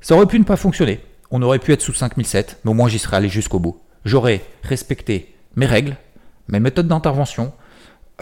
Ça 0.00 0.14
aurait 0.14 0.26
pu 0.26 0.38
ne 0.38 0.44
pas 0.44 0.56
fonctionner. 0.56 1.00
On 1.30 1.42
aurait 1.42 1.58
pu 1.58 1.72
être 1.72 1.82
sous 1.82 1.92
5007, 1.92 2.60
mais 2.64 2.70
au 2.70 2.74
moins 2.74 2.88
j'y 2.88 2.98
serais 2.98 3.18
allé 3.18 3.28
jusqu'au 3.28 3.58
bout. 3.58 3.80
J'aurais 4.04 4.42
respecté 4.62 5.34
mes 5.56 5.66
règles, 5.66 5.96
mes 6.48 6.60
méthodes 6.60 6.88
d'intervention, 6.88 7.52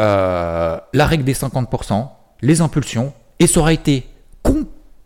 euh, 0.00 0.78
la 0.92 1.06
règle 1.06 1.24
des 1.24 1.34
50%, 1.34 2.08
les 2.42 2.60
impulsions, 2.60 3.12
et 3.38 3.46
ça 3.46 3.60
aurait 3.60 3.74
été 3.74 4.06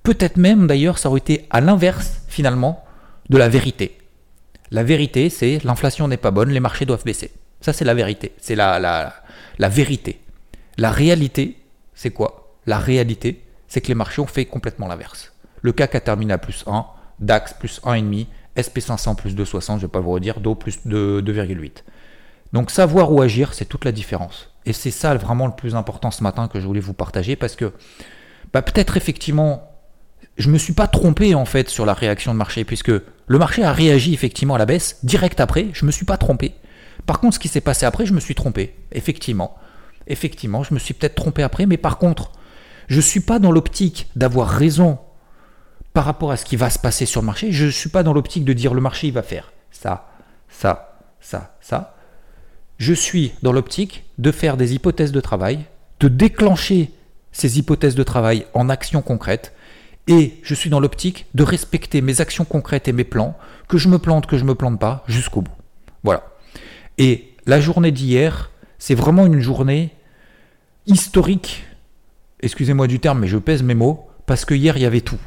peut-être 0.02 0.36
même 0.36 0.66
d'ailleurs, 0.66 0.98
ça 0.98 1.08
aurait 1.08 1.18
été 1.18 1.46
à 1.50 1.60
l'inverse 1.60 2.22
finalement 2.28 2.84
de 3.28 3.38
la 3.38 3.48
vérité. 3.48 3.98
La 4.70 4.84
vérité, 4.84 5.30
c'est 5.30 5.62
l'inflation 5.64 6.08
n'est 6.08 6.16
pas 6.16 6.30
bonne, 6.30 6.50
les 6.50 6.60
marchés 6.60 6.86
doivent 6.86 7.04
baisser. 7.04 7.32
Ça, 7.60 7.72
c'est 7.72 7.84
la 7.84 7.94
vérité. 7.94 8.32
C'est 8.38 8.54
la, 8.54 8.78
la, 8.78 9.14
la 9.58 9.68
vérité. 9.68 10.20
La 10.78 10.90
réalité, 10.90 11.58
c'est 11.94 12.10
quoi? 12.10 12.54
La 12.66 12.78
réalité, 12.78 13.44
c'est 13.68 13.80
que 13.80 13.88
les 13.88 13.94
marchés 13.94 14.22
ont 14.22 14.26
fait 14.26 14.46
complètement 14.46 14.88
l'inverse. 14.88 15.32
Le 15.60 15.72
CAC 15.72 15.94
a 15.96 16.00
terminé 16.00 16.32
à 16.32 16.38
plus 16.38 16.64
1, 16.66 16.86
DAX 17.20 17.54
plus 17.54 17.80
1,5, 17.84 18.26
SP500 18.56 19.16
plus 19.16 19.34
2,60, 19.34 19.66
je 19.66 19.72
ne 19.72 19.78
vais 19.80 19.88
pas 19.88 20.00
vous 20.00 20.10
redire, 20.10 20.40
DO 20.40 20.54
plus 20.54 20.86
de 20.86 21.22
2,8. 21.24 21.84
Donc 22.52 22.70
savoir 22.70 23.12
où 23.12 23.22
agir, 23.22 23.54
c'est 23.54 23.64
toute 23.66 23.84
la 23.84 23.92
différence. 23.92 24.50
Et 24.66 24.72
c'est 24.72 24.90
ça 24.90 25.14
vraiment 25.14 25.46
le 25.46 25.52
plus 25.52 25.74
important 25.74 26.10
ce 26.10 26.22
matin 26.22 26.48
que 26.48 26.60
je 26.60 26.66
voulais 26.66 26.80
vous 26.80 26.94
partager 26.94 27.36
parce 27.36 27.56
que 27.56 27.72
bah, 28.52 28.62
peut-être 28.62 28.96
effectivement, 28.96 29.69
je 30.40 30.50
me 30.50 30.58
suis 30.58 30.72
pas 30.72 30.86
trompé 30.86 31.34
en 31.34 31.44
fait 31.44 31.68
sur 31.68 31.86
la 31.86 31.94
réaction 31.94 32.32
de 32.32 32.38
marché 32.38 32.64
puisque 32.64 32.92
Le 33.26 33.38
marché 33.38 33.62
a 33.62 33.72
réagi 33.72 34.12
effectivement 34.12 34.56
à 34.56 34.58
la 34.58 34.66
baisse 34.66 34.98
direct 35.04 35.38
après. 35.38 35.68
Je 35.72 35.84
ne 35.84 35.86
me 35.86 35.92
suis 35.92 36.04
pas 36.04 36.16
trompé. 36.16 36.54
Par 37.06 37.20
contre, 37.20 37.34
ce 37.34 37.38
qui 37.38 37.46
s'est 37.46 37.60
passé 37.60 37.86
après, 37.86 38.04
je 38.04 38.12
me 38.12 38.18
suis 38.18 38.34
trompé. 38.34 38.74
Effectivement. 38.90 39.56
Effectivement, 40.08 40.64
je 40.64 40.74
me 40.74 40.80
suis 40.80 40.94
peut-être 40.94 41.14
trompé 41.14 41.44
après. 41.44 41.66
Mais 41.66 41.76
par 41.76 41.98
contre, 41.98 42.32
je 42.88 42.96
ne 42.96 43.00
suis 43.02 43.20
pas 43.20 43.38
dans 43.38 43.52
l'optique 43.52 44.08
d'avoir 44.16 44.48
raison 44.48 44.98
par 45.92 46.04
rapport 46.06 46.32
à 46.32 46.36
ce 46.36 46.44
qui 46.44 46.56
va 46.56 46.70
se 46.70 46.80
passer 46.80 47.06
sur 47.06 47.20
le 47.20 47.26
marché. 47.26 47.52
Je 47.52 47.66
ne 47.66 47.70
suis 47.70 47.88
pas 47.88 48.02
dans 48.02 48.12
l'optique 48.12 48.44
de 48.44 48.52
dire 48.52 48.74
le 48.74 48.80
marché 48.80 49.12
va 49.12 49.22
faire 49.22 49.52
ça, 49.70 50.08
ça, 50.48 50.98
ça, 51.20 51.56
ça. 51.60 51.96
Je 52.78 52.92
suis 52.92 53.32
dans 53.42 53.52
l'optique 53.52 54.04
de 54.18 54.32
faire 54.32 54.56
des 54.56 54.74
hypothèses 54.74 55.12
de 55.12 55.20
travail, 55.20 55.60
de 56.00 56.08
déclencher 56.08 56.90
ces 57.32 57.58
hypothèses 57.58 57.94
de 57.94 58.02
travail 58.02 58.46
en 58.54 58.68
actions 58.68 59.02
concrètes. 59.02 59.54
Et 60.10 60.40
je 60.42 60.54
suis 60.54 60.70
dans 60.70 60.80
l'optique 60.80 61.26
de 61.34 61.44
respecter 61.44 62.00
mes 62.00 62.20
actions 62.20 62.44
concrètes 62.44 62.88
et 62.88 62.92
mes 62.92 63.04
plans, 63.04 63.38
que 63.68 63.78
je 63.78 63.88
me 63.88 63.98
plante, 63.98 64.26
que 64.26 64.36
je 64.36 64.44
me 64.44 64.56
plante 64.56 64.80
pas, 64.80 65.04
jusqu'au 65.06 65.40
bout. 65.40 65.52
Voilà. 66.02 66.24
Et 66.98 67.32
la 67.46 67.60
journée 67.60 67.92
d'hier, 67.92 68.50
c'est 68.78 68.96
vraiment 68.96 69.24
une 69.24 69.40
journée 69.40 69.90
historique. 70.86 71.64
Excusez-moi 72.40 72.88
du 72.88 72.98
terme, 72.98 73.20
mais 73.20 73.28
je 73.28 73.38
pèse 73.38 73.62
mes 73.62 73.74
mots, 73.74 74.08
parce 74.26 74.44
que 74.44 74.54
hier, 74.54 74.76
il 74.76 74.82
y 74.82 74.86
avait 74.86 75.00
tout. 75.00 75.20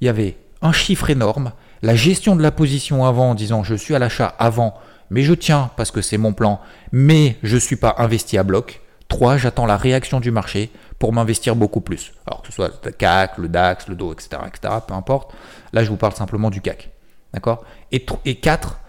Il 0.00 0.06
y 0.06 0.08
avait 0.08 0.38
un 0.62 0.72
chiffre 0.72 1.10
énorme, 1.10 1.52
la 1.82 1.94
gestion 1.94 2.34
de 2.34 2.42
la 2.42 2.52
position 2.52 3.04
avant 3.04 3.30
en 3.30 3.34
disant 3.34 3.64
je 3.64 3.74
suis 3.74 3.94
à 3.94 3.98
l'achat 3.98 4.34
avant, 4.38 4.74
mais 5.10 5.24
je 5.24 5.34
tiens 5.34 5.70
parce 5.76 5.90
que 5.90 6.00
c'est 6.00 6.16
mon 6.16 6.32
plan, 6.32 6.60
mais 6.90 7.36
je 7.42 7.56
ne 7.56 7.60
suis 7.60 7.76
pas 7.76 7.96
investi 7.98 8.38
à 8.38 8.44
bloc. 8.44 8.80
3. 9.12 9.36
J'attends 9.36 9.66
la 9.66 9.76
réaction 9.76 10.20
du 10.20 10.30
marché 10.30 10.70
pour 10.98 11.12
m'investir 11.12 11.54
beaucoup 11.54 11.82
plus. 11.82 12.14
Alors 12.26 12.40
que 12.40 12.48
ce 12.48 12.54
soit 12.54 12.70
le 12.84 12.90
CAC, 12.90 13.38
le 13.38 13.48
DAX, 13.48 13.88
le 13.88 13.94
DO, 13.94 14.12
etc., 14.12 14.42
etc., 14.46 14.74
peu 14.86 14.94
importe. 14.94 15.32
Là, 15.72 15.84
je 15.84 15.90
vous 15.90 15.96
parle 15.96 16.14
simplement 16.14 16.50
du 16.50 16.62
CAC. 16.62 16.90
D'accord? 17.34 17.62
Et, 17.92 18.04
et 18.24 18.36
4, 18.36 18.80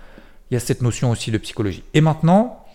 il 0.50 0.54
y 0.54 0.58
a 0.58 0.62
cette 0.62 0.82
notion 0.82 1.12
aussi 1.12 1.30
de 1.30 1.38
psychologie. 1.38 1.84
Et 1.94 2.00
maintenant, 2.00 2.66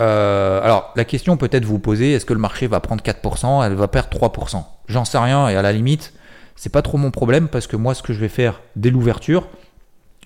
euh, 0.00 0.62
alors 0.62 0.92
la 0.96 1.04
question 1.04 1.36
peut-être 1.36 1.66
vous 1.66 1.78
poser, 1.78 2.14
est-ce 2.14 2.24
que 2.24 2.32
le 2.32 2.40
marché 2.40 2.66
va 2.66 2.80
prendre 2.80 3.04
4%, 3.04 3.64
elle 3.64 3.74
va 3.74 3.86
perdre 3.86 4.08
3% 4.08 4.64
J'en 4.88 5.04
sais 5.04 5.18
rien 5.18 5.48
et 5.48 5.56
à 5.56 5.62
la 5.62 5.72
limite, 5.72 6.14
c'est 6.56 6.72
pas 6.72 6.82
trop 6.82 6.98
mon 6.98 7.10
problème 7.10 7.48
parce 7.48 7.66
que 7.66 7.76
moi, 7.76 7.94
ce 7.94 8.02
que 8.02 8.12
je 8.12 8.18
vais 8.18 8.28
faire 8.28 8.62
dès 8.76 8.90
l'ouverture, 8.90 9.46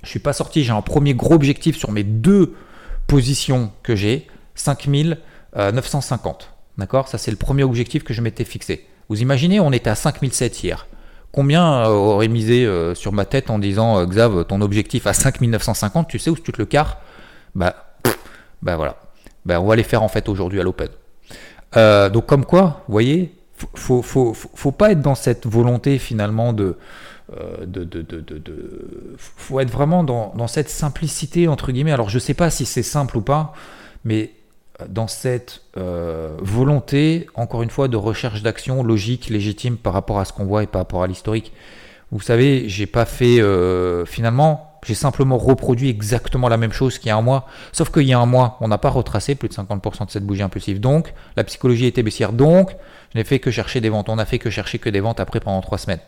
je 0.03 0.09
suis 0.09 0.21
pas 0.21 0.33
sorti, 0.33 0.63
j'ai 0.63 0.73
un 0.73 0.81
premier 0.81 1.15
gros 1.15 1.35
objectif 1.35 1.77
sur 1.77 1.91
mes 1.91 2.05
deux 2.05 2.55
positions 3.09 3.73
que 3.83 3.97
j'ai, 3.97 4.29
5950. 4.55 6.58
D'accord? 6.79 7.09
Ça, 7.09 7.19
c'est 7.19 7.33
le 7.33 7.37
premier 7.37 7.65
objectif 7.65 8.05
que 8.05 8.15
je 8.15 8.23
m'étais 8.23 8.45
fixé. 8.45 8.87
Vous 9.09 9.21
imaginez, 9.21 9.61
on 9.61 9.73
était 9.73 9.91
à 9.91 9.95
5007 9.95 10.63
hier. 10.63 10.87
Combien 11.33 11.85
euh, 11.85 11.89
aurait 11.89 12.29
misé 12.29 12.65
euh, 12.65 12.95
sur 12.95 13.13
ma 13.13 13.25
tête 13.25 13.51
en 13.51 13.59
disant 13.59 13.99
euh, 13.99 14.07
Xav, 14.07 14.45
ton 14.45 14.61
objectif 14.61 15.07
à 15.07 15.13
5950, 15.13 16.09
tu 16.09 16.19
sais 16.19 16.31
où 16.31 16.37
tu 16.37 16.53
te 16.53 16.59
le 16.59 16.67
carres 16.67 16.99
Bah, 17.55 17.75
bah 18.63 18.77
voilà. 18.77 18.97
Bah, 19.45 19.61
on 19.61 19.67
va 19.67 19.77
les 19.77 19.83
faire 19.83 20.03
en 20.03 20.09
fait 20.09 20.29
aujourd'hui 20.29 20.61
à 20.61 20.63
l'Open. 20.63 20.89
donc 21.75 22.27
comme 22.27 22.45
quoi, 22.45 22.83
vous 22.87 22.93
voyez, 22.93 23.35
faut, 23.75 24.03
faut, 24.03 24.35
faut, 24.35 24.73
pas 24.73 24.93
être 24.93 25.01
dans 25.01 25.15
cette 25.15 25.47
volonté 25.47 25.99
finalement 25.99 26.53
de, 26.53 26.77
de, 27.67 27.89
faut 29.17 29.59
être 29.61 29.71
vraiment 29.71 30.05
dans, 30.05 30.33
dans, 30.37 30.47
cette 30.47 30.69
simplicité 30.69 31.49
entre 31.49 31.73
guillemets. 31.73 31.93
Alors 31.93 32.09
je 32.09 32.19
sais 32.19 32.35
pas 32.35 32.51
si 32.51 32.67
c'est 32.67 32.83
simple 32.83 33.17
ou 33.17 33.21
pas, 33.21 33.53
mais 34.05 34.33
dans 34.87 35.09
cette 35.09 35.63
euh, 35.77 36.37
volonté, 36.41 37.27
encore 37.35 37.63
une 37.63 37.71
fois, 37.71 37.89
de 37.89 37.97
recherche 37.97 38.43
d'action 38.43 38.83
logique, 38.83 39.29
légitime 39.29 39.77
par 39.77 39.93
rapport 39.93 40.21
à 40.21 40.25
ce 40.25 40.33
qu'on 40.33 40.45
voit 40.45 40.63
et 40.63 40.67
par 40.67 40.81
rapport 40.81 41.03
à 41.03 41.07
l'historique. 41.07 41.53
Vous 42.11 42.21
savez, 42.21 42.69
j'ai 42.69 42.87
pas 42.87 43.05
fait 43.05 43.41
euh, 43.41 44.07
finalement, 44.07 44.79
j'ai 44.87 44.95
simplement 44.95 45.37
reproduit 45.37 45.91
exactement 45.91 46.49
la 46.49 46.57
même 46.57 46.73
chose 46.73 46.99
qu'il 46.99 47.09
y 47.09 47.11
a 47.11 47.17
un 47.17 47.23
mois, 47.23 47.47
sauf 47.73 47.91
qu'il 47.91 48.05
y 48.05 48.13
a 48.13 48.19
un 48.19 48.27
mois, 48.27 48.57
on 48.61 48.69
n'a 48.69 48.79
pas 48.79 48.89
retracé 48.89 49.35
plus 49.35 49.49
de 49.49 49.55
50% 49.55 50.07
de 50.07 50.11
cette 50.11 50.25
bougie 50.25 50.43
impulsive. 50.43 50.81
Donc, 50.81 51.13
la 51.37 51.45
psychologie 51.45 51.87
était 51.87 52.03
baissière. 52.03 52.33
Donc, 52.33 52.75
je 53.13 53.19
n'ai 53.19 53.25
fait 53.25 53.41
que 53.41 53.51
chercher 53.51 53.81
des 53.81 53.89
ventes. 53.89 54.09
On 54.09 54.17
n'a 54.17 54.27
fait 54.27 54.39
que 54.39 54.49
chercher 54.49 54.79
que 54.79 54.89
des 54.89 55.01
ventes 55.01 55.21
après 55.21 55.41
pendant 55.41 55.61
trois 55.61 55.79
semaines. 55.79 56.01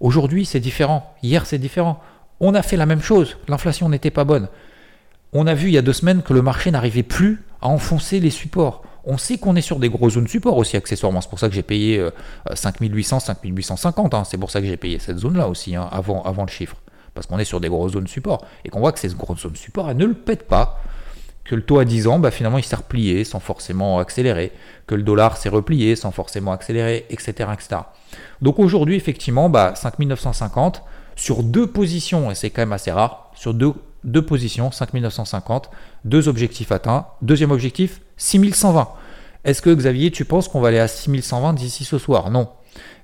Aujourd'hui, 0.00 0.44
c'est 0.44 0.60
différent. 0.60 1.14
Hier, 1.22 1.46
c'est 1.46 1.58
différent. 1.58 2.00
On 2.40 2.54
a 2.54 2.62
fait 2.62 2.76
la 2.76 2.86
même 2.86 3.02
chose. 3.02 3.36
L'inflation 3.48 3.88
n'était 3.88 4.10
pas 4.10 4.24
bonne. 4.24 4.48
On 5.36 5.48
a 5.48 5.54
vu 5.54 5.66
il 5.66 5.74
y 5.74 5.78
a 5.78 5.82
deux 5.82 5.92
semaines 5.92 6.22
que 6.22 6.32
le 6.32 6.42
marché 6.42 6.70
n'arrivait 6.70 7.02
plus 7.02 7.42
à 7.60 7.66
enfoncer 7.66 8.20
les 8.20 8.30
supports. 8.30 8.82
On 9.04 9.18
sait 9.18 9.36
qu'on 9.36 9.56
est 9.56 9.62
sur 9.62 9.80
des 9.80 9.88
gros 9.88 10.08
zones 10.08 10.28
support 10.28 10.56
aussi 10.56 10.76
accessoirement. 10.76 11.20
C'est 11.20 11.28
pour 11.28 11.40
ça 11.40 11.48
que 11.48 11.54
j'ai 11.56 11.64
payé 11.64 12.02
5800, 12.54 13.16
euh, 13.16 13.20
5850. 13.20 14.14
Hein. 14.14 14.22
C'est 14.24 14.38
pour 14.38 14.52
ça 14.52 14.60
que 14.60 14.66
j'ai 14.66 14.76
payé 14.76 15.00
cette 15.00 15.18
zone-là 15.18 15.48
aussi 15.48 15.74
hein, 15.74 15.88
avant, 15.90 16.22
le 16.44 16.50
chiffre. 16.50 16.76
Parce 17.14 17.26
qu'on 17.26 17.40
est 17.40 17.44
sur 17.44 17.60
des 17.60 17.68
grosses 17.68 17.92
zones 17.92 18.06
support. 18.06 18.46
Et 18.64 18.68
qu'on 18.68 18.78
voit 18.78 18.92
que 18.92 19.00
ces 19.00 19.08
grosses 19.08 19.40
zones 19.40 19.56
support, 19.56 19.90
elles 19.90 19.96
ne 19.96 20.06
le 20.06 20.14
pètent 20.14 20.46
pas. 20.46 20.80
Que 21.42 21.56
le 21.56 21.62
taux 21.62 21.80
à 21.80 21.84
10 21.84 22.06
ans, 22.06 22.20
bah, 22.20 22.30
finalement, 22.30 22.58
il 22.58 22.64
s'est 22.64 22.76
replié 22.76 23.24
sans 23.24 23.40
forcément 23.40 23.98
accélérer. 23.98 24.52
Que 24.86 24.94
le 24.94 25.02
dollar 25.02 25.36
s'est 25.36 25.48
replié 25.48 25.96
sans 25.96 26.12
forcément 26.12 26.52
accélérer, 26.52 27.06
etc. 27.10 27.50
Donc 28.40 28.60
aujourd'hui, 28.60 28.94
effectivement, 28.94 29.50
bah, 29.50 29.74
5950 29.74 30.84
sur 31.16 31.42
deux 31.42 31.66
positions, 31.66 32.30
et 32.30 32.34
c'est 32.34 32.50
quand 32.50 32.62
même 32.62 32.72
assez 32.72 32.92
rare, 32.92 33.30
sur 33.34 33.52
deux 33.52 33.74
deux 34.04 34.24
positions, 34.24 34.70
5950, 34.70 35.70
deux 36.04 36.28
objectifs 36.28 36.70
atteints. 36.72 37.06
Deuxième 37.22 37.50
objectif, 37.50 38.00
6120. 38.16 38.88
Est-ce 39.44 39.60
que 39.60 39.70
Xavier, 39.74 40.10
tu 40.10 40.24
penses 40.24 40.48
qu'on 40.48 40.60
va 40.60 40.68
aller 40.68 40.78
à 40.78 40.88
6120 40.88 41.54
d'ici 41.54 41.84
ce 41.84 41.98
soir? 41.98 42.30
Non. 42.30 42.48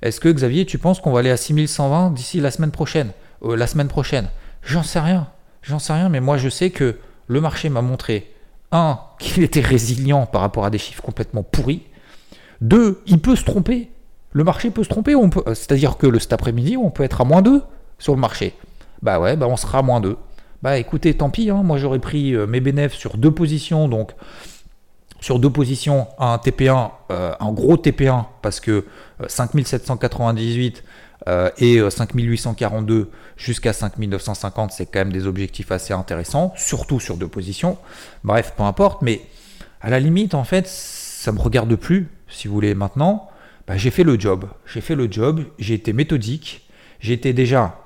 Est-ce 0.03 0.21
que 0.21 0.29
Xavier, 0.29 0.65
tu 0.67 0.79
penses 0.79 1.01
qu'on 1.01 1.13
va 1.13 1.21
aller 1.21 1.31
à 1.31 1.37
6120 1.37 2.11
d'ici 2.13 2.41
la 2.41 2.51
semaine 2.51 2.71
prochaine? 2.71 3.11
Euh, 3.45 3.57
La 3.57 3.67
semaine 3.67 3.89
prochaine 3.89 4.29
J'en 4.63 4.83
sais 4.83 5.01
rien. 5.01 5.29
J'en 5.63 5.79
sais 5.79 5.93
rien, 5.93 6.09
mais 6.09 6.21
moi 6.21 6.37
je 6.37 6.49
sais 6.49 6.71
que 6.71 6.97
le 7.27 7.41
marché 7.41 7.69
m'a 7.69 7.83
montré, 7.83 8.33
un, 8.73 8.99
qu'il 9.19 9.43
était 9.43 9.61
résilient 9.61 10.27
par 10.27 10.41
rapport 10.41 10.65
à 10.65 10.71
des 10.71 10.79
chiffres 10.79 11.03
complètement 11.03 11.43
pourris. 11.43 11.83
Deux, 12.61 13.01
il 13.07 13.21
peut 13.21 13.37
se 13.37 13.45
tromper. 13.45 13.91
Le 14.33 14.45
marché 14.45 14.71
peut 14.71 14.85
se 14.85 14.89
tromper. 14.89 15.15
C'est-à-dire 15.49 15.97
que 15.97 16.19
cet 16.19 16.33
après-midi, 16.33 16.77
on 16.77 16.91
peut 16.91 17.03
être 17.03 17.21
à 17.21 17.25
moins 17.25 17.43
2 17.43 17.63
sur 17.99 18.15
le 18.15 18.21
marché. 18.21 18.55
Bah 19.03 19.19
ouais, 19.19 19.37
bah 19.37 19.47
on 19.49 19.57
sera 19.57 19.79
à 19.79 19.83
moins 19.83 20.01
2. 20.01 20.17
Bah 20.63 20.77
écoutez, 20.77 21.15
tant 21.15 21.31
pis, 21.31 21.49
hein. 21.49 21.63
moi 21.63 21.79
j'aurais 21.79 22.01
pris 22.01 22.35
euh, 22.35 22.47
mes 22.47 22.61
bénéfices 22.61 22.99
sur 22.99 23.17
deux 23.17 23.31
positions, 23.31 23.89
donc 23.89 24.13
sur 25.19 25.39
deux 25.39 25.49
positions, 25.49 26.07
un 26.19 26.37
TP1, 26.37 26.91
euh, 27.11 27.33
un 27.41 27.53
gros 27.53 27.79
TP1, 27.79 28.27
parce 28.43 28.61
que 28.61 28.85
5798 29.27 30.85
euh, 31.29 31.51
et 31.57 31.79
5842 31.89 33.11
jusqu'à 33.39 33.73
5950, 33.73 34.73
c'est 34.73 34.85
quand 34.85 34.99
même 34.99 35.13
des 35.13 35.27
objectifs 35.27 35.73
assez 35.73 35.95
intéressants, 35.95 36.53
surtout 36.57 37.01
sur 37.01 37.17
deux 37.17 37.29
positions. 37.29 37.79
Bref, 38.23 38.53
peu 38.55 38.63
importe, 38.63 39.01
mais 39.01 39.23
à 39.81 39.89
la 39.89 39.99
limite, 39.99 40.35
en 40.35 40.45
fait, 40.45 40.67
ça 40.67 41.33
me 41.33 41.39
regarde 41.39 41.75
plus, 41.75 42.09
si 42.29 42.49
vous 42.49 42.55
voulez, 42.55 42.75
maintenant. 42.75 43.31
Bah, 43.67 43.79
j'ai 43.79 43.91
fait 43.91 44.05
le 44.05 44.21
job. 44.21 44.47
J'ai 44.67 44.83
fait 44.83 44.95
le 44.95 45.11
job, 45.11 45.43
j'ai 45.59 45.73
été 45.73 45.95
méthodique, 45.95 46.69
j'ai 47.01 47.15
été 47.15 47.33
déjà 47.33 47.79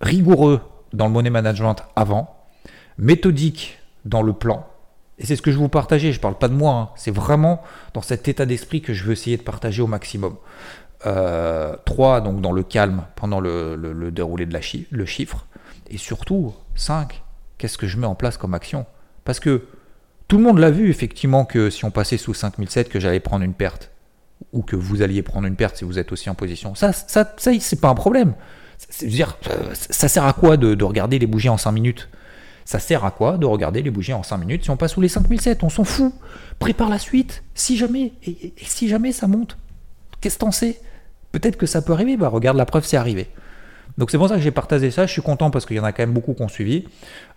rigoureux 0.00 0.60
dans 0.94 1.06
le 1.06 1.12
money 1.12 1.30
management 1.30 1.76
avant, 1.96 2.34
méthodique 2.98 3.78
dans 4.04 4.22
le 4.22 4.32
plan. 4.32 4.66
Et 5.18 5.26
c'est 5.26 5.36
ce 5.36 5.42
que 5.42 5.52
je 5.52 5.58
vous 5.58 5.68
partager. 5.68 6.12
Je 6.12 6.18
ne 6.18 6.22
parle 6.22 6.38
pas 6.38 6.48
de 6.48 6.54
moi. 6.54 6.74
Hein. 6.74 6.88
C'est 6.96 7.10
vraiment 7.10 7.62
dans 7.92 8.02
cet 8.02 8.26
état 8.28 8.46
d'esprit 8.46 8.80
que 8.80 8.92
je 8.92 9.04
veux 9.04 9.12
essayer 9.12 9.36
de 9.36 9.42
partager 9.42 9.82
au 9.82 9.86
maximum. 9.86 10.36
Euh, 11.06 11.76
3, 11.84 12.22
donc 12.22 12.40
dans 12.40 12.52
le 12.52 12.62
calme 12.62 13.04
pendant 13.14 13.38
le, 13.38 14.10
déroulé 14.10 14.46
de 14.46 14.52
la 14.52 14.60
le 14.90 15.06
chiffre. 15.06 15.46
Et 15.90 15.98
surtout, 15.98 16.54
5, 16.76 17.22
qu'est-ce 17.58 17.76
que 17.76 17.86
je 17.86 17.98
mets 17.98 18.06
en 18.06 18.14
place 18.14 18.38
comme 18.38 18.54
action? 18.54 18.86
Parce 19.24 19.38
que 19.38 19.66
tout 20.28 20.38
le 20.38 20.42
monde 20.42 20.58
l'a 20.58 20.70
vu, 20.70 20.88
effectivement, 20.88 21.44
que 21.44 21.68
si 21.68 21.84
on 21.84 21.90
passait 21.90 22.16
sous 22.16 22.32
5007, 22.32 22.88
que 22.88 22.98
j'allais 22.98 23.20
prendre 23.20 23.44
une 23.44 23.52
perte. 23.52 23.90
Ou 24.52 24.62
que 24.62 24.76
vous 24.76 25.02
alliez 25.02 25.22
prendre 25.22 25.46
une 25.46 25.56
perte 25.56 25.76
si 25.76 25.84
vous 25.84 25.98
êtes 25.98 26.10
aussi 26.10 26.30
en 26.30 26.34
position. 26.34 26.74
Ça, 26.74 26.92
ça, 26.92 27.34
ça 27.36 27.50
c'est 27.60 27.80
pas 27.80 27.88
un 27.88 27.94
problème. 27.94 28.34
C'est 28.78 29.06
dire, 29.06 29.36
ça 29.72 30.08
sert 30.08 30.24
à 30.24 30.32
quoi 30.32 30.56
de, 30.56 30.82
regarder 30.84 31.18
les 31.18 31.26
bougies 31.26 31.48
en 31.48 31.56
5 31.56 31.72
minutes? 31.72 32.08
Ça 32.64 32.78
sert 32.78 33.04
à 33.04 33.10
quoi 33.10 33.36
de 33.36 33.46
regarder 33.46 33.82
les 33.82 33.90
bougies 33.90 34.14
en 34.14 34.22
5 34.22 34.38
minutes 34.38 34.64
si 34.64 34.70
on 34.70 34.76
passe 34.76 34.92
sous 34.92 35.00
les 35.00 35.08
5007 35.08 35.62
On 35.62 35.68
s'en 35.68 35.84
fout. 35.84 36.12
Prépare 36.58 36.88
la 36.88 36.98
suite. 36.98 37.42
Si 37.54 37.76
jamais, 37.76 38.12
et, 38.26 38.54
si 38.62 38.88
jamais 38.88 39.12
ça 39.12 39.26
monte, 39.26 39.58
qu'est-ce 40.20 40.36
que 40.36 40.40
t'en 40.40 40.52
sais? 40.52 40.80
Peut-être 41.32 41.56
que 41.56 41.66
ça 41.66 41.82
peut 41.82 41.92
arriver. 41.92 42.16
Bah 42.16 42.28
regarde, 42.28 42.56
la 42.56 42.64
preuve, 42.64 42.84
c'est 42.84 42.96
arrivé. 42.96 43.28
Donc 43.98 44.10
c'est 44.10 44.18
pour 44.18 44.28
ça 44.28 44.36
que 44.36 44.40
j'ai 44.40 44.50
partagé 44.50 44.90
ça. 44.90 45.06
Je 45.06 45.12
suis 45.12 45.22
content 45.22 45.50
parce 45.50 45.66
qu'il 45.66 45.76
y 45.76 45.80
en 45.80 45.84
a 45.84 45.92
quand 45.92 46.02
même 46.02 46.12
beaucoup 46.12 46.34
qui 46.34 46.42
ont 46.42 46.48
suivi. 46.48 46.84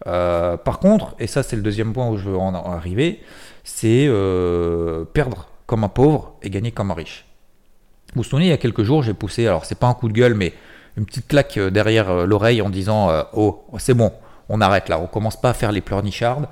Euh, 0.08 0.58
par 0.58 0.80
contre, 0.80 1.16
et 1.20 1.28
ça 1.28 1.44
c'est 1.44 1.56
le 1.56 1.62
deuxième 1.62 1.94
point 1.94 2.10
où 2.10 2.18
je 2.18 2.30
veux 2.30 2.38
en 2.38 2.54
arriver, 2.54 3.22
c'est 3.64 4.06
euh, 4.08 5.04
perdre 5.06 5.50
comme 5.66 5.84
un 5.84 5.90
pauvre 5.90 6.36
et 6.42 6.50
gagner 6.50 6.72
comme 6.72 6.90
un 6.90 6.96
riche. 6.96 7.26
Vous 8.16 8.24
vous 8.24 8.30
souvenez, 8.30 8.46
il 8.46 8.50
y 8.50 8.54
a 8.54 8.58
quelques 8.58 8.84
jours, 8.84 9.04
j'ai 9.04 9.14
poussé, 9.14 9.46
alors 9.46 9.66
c'est 9.66 9.78
pas 9.78 9.88
un 9.88 9.94
coup 9.94 10.08
de 10.08 10.14
gueule, 10.14 10.34
mais 10.34 10.54
une 10.98 11.06
petite 11.06 11.28
claque 11.28 11.58
euh, 11.58 11.70
derrière 11.70 12.10
euh, 12.10 12.26
l'oreille 12.26 12.62
en 12.62 12.70
disant 12.70 13.10
euh, 13.10 13.24
Oh, 13.34 13.64
c'est 13.78 13.94
bon, 13.94 14.12
on 14.50 14.60
arrête 14.60 14.90
là, 14.90 15.00
on 15.00 15.08
commence 15.08 15.40
pas 15.40 15.52
à 15.52 15.54
faire 15.54 15.72
les 15.72 15.82
pleurnichards 15.82 16.48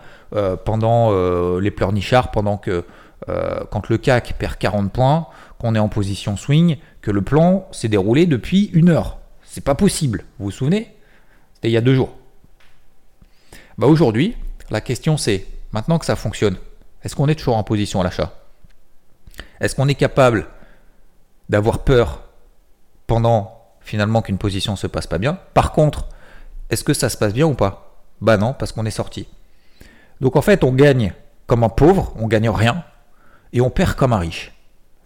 pendant 0.66 1.14
les 1.60 1.72
pleurnichards 1.72 2.32
pendant 2.32 2.58
que 2.58 2.84
quand 3.26 3.88
le 3.88 3.98
CAC 3.98 4.36
perd 4.38 4.58
40 4.58 4.92
points, 4.92 5.28
qu'on 5.60 5.76
est 5.76 5.80
en 5.80 5.88
position 5.88 6.36
swing, 6.36 6.78
que 7.02 7.10
le 7.10 7.22
plan 7.22 7.70
s'est 7.72 7.88
déroulé 7.88 8.26
depuis 8.26 8.66
une 8.74 8.90
heure. 8.90 9.18
C'est 9.44 9.64
pas 9.64 9.76
possible, 9.76 10.26
vous 10.38 10.46
vous 10.46 10.52
souvenez? 10.52 10.94
C'était 11.54 11.70
il 11.70 11.72
y 11.72 11.78
a 11.78 11.82
deux 11.82 11.96
jours. 11.96 12.14
Bah 13.78 13.88
aujourd'hui, 13.88 14.36
la 14.72 14.82
question 14.82 15.16
c'est, 15.16 15.48
maintenant 15.72 16.00
que 16.00 16.06
ça 16.06 16.18
fonctionne, 16.18 16.58
est-ce 17.02 17.16
qu'on 17.16 17.30
est 17.30 17.36
toujours 17.36 17.56
en 17.56 17.64
position 17.64 18.02
à 18.02 18.04
l'achat? 18.04 18.34
Est-ce 19.62 19.74
qu'on 19.74 19.88
est 19.88 19.96
capable 19.96 20.48
d'avoir 21.48 21.86
peur 21.86 22.24
pendant 23.08 23.65
finalement 23.86 24.22
qu'une 24.22 24.38
position 24.38 24.76
se 24.76 24.88
passe 24.88 25.08
pas 25.08 25.20
bien 25.20 25.40
Par 25.54 25.72
contre, 25.72 26.10
est-ce 26.70 26.84
que 26.84 26.94
ça 26.94 27.08
se 27.08 27.18
passe 27.18 27.34
bien 27.34 27.46
ou 27.46 27.54
pas? 27.54 28.02
Bah 28.20 28.36
non, 28.38 28.54
parce 28.54 28.72
qu'on 28.72 28.86
est 28.86 28.92
sorti. 28.92 29.28
Donc 30.20 30.36
en 30.36 30.42
fait, 30.42 30.64
on 30.64 30.74
gagne 30.74 31.14
comme 31.48 31.64
un 31.64 31.70
pauvre, 31.70 32.14
on 32.18 32.28
gagne 32.28 32.50
rien, 32.50 32.84
et 33.54 33.62
on 33.62 33.70
perd 33.70 33.96
comme 33.96 34.14
un 34.14 34.18
riche. 34.18 34.54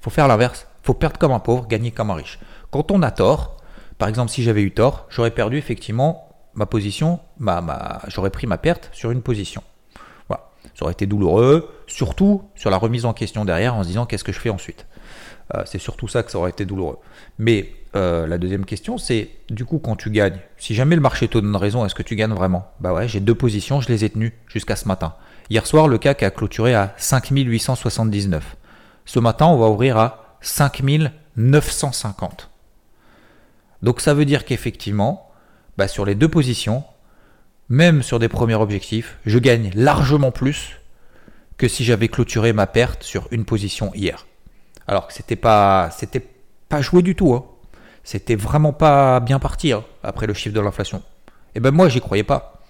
Faut 0.01 0.09
faire 0.09 0.27
l'inverse. 0.27 0.67
Faut 0.81 0.93
perdre 0.93 1.19
comme 1.19 1.33
un 1.33 1.39
pauvre, 1.39 1.67
gagner 1.67 1.91
comme 1.91 2.09
un 2.09 2.15
riche. 2.15 2.39
Quand 2.71 2.89
on 2.91 3.03
a 3.03 3.11
tort, 3.11 3.57
par 3.97 4.07
exemple, 4.07 4.31
si 4.31 4.43
j'avais 4.43 4.61
eu 4.61 4.71
tort, 4.71 5.05
j'aurais 5.09 5.31
perdu 5.31 5.57
effectivement 5.57 6.29
ma 6.53 6.65
position, 6.65 7.19
ma, 7.37 7.61
ma, 7.61 8.01
j'aurais 8.07 8.29
pris 8.29 8.47
ma 8.47 8.57
perte 8.57 8.89
sur 8.93 9.11
une 9.11 9.21
position. 9.21 9.61
Voilà. 10.29 10.49
Ça 10.73 10.83
aurait 10.83 10.93
été 10.93 11.05
douloureux, 11.05 11.69
surtout 11.87 12.43
sur 12.55 12.69
la 12.69 12.77
remise 12.77 13.05
en 13.05 13.13
question 13.13 13.43
derrière 13.43 13.75
en 13.75 13.83
se 13.83 13.89
disant 13.89 14.05
qu'est-ce 14.05 14.23
que 14.23 14.31
je 14.31 14.39
fais 14.39 14.49
ensuite. 14.49 14.87
Euh, 15.55 15.63
c'est 15.65 15.79
surtout 15.79 16.07
ça 16.07 16.23
que 16.23 16.31
ça 16.31 16.37
aurait 16.37 16.51
été 16.51 16.65
douloureux. 16.65 16.99
Mais 17.37 17.73
euh, 17.95 18.27
la 18.27 18.37
deuxième 18.37 18.65
question, 18.65 18.99
c'est 18.99 19.29
du 19.49 19.65
coup 19.65 19.79
quand 19.79 19.95
tu 19.95 20.11
gagnes, 20.11 20.39
si 20.57 20.75
jamais 20.75 20.95
le 20.95 21.01
marché 21.01 21.27
te 21.27 21.39
donne 21.39 21.55
raison, 21.55 21.85
est-ce 21.85 21.95
que 21.95 22.03
tu 22.03 22.15
gagnes 22.15 22.33
vraiment? 22.33 22.71
Bah 22.79 22.93
ouais, 22.93 23.07
j'ai 23.07 23.19
deux 23.19 23.33
positions, 23.33 23.81
je 23.81 23.87
les 23.87 24.05
ai 24.05 24.09
tenues 24.09 24.33
jusqu'à 24.47 24.75
ce 24.75 24.87
matin. 24.87 25.15
Hier 25.49 25.65
soir, 25.65 25.87
le 25.87 25.97
CAC 25.97 26.21
a 26.21 26.29
clôturé 26.29 26.75
à 26.75 26.93
5879. 26.97 28.57
Ce 29.05 29.19
matin, 29.19 29.47
on 29.47 29.57
va 29.57 29.69
ouvrir 29.69 29.97
à 29.97 30.37
5950. 30.41 32.51
Donc 33.81 34.01
ça 34.01 34.13
veut 34.13 34.25
dire 34.25 34.45
qu'effectivement, 34.45 35.31
bah, 35.77 35.87
sur 35.87 36.05
les 36.05 36.13
deux 36.13 36.27
positions, 36.27 36.83
même 37.69 38.03
sur 38.03 38.19
des 38.19 38.27
premiers 38.27 38.55
objectifs, 38.55 39.17
je 39.25 39.39
gagne 39.39 39.71
largement 39.73 40.31
plus 40.31 40.79
que 41.57 41.67
si 41.67 41.83
j'avais 41.83 42.07
clôturé 42.07 42.53
ma 42.53 42.67
perte 42.67 43.01
sur 43.03 43.27
une 43.31 43.45
position 43.45 43.91
hier. 43.95 44.27
Alors 44.87 45.07
que 45.07 45.13
c'était 45.13 45.35
pas, 45.35 45.89
c'était 45.91 46.25
pas 46.67 46.81
joué 46.81 47.01
du 47.01 47.15
tout. 47.15 47.33
Hein. 47.33 47.45
C'était 48.03 48.35
vraiment 48.35 48.73
pas 48.73 49.19
bien 49.19 49.39
parti 49.39 49.71
hein, 49.71 49.83
après 50.03 50.27
le 50.27 50.33
chiffre 50.33 50.55
de 50.55 50.61
l'inflation. 50.61 50.99
Et 51.27 51.31
eh 51.55 51.59
ben 51.59 51.71
moi 51.71 51.89
j'y 51.89 51.99
croyais 51.99 52.23
pas. 52.23 52.61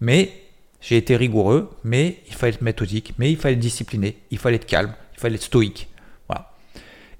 Mais 0.00 0.32
j'ai 0.80 0.96
été 0.96 1.16
rigoureux, 1.16 1.70
mais 1.84 2.20
il 2.28 2.34
fallait 2.34 2.52
être 2.52 2.62
méthodique, 2.62 3.14
mais 3.18 3.30
il 3.30 3.36
fallait 3.36 3.54
être 3.54 3.60
discipliné, 3.60 4.18
il 4.30 4.38
fallait 4.38 4.56
être 4.56 4.66
calme, 4.66 4.94
il 5.14 5.20
fallait 5.20 5.36
être 5.36 5.42
stoïque. 5.42 5.88
Voilà. 6.28 6.52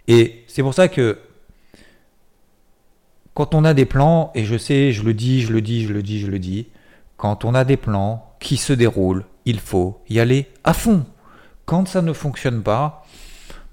Et 0.09 0.45
c'est 0.47 0.62
pour 0.62 0.75
ça 0.75 0.89
que 0.89 1.19
quand 3.35 3.55
on 3.55 3.65
a 3.65 3.75
des 3.75 3.85
plans, 3.85 4.31
et 4.35 4.45
je 4.45 4.57
sais, 4.57 4.93
je 4.93 5.03
le 5.03 5.15
dis, 5.15 5.43
je 5.43 5.53
le 5.53 5.61
dis, 5.61 5.87
je 5.87 5.93
le 5.93 6.03
dis, 6.03 6.21
je 6.21 6.27
le 6.27 6.39
dis, 6.39 6.69
quand 7.17 7.45
on 7.45 7.55
a 7.55 7.65
des 7.65 7.77
plans 7.77 8.35
qui 8.41 8.57
se 8.57 8.73
déroulent, 8.73 9.25
il 9.45 9.61
faut 9.61 10.03
y 10.09 10.21
aller 10.21 10.49
à 10.65 10.73
fond. 10.73 11.05
Quand 11.65 11.89
ça 11.89 12.03
ne 12.03 12.12
fonctionne 12.12 12.62
pas, 12.62 13.06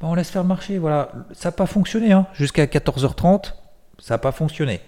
ben, 0.03 0.09
on 0.09 0.15
laisse 0.15 0.29
faire 0.29 0.43
marcher. 0.43 0.77
Voilà, 0.77 1.11
ça 1.31 1.47
n'a 1.47 1.53
pas 1.53 1.65
fonctionné. 1.65 2.11
Hein. 2.11 2.27
Jusqu'à 2.33 2.65
14h30, 2.65 3.53
ça 3.99 4.15
n'a 4.15 4.17
pas 4.17 4.33
fonctionné. 4.33 4.81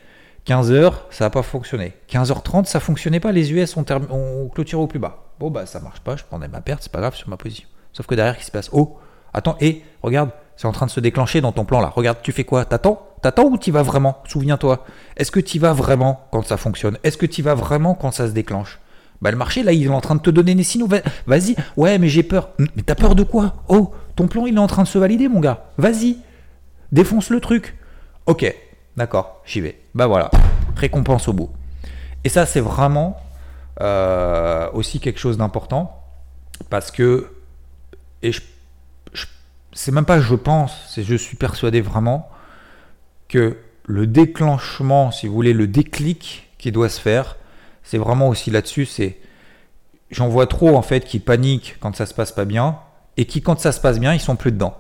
15h, 0.46 0.92
ça 1.10 1.26
n'a 1.26 1.30
pas 1.30 1.42
fonctionné. 1.42 1.94
15h30, 2.10 2.66
ça 2.66 2.82
fonctionnait 2.82 3.22
pas. 3.22 3.32
Les 3.32 3.54
US 3.54 3.78
ont, 3.78 3.86
ont, 4.12 4.50
clôturé 4.50 4.82
au 4.82 4.88
plus 4.88 5.00
bas. 5.00 5.24
Bon, 5.40 5.50
bah 5.50 5.66
ça 5.66 5.80
marche 5.80 6.02
pas. 6.02 6.18
Je 6.18 6.26
prenais 6.26 6.50
ma 6.50 6.60
perte, 6.60 6.84
c'est 6.84 6.92
pas 6.92 7.00
grave 7.00 7.16
sur 7.16 7.30
ma 7.30 7.38
position. 7.38 7.68
Sauf 7.94 8.08
que 8.08 8.16
derrière, 8.16 8.36
qu'est-ce 8.36 8.48
qui 8.48 8.48
se 8.48 8.52
passe? 8.52 8.70
Oh, 8.74 8.98
attends, 9.34 9.56
et 9.62 9.84
regarde, 10.04 10.32
c'est 10.58 10.68
en 10.68 10.74
train 10.74 10.86
de 10.86 10.92
se 10.92 11.00
déclencher 11.00 11.40
dans 11.40 11.54
ton 11.54 11.64
plan 11.64 11.80
là. 11.80 11.94
Regarde, 11.96 12.18
tu 12.22 12.34
fais 12.34 12.44
quoi? 12.44 12.66
T'attends? 12.66 13.08
T'attends 13.22 13.46
ou 13.46 13.58
t'y 13.58 13.72
vas 13.72 13.84
vraiment? 13.84 14.22
Souviens-toi. 14.28 14.84
Est-ce 15.16 15.32
que 15.32 15.40
t'y 15.40 15.60
vas 15.60 15.72
vraiment 15.72 16.28
quand 16.34 16.46
ça 16.46 16.58
fonctionne? 16.58 16.98
Est-ce 17.04 17.18
que 17.18 17.26
t'y 17.26 17.42
vas 17.42 17.56
vraiment 17.56 17.96
quand 17.96 18.12
ça 18.12 18.28
se 18.28 18.34
déclenche? 18.34 18.80
Bah 19.22 19.32
le 19.32 19.38
marché 19.38 19.64
là, 19.64 19.72
il 19.72 19.86
est 19.86 19.90
en 19.90 20.02
train 20.02 20.16
de 20.16 20.22
te 20.22 20.30
donner 20.30 20.56
des 20.56 20.64
signaux. 20.64 20.90
Vas-y. 21.26 21.56
Ouais, 21.78 21.98
mais 22.00 22.10
j'ai 22.10 22.24
peur. 22.24 22.50
Mais 22.60 22.84
t'as 22.86 22.96
peur 22.96 23.16
de 23.16 23.24
quoi? 23.24 23.64
Oh, 23.70 23.94
ton 24.16 24.28
plan 24.28 24.46
il 24.46 24.56
est 24.56 24.60
en 24.60 24.68
train 24.68 24.84
de 24.84 24.88
se 24.88 24.98
valider, 24.98 25.28
mon 25.28 25.40
gars. 25.40 25.66
Vas-y. 25.78 26.18
Défonce 26.92 27.30
le 27.30 27.40
truc. 27.40 27.76
Ok, 28.26 28.54
d'accord, 28.96 29.42
j'y 29.46 29.62
vais. 29.62 29.80
Bah 29.94 30.08
voilà. 30.08 30.32
Récompense 30.76 31.28
au 31.28 31.34
bout. 31.34 31.50
Et 32.24 32.30
ça, 32.30 32.46
c'est 32.46 32.60
vraiment 32.60 33.18
euh, 33.82 34.70
aussi 34.74 35.00
quelque 35.00 35.20
chose 35.20 35.38
d'important 35.38 36.02
parce 36.70 36.90
que 36.90 37.28
et 38.22 38.32
je, 38.32 38.42
c'est 39.74 39.92
même 39.92 40.06
pas 40.06 40.20
je 40.22 40.36
pense, 40.36 40.74
c'est 40.90 41.04
je 41.04 41.16
suis 41.16 41.36
persuadé 41.36 41.82
vraiment 41.82 42.30
que 43.28 43.58
le 43.86 44.08
déclenchement, 44.08 45.12
si 45.12 45.28
vous 45.28 45.34
voulez, 45.34 45.54
le 45.54 45.68
déclic 45.68 46.50
qui 46.58 46.72
doit 46.72 46.90
se 46.90 47.00
faire, 47.00 47.36
c'est 47.84 47.98
vraiment 47.98 48.30
aussi 48.30 48.50
là-dessus, 48.50 48.86
c'est 48.86 49.20
j'en 50.10 50.30
vois 50.30 50.48
trop 50.48 50.76
en 50.76 50.82
fait 50.82 51.02
qui 51.02 51.20
paniquent 51.20 51.78
quand 51.80 51.96
ça 51.96 52.06
se 52.06 52.14
passe 52.14 52.32
pas 52.32 52.46
bien 52.46 52.80
et 53.18 53.26
qui 53.26 53.42
quand 53.42 53.60
ça 53.60 53.72
se 53.72 53.80
passe 53.80 54.00
bien, 54.00 54.14
ils 54.14 54.20
sont 54.20 54.36
plus 54.36 54.52
dedans. 54.52 54.78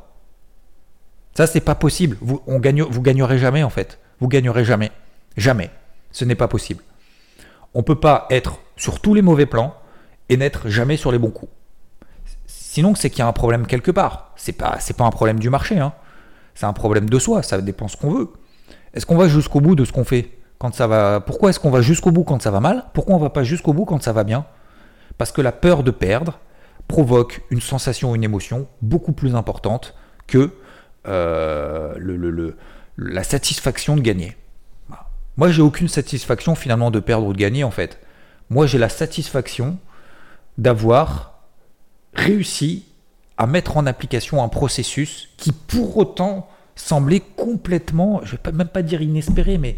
Ça 1.33 1.47
c'est 1.47 1.61
pas 1.61 1.75
possible. 1.75 2.17
Vous 2.21 2.41
on 2.47 2.59
gagne, 2.59 2.83
vous 2.83 3.01
gagnerez 3.01 3.37
jamais 3.37 3.63
en 3.63 3.69
fait. 3.69 3.99
Vous 4.19 4.27
gagnerez 4.27 4.63
jamais, 4.65 4.91
jamais. 5.37 5.69
Ce 6.11 6.23
n'est 6.23 6.35
pas 6.35 6.47
possible. 6.47 6.83
On 7.73 7.83
peut 7.83 7.99
pas 7.99 8.25
être 8.29 8.59
sur 8.77 9.01
tous 9.01 9.13
les 9.13 9.21
mauvais 9.21 9.45
plans 9.45 9.75
et 10.29 10.37
n'être 10.37 10.69
jamais 10.69 10.97
sur 10.97 11.11
les 11.11 11.19
bons 11.19 11.31
coups. 11.31 11.51
Sinon, 12.45 12.95
c'est 12.95 13.09
qu'il 13.09 13.19
y 13.19 13.21
a 13.21 13.27
un 13.27 13.33
problème 13.33 13.67
quelque 13.67 13.91
part. 13.91 14.31
C'est 14.35 14.53
pas, 14.53 14.77
pas 14.97 15.05
un 15.05 15.09
problème 15.09 15.39
du 15.39 15.49
marché. 15.49 15.79
Hein. 15.79 15.93
C'est 16.55 16.65
un 16.65 16.73
problème 16.73 17.09
de 17.09 17.19
soi, 17.19 17.43
ça 17.43 17.61
dépend 17.61 17.87
ce 17.87 17.97
qu'on 17.97 18.11
veut. 18.11 18.29
Est-ce 18.93 19.05
qu'on 19.05 19.17
va 19.17 19.27
jusqu'au 19.27 19.59
bout 19.59 19.75
de 19.75 19.83
ce 19.83 19.91
qu'on 19.91 20.05
fait 20.05 20.31
quand 20.57 20.73
ça 20.73 20.87
va 20.87 21.19
Pourquoi 21.19 21.49
est-ce 21.49 21.59
qu'on 21.59 21.69
va 21.69 21.81
jusqu'au 21.81 22.11
bout 22.11 22.23
quand 22.23 22.41
ça 22.41 22.51
va 22.51 22.61
mal? 22.61 22.85
Pourquoi 22.93 23.15
on 23.15 23.19
va 23.19 23.29
pas 23.29 23.43
jusqu'au 23.43 23.73
bout 23.73 23.85
quand 23.85 24.01
ça 24.01 24.13
va 24.13 24.23
bien? 24.23 24.45
Parce 25.17 25.31
que 25.31 25.41
la 25.41 25.51
peur 25.51 25.83
de 25.83 25.91
perdre 25.91 26.39
provoque 26.87 27.41
une 27.49 27.61
sensation, 27.61 28.11
ou 28.11 28.15
une 28.15 28.23
émotion 28.23 28.67
beaucoup 28.81 29.11
plus 29.11 29.35
importante 29.35 29.95
que 30.27 30.51
euh, 31.07 32.51
la 32.97 33.23
satisfaction 33.23 33.95
de 33.95 34.01
gagner. 34.01 34.35
Moi, 35.37 35.49
j'ai 35.51 35.61
aucune 35.61 35.87
satisfaction 35.87 36.55
finalement 36.55 36.91
de 36.91 36.99
perdre 36.99 37.27
ou 37.27 37.33
de 37.33 37.37
gagner 37.37 37.63
en 37.63 37.71
fait. 37.71 37.99
Moi, 38.49 38.67
j'ai 38.67 38.77
la 38.77 38.89
satisfaction 38.89 39.77
d'avoir 40.57 41.41
réussi 42.13 42.85
à 43.37 43.47
mettre 43.47 43.75
en 43.75 43.85
application 43.85 44.41
un 44.41 44.47
processus 44.47 45.29
qui 45.37 45.51
pour 45.51 45.97
autant 45.97 46.47
semblait 46.75 47.21
complètement, 47.35 48.21
je 48.23 48.35
vais 48.35 48.51
même 48.51 48.67
pas 48.67 48.81
dire 48.81 49.01
inespéré, 49.01 49.57
mais 49.57 49.77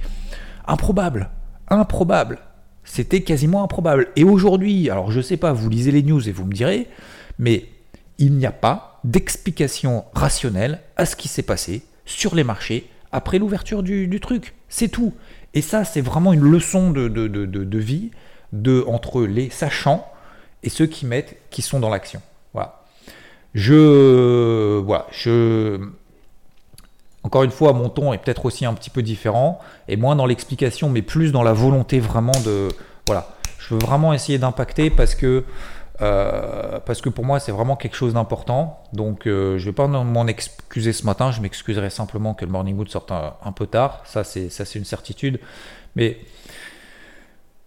improbable. 0.68 1.30
Improbable. 1.70 2.40
C'était 2.88 3.22
quasiment 3.22 3.64
improbable. 3.64 4.08
Et 4.16 4.24
aujourd'hui, 4.24 4.90
alors 4.90 5.12
je 5.12 5.20
sais 5.20 5.38
pas, 5.38 5.52
vous 5.52 5.70
lisez 5.70 5.92
les 5.92 6.02
news 6.02 6.28
et 6.28 6.32
vous 6.32 6.46
me 6.46 6.54
direz, 6.54 6.88
mais 7.38 7.66
il 8.18 8.34
n'y 8.34 8.46
a 8.46 8.52
pas 8.52 9.00
d'explication 9.04 10.06
rationnelle 10.14 10.80
à 10.96 11.06
ce 11.06 11.16
qui 11.16 11.28
s'est 11.28 11.44
passé 11.44 11.84
sur 12.06 12.34
les 12.34 12.46
marchés 12.46 12.90
après 13.12 13.40
l'ouverture 13.40 13.84
du, 13.84 14.20
truc. 14.22 14.56
C'est 14.70 14.88
tout. 14.88 15.14
Et 15.54 15.62
ça, 15.62 15.84
c'est 15.84 16.02
vraiment 16.02 16.34
une 16.34 16.50
leçon 16.50 16.92
de, 16.92 17.10
de, 17.10 17.28
de, 17.28 17.46
de, 17.46 17.78
vie 17.78 18.12
de, 18.54 18.84
entre 18.88 19.24
les 19.24 19.50
sachants 19.50 20.10
et 20.64 20.70
ceux 20.70 20.88
qui 20.88 21.06
mettent, 21.06 21.36
qui 21.50 21.62
sont 21.62 21.80
dans 21.80 21.90
l'action. 21.90 22.22
Voilà. 22.54 22.84
Je, 23.54 24.80
voilà, 24.80 25.08
je, 25.12 25.80
encore 27.28 27.44
une 27.44 27.52
fois, 27.52 27.74
mon 27.74 27.90
ton 27.90 28.14
est 28.14 28.20
peut-être 28.20 28.46
aussi 28.46 28.66
un 28.66 28.74
petit 28.74 28.90
peu 28.90 29.02
différent 29.02 29.60
et 29.90 29.98
moins 29.98 30.16
dans 30.16 30.26
l'explication, 30.26 30.90
mais 30.90 31.02
plus 31.02 31.34
dans 31.34 31.44
la 31.44 31.52
volonté 31.52 32.00
vraiment 32.00 32.32
de, 32.46 32.70
voilà, 33.06 33.28
je 33.60 33.74
veux 33.74 33.82
vraiment 33.82 34.14
essayer 34.14 34.40
d'impacter 34.40 34.90
parce 34.90 35.14
que, 35.14 35.44
euh, 36.02 36.80
parce 36.86 37.02
que 37.02 37.10
pour 37.10 37.26
moi 37.26 37.42
c'est 37.42 37.52
vraiment 37.52 37.76
quelque 37.76 37.98
chose 37.98 38.14
d'important. 38.14 38.82
Donc 38.94 39.28
euh, 39.28 39.58
je 39.58 39.66
vais 39.66 39.74
pas 39.74 39.88
m'en 39.88 40.26
excuser 40.26 40.94
ce 40.94 41.06
matin, 41.06 41.32
je 41.32 41.42
m'excuserai 41.42 41.90
simplement 41.90 42.34
que 42.34 42.46
le 42.46 42.52
morning 42.52 42.78
wood 42.78 42.88
sorte 42.88 43.12
un, 43.12 43.52
peu 43.52 43.68
tard, 43.68 44.04
ça 44.06 44.24
c'est 44.24 44.50
ça 44.50 44.64
c'est 44.64 44.80
une 44.80 44.86
certitude. 44.86 45.42
Mais 45.98 46.20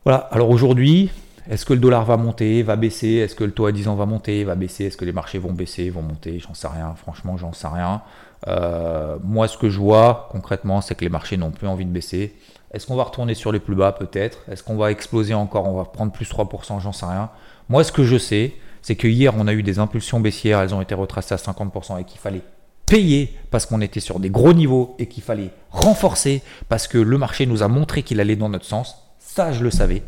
voilà, 0.05 0.20
alors 0.33 0.49
aujourd'hui, 0.49 1.11
est-ce 1.51 1.66
que 1.66 1.75
le 1.75 1.81
dollar 1.81 2.07
va 2.07 2.16
monter, 2.16 2.62
va 2.62 2.77
baisser? 2.77 3.16
Est-ce 3.16 3.35
que 3.35 3.44
le 3.44 3.53
taux 3.53 3.66
à 3.66 3.73
10 3.73 3.88
ans 3.88 3.94
va 3.94 4.07
monter, 4.07 4.42
va 4.44 4.55
baisser? 4.55 4.87
Est-ce 4.87 4.96
que 4.96 5.05
les 5.05 5.12
marchés 5.12 5.38
vont 5.38 5.53
baisser, 5.53 5.90
vont 5.90 6.01
monter? 6.01 6.38
J'en 6.38 6.55
sais 6.55 6.68
rien, 6.68 6.94
franchement, 6.94 7.37
j'en 7.37 7.53
sais 7.53 7.68
rien. 7.68 8.01
Euh, 8.48 9.18
moi, 9.22 9.48
ce 9.48 9.59
que 9.59 9.68
je 9.68 9.79
vois 9.79 10.29
concrètement, 10.31 10.81
c'est 10.81 10.94
que 10.94 11.05
les 11.05 11.11
marchés 11.11 11.37
n'ont 11.37 11.50
plus 11.50 11.66
envie 11.66 11.85
de 11.85 11.90
baisser. 11.90 12.35
Est-ce 12.72 12.87
qu'on 12.87 12.96
va 12.96 13.05
retourner 13.05 13.35
sur 13.35 13.53
les 13.53 13.61
plus 13.61 13.74
bas 13.74 13.92
Peut-être? 13.92 14.38
Est-ce 14.50 14.62
qu'on 14.62 14.76
va 14.76 14.90
exploser 14.90 15.35
encore? 15.35 15.66
On 15.66 15.76
va 15.76 15.85
prendre 15.85 16.12
plus 16.12 16.31
3%, 16.31 16.81
j'en 16.81 16.92
sais 16.92 17.07
rien. 17.07 17.31
Moi, 17.68 17.85
ce 17.85 17.92
que 17.92 18.05
je 18.05 18.16
sais, 18.16 18.55
c'est 18.83 18.96
que 18.96 19.09
hier, 19.09 19.35
on 19.37 19.46
a 19.46 19.53
eu 19.53 19.62
des 19.62 19.79
impulsions 19.79 20.20
baissières, 20.20 20.61
elles 20.61 20.74
ont 20.74 20.81
été 20.81 20.94
retracées 20.94 21.35
à 21.35 21.37
50% 21.37 22.00
et 22.00 22.05
qu'il 22.05 22.20
fallait 22.20 22.42
payer 22.87 23.37
parce 23.50 23.66
qu'on 23.66 23.81
était 23.81 24.00
sur 24.00 24.18
des 24.18 24.31
gros 24.31 24.53
niveaux 24.53 24.96
et 24.98 25.07
qu'il 25.07 25.22
fallait 25.22 25.50
renforcer 25.70 26.42
parce 26.68 26.88
que 26.88 26.98
le 26.98 27.18
marché 27.18 27.46
nous 27.46 27.62
a 27.62 27.68
montré 27.68 28.03
qu'il 28.03 28.20
allait 28.20 28.37
dans 28.37 28.48
notre 28.48 28.64
sens. 28.64 28.96
Ça, 29.18 29.53
je 29.53 29.62
le 29.62 29.70
savais. 29.70 30.03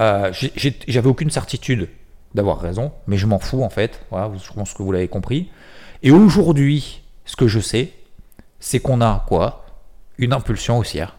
Euh, 0.00 0.32
j'avais 0.88 1.08
aucune 1.08 1.30
certitude 1.30 1.88
d'avoir 2.34 2.60
raison, 2.60 2.92
mais 3.06 3.18
je 3.18 3.26
m'en 3.26 3.38
fous 3.38 3.62
en 3.62 3.68
fait. 3.68 4.00
Voilà, 4.10 4.30
je 4.42 4.52
pense 4.52 4.72
que 4.72 4.82
vous 4.82 4.92
l'avez 4.92 5.08
compris. 5.08 5.50
Et 6.02 6.10
aujourd'hui, 6.10 7.01
ce 7.24 7.36
que 7.36 7.48
je 7.48 7.60
sais, 7.60 7.92
c'est 8.60 8.80
qu'on 8.80 9.00
a 9.00 9.24
quoi? 9.26 9.64
Une 10.18 10.32
impulsion 10.32 10.78
haussière. 10.78 11.16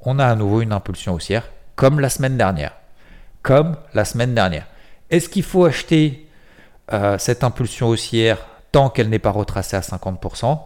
On 0.00 0.18
a 0.18 0.26
à 0.26 0.34
nouveau 0.34 0.60
une 0.60 0.72
impulsion 0.72 1.14
haussière, 1.14 1.50
comme 1.76 2.00
la 2.00 2.08
semaine 2.08 2.36
dernière. 2.36 2.72
comme 3.42 3.76
la 3.92 4.04
semaine 4.04 4.34
dernière. 4.34 4.66
Est-ce 5.10 5.28
qu'il 5.28 5.42
faut 5.42 5.64
acheter 5.64 6.28
euh, 6.92 7.18
cette 7.18 7.44
impulsion 7.44 7.88
haussière 7.88 8.38
tant 8.70 8.88
qu'elle 8.88 9.08
n'est 9.08 9.18
pas 9.18 9.30
retracée 9.30 9.76
à 9.76 9.80
50% 9.80 10.60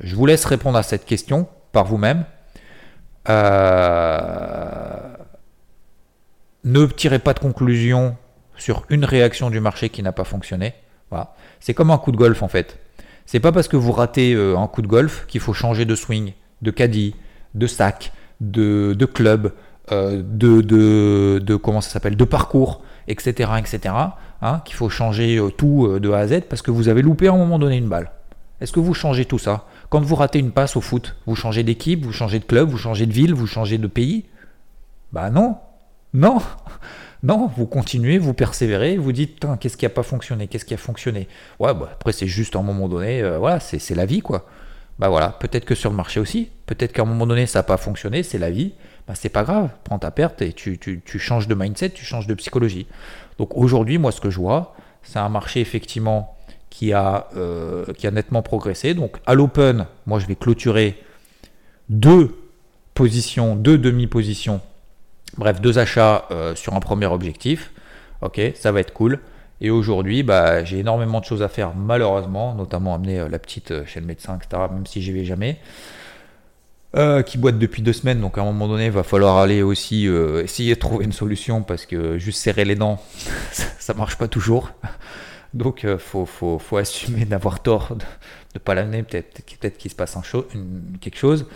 Je 0.00 0.16
vous 0.16 0.26
laisse 0.26 0.44
répondre 0.44 0.76
à 0.76 0.82
cette 0.82 1.04
question 1.04 1.48
par 1.72 1.84
vous-même. 1.84 2.24
Euh, 3.28 5.14
ne 6.64 6.86
tirez 6.86 7.18
pas 7.18 7.34
de 7.34 7.38
conclusion 7.38 8.16
sur 8.56 8.84
une 8.90 9.04
réaction 9.04 9.48
du 9.48 9.60
marché 9.60 9.88
qui 9.88 10.02
n'a 10.02 10.12
pas 10.12 10.24
fonctionné. 10.24 10.74
Voilà. 11.10 11.34
C'est 11.60 11.74
comme 11.74 11.90
un 11.90 11.98
coup 11.98 12.12
de 12.12 12.16
golf 12.16 12.42
en 12.42 12.48
fait. 12.48 12.78
C'est 13.30 13.38
pas 13.38 13.52
parce 13.52 13.68
que 13.68 13.76
vous 13.76 13.92
ratez 13.92 14.34
euh, 14.34 14.58
un 14.58 14.66
coup 14.66 14.82
de 14.82 14.88
golf 14.88 15.24
qu'il 15.28 15.40
faut 15.40 15.52
changer 15.52 15.84
de 15.84 15.94
swing, 15.94 16.32
de 16.62 16.72
caddie, 16.72 17.14
de 17.54 17.68
sac, 17.68 18.12
de, 18.40 18.92
club, 19.04 19.52
euh, 19.92 20.20
de, 20.20 20.60
de, 21.38 21.54
comment 21.54 21.80
ça 21.80 21.90
s'appelle, 21.90 22.16
de 22.16 22.24
parcours, 22.24 22.82
etc., 23.06 23.52
etc. 23.56 23.94
Hein, 24.42 24.62
qu'il 24.64 24.74
faut 24.74 24.88
changer 24.88 25.36
euh, 25.36 25.50
tout 25.50 26.00
de 26.00 26.10
A 26.10 26.18
à 26.18 26.26
Z 26.26 26.40
parce 26.48 26.60
que 26.60 26.72
vous 26.72 26.88
avez 26.88 27.02
loupé 27.02 27.28
à 27.28 27.32
un 27.32 27.36
moment 27.36 27.60
donné 27.60 27.76
une 27.76 27.86
balle. 27.88 28.10
Est-ce 28.60 28.72
que 28.72 28.80
vous 28.80 28.94
changez 28.94 29.26
tout 29.26 29.38
ça? 29.38 29.66
Quand 29.90 30.00
vous 30.00 30.16
ratez 30.16 30.40
une 30.40 30.50
passe 30.50 30.74
au 30.74 30.80
foot, 30.80 31.14
vous 31.24 31.36
changez 31.36 31.62
d'équipe, 31.62 32.04
vous 32.04 32.12
changez 32.12 32.40
de 32.40 32.44
club, 32.44 32.68
vous 32.68 32.78
changez 32.78 33.06
de 33.06 33.12
ville, 33.12 33.32
vous 33.32 33.46
changez 33.46 33.78
de 33.78 33.86
pays? 33.86 34.24
Bah 35.12 35.30
non, 35.30 35.56
non 36.14 36.38
non, 37.22 37.50
vous 37.54 37.66
continuez, 37.66 38.18
vous 38.18 38.32
persévérez, 38.32 38.96
vous 38.96 39.12
dites, 39.12 39.44
qu'est-ce 39.60 39.76
qui 39.76 39.84
n'a 39.84 39.90
pas 39.90 40.02
fonctionné, 40.02 40.46
qu'est-ce 40.46 40.64
qui 40.64 40.72
a 40.72 40.78
fonctionné? 40.78 41.28
Ouais, 41.58 41.74
bah, 41.74 41.90
après 41.92 42.12
c'est 42.12 42.26
juste 42.26 42.56
à 42.56 42.60
un 42.60 42.62
moment 42.62 42.88
donné, 42.88 43.22
euh, 43.22 43.38
voilà, 43.38 43.60
c'est 43.60 43.94
la 43.94 44.06
vie 44.06 44.20
quoi. 44.20 44.46
Bah 44.98 45.08
voilà, 45.08 45.30
peut-être 45.30 45.64
que 45.64 45.74
sur 45.74 45.90
le 45.90 45.96
marché 45.96 46.20
aussi, 46.20 46.50
peut-être 46.66 46.92
qu'à 46.92 47.02
un 47.02 47.06
moment 47.06 47.26
donné 47.26 47.46
ça 47.46 47.60
n'a 47.60 47.62
pas 47.62 47.76
fonctionné, 47.76 48.22
c'est 48.22 48.38
la 48.38 48.50
vie, 48.50 48.72
bah 49.06 49.14
c'est 49.14 49.28
pas 49.28 49.44
grave, 49.44 49.70
prends 49.84 49.98
ta 49.98 50.10
perte 50.10 50.42
et 50.42 50.52
tu, 50.52 50.78
changes 51.18 51.48
de 51.48 51.54
mindset, 51.54 51.90
tu 51.90 52.04
changes 52.04 52.26
de 52.26 52.34
psychologie. 52.34 52.86
Donc 53.38 53.56
aujourd'hui, 53.56 53.98
moi 53.98 54.12
ce 54.12 54.20
que 54.20 54.30
je 54.30 54.38
vois, 54.38 54.74
c'est 55.02 55.18
un 55.18 55.28
marché 55.28 55.60
effectivement 55.60 56.36
qui 56.70 56.92
a, 56.92 57.28
euh, 57.36 57.84
qui 57.94 58.06
a 58.06 58.10
nettement 58.10 58.42
progressé. 58.42 58.94
Donc 58.94 59.16
à 59.26 59.34
l'open, 59.34 59.86
moi 60.06 60.20
je 60.20 60.26
vais 60.26 60.36
clôturer 60.36 61.02
deux 61.90 62.36
positions, 62.94 63.56
deux 63.56 63.78
demi-positions 63.78 64.60
Bref, 65.36 65.60
deux 65.60 65.78
achats 65.78 66.26
euh, 66.30 66.54
sur 66.54 66.74
un 66.74 66.80
premier 66.80 67.06
objectif. 67.06 67.72
Ok, 68.22 68.40
ça 68.54 68.72
va 68.72 68.80
être 68.80 68.92
cool. 68.92 69.20
Et 69.60 69.70
aujourd'hui, 69.70 70.22
bah, 70.22 70.64
j'ai 70.64 70.78
énormément 70.78 71.20
de 71.20 71.24
choses 71.24 71.42
à 71.42 71.48
faire, 71.48 71.74
malheureusement, 71.74 72.54
notamment 72.54 72.94
amener 72.94 73.20
euh, 73.20 73.28
la 73.28 73.38
petite 73.38 73.70
euh, 73.70 73.86
chez 73.86 74.00
le 74.00 74.06
médecin, 74.06 74.36
etc., 74.36 74.62
même 74.72 74.86
si 74.86 75.02
j'y 75.02 75.12
vais 75.12 75.24
jamais. 75.24 75.58
qui 77.26 77.38
boite 77.38 77.58
depuis 77.58 77.82
deux 77.82 77.92
semaines, 77.92 78.20
donc 78.20 78.36
à 78.36 78.40
un 78.40 78.44
moment 78.44 78.66
donné, 78.66 78.86
il 78.86 78.90
va 78.90 79.04
falloir 79.04 79.38
aller 79.38 79.62
aussi 79.62 80.06
essayer 80.42 80.74
de 80.74 80.80
trouver 80.80 81.04
une 81.04 81.12
solution 81.12 81.62
parce 81.62 81.86
que 81.86 82.18
juste 82.18 82.40
serrer 82.40 82.64
les 82.64 82.74
dents, 82.74 83.00
ça, 83.52 83.92
ne 83.92 83.98
marche 83.98 84.16
pas 84.16 84.26
toujours. 84.26 84.72
Donc, 85.54 85.84
il 85.84 85.98
faut, 85.98 86.26
faut, 86.26 86.76
assumer 86.76 87.24
d'avoir 87.26 87.60
tort, 87.60 87.96
de 88.54 88.58
pas 88.58 88.74
l'amener, 88.74 89.02
peut-être 89.02 89.44
peut 89.60 89.68
qu'il 89.68 89.90
se 89.90 89.96
passe 89.96 90.16
un 90.16 90.22
quelque 91.00 91.18
chose. 91.18 91.46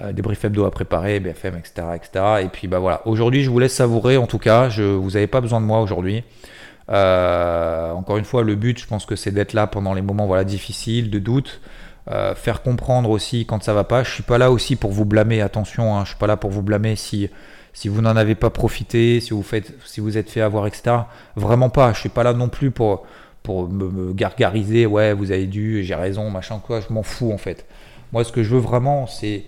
Euh, 0.00 0.12
des 0.12 0.22
briefs 0.22 0.44
hebdo 0.44 0.64
à 0.64 0.70
préparer, 0.70 1.20
BFM, 1.20 1.56
etc., 1.56 1.88
etc. 1.94 2.24
Et 2.42 2.48
puis 2.48 2.66
bah 2.66 2.80
voilà, 2.80 3.00
aujourd'hui 3.06 3.42
je 3.42 3.50
vous 3.50 3.58
laisse 3.58 3.74
savourer 3.74 4.16
en 4.16 4.26
tout 4.26 4.38
cas, 4.38 4.68
je, 4.68 4.82
vous 4.82 5.12
n'avez 5.12 5.26
pas 5.26 5.40
besoin 5.40 5.60
de 5.60 5.66
moi 5.66 5.80
aujourd'hui. 5.80 6.24
Euh, 6.90 7.92
encore 7.92 8.18
une 8.18 8.24
fois, 8.24 8.42
le 8.42 8.56
but, 8.56 8.78
je 8.78 8.86
pense 8.86 9.06
que 9.06 9.16
c'est 9.16 9.30
d'être 9.30 9.52
là 9.54 9.66
pendant 9.66 9.94
les 9.94 10.02
moments 10.02 10.26
voilà, 10.26 10.44
difficiles, 10.44 11.10
de 11.10 11.18
doute, 11.18 11.60
euh, 12.10 12.34
faire 12.34 12.62
comprendre 12.62 13.08
aussi 13.08 13.46
quand 13.46 13.62
ça 13.62 13.72
va 13.72 13.84
pas. 13.84 14.02
Je 14.02 14.10
suis 14.10 14.22
pas 14.22 14.36
là 14.36 14.50
aussi 14.50 14.76
pour 14.76 14.92
vous 14.92 15.04
blâmer, 15.04 15.40
attention, 15.40 15.96
hein, 15.96 16.04
je 16.04 16.10
suis 16.10 16.18
pas 16.18 16.26
là 16.26 16.36
pour 16.36 16.50
vous 16.50 16.62
blâmer 16.62 16.96
si, 16.96 17.30
si 17.72 17.88
vous 17.88 18.02
n'en 18.02 18.16
avez 18.16 18.34
pas 18.34 18.50
profité, 18.50 19.20
si 19.20 19.30
vous, 19.30 19.42
faites, 19.42 19.72
si 19.84 20.00
vous 20.00 20.18
êtes 20.18 20.28
fait 20.28 20.42
avoir, 20.42 20.66
etc. 20.66 20.96
Vraiment 21.36 21.70
pas, 21.70 21.92
je 21.94 22.00
suis 22.00 22.08
pas 22.10 22.22
là 22.22 22.34
non 22.34 22.48
plus 22.48 22.70
pour, 22.70 23.06
pour 23.44 23.68
me, 23.68 24.12
gargariser, 24.14 24.86
ouais, 24.86 25.12
vous 25.12 25.30
avez 25.30 25.46
dû, 25.46 25.84
j'ai 25.84 25.94
raison, 25.94 26.30
machin, 26.30 26.58
quoi, 26.58 26.80
je 26.80 26.92
m'en 26.92 27.04
fous 27.04 27.30
en 27.30 27.38
fait. 27.38 27.66
Moi, 28.10 28.24
ce 28.24 28.32
que 28.32 28.42
je 28.42 28.54
veux 28.54 28.60
vraiment, 28.60 29.06
c'est 29.06 29.44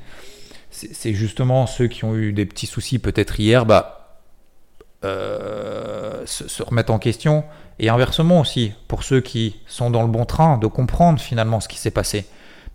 c'est 0.70 1.14
justement 1.14 1.66
ceux 1.66 1.86
qui 1.88 2.04
ont 2.04 2.14
eu 2.14 2.34
des 2.34 2.44
petits 2.44 2.66
soucis 2.66 2.98
peut-être 2.98 3.40
hier, 3.40 3.64
bah, 3.64 4.20
euh, 5.04 6.22
se, 6.26 6.62
remettre 6.62 6.92
en 6.92 6.98
question. 6.98 7.44
Et 7.78 7.88
inversement 7.88 8.40
aussi, 8.40 8.74
pour 8.86 9.02
ceux 9.02 9.22
qui 9.22 9.56
sont 9.66 9.90
dans 9.90 10.02
le 10.02 10.08
bon 10.08 10.26
train, 10.26 10.58
de 10.58 10.66
comprendre 10.66 11.18
finalement 11.18 11.60
ce 11.60 11.68
qui 11.68 11.78
s'est 11.78 11.90
passé. 11.90 12.26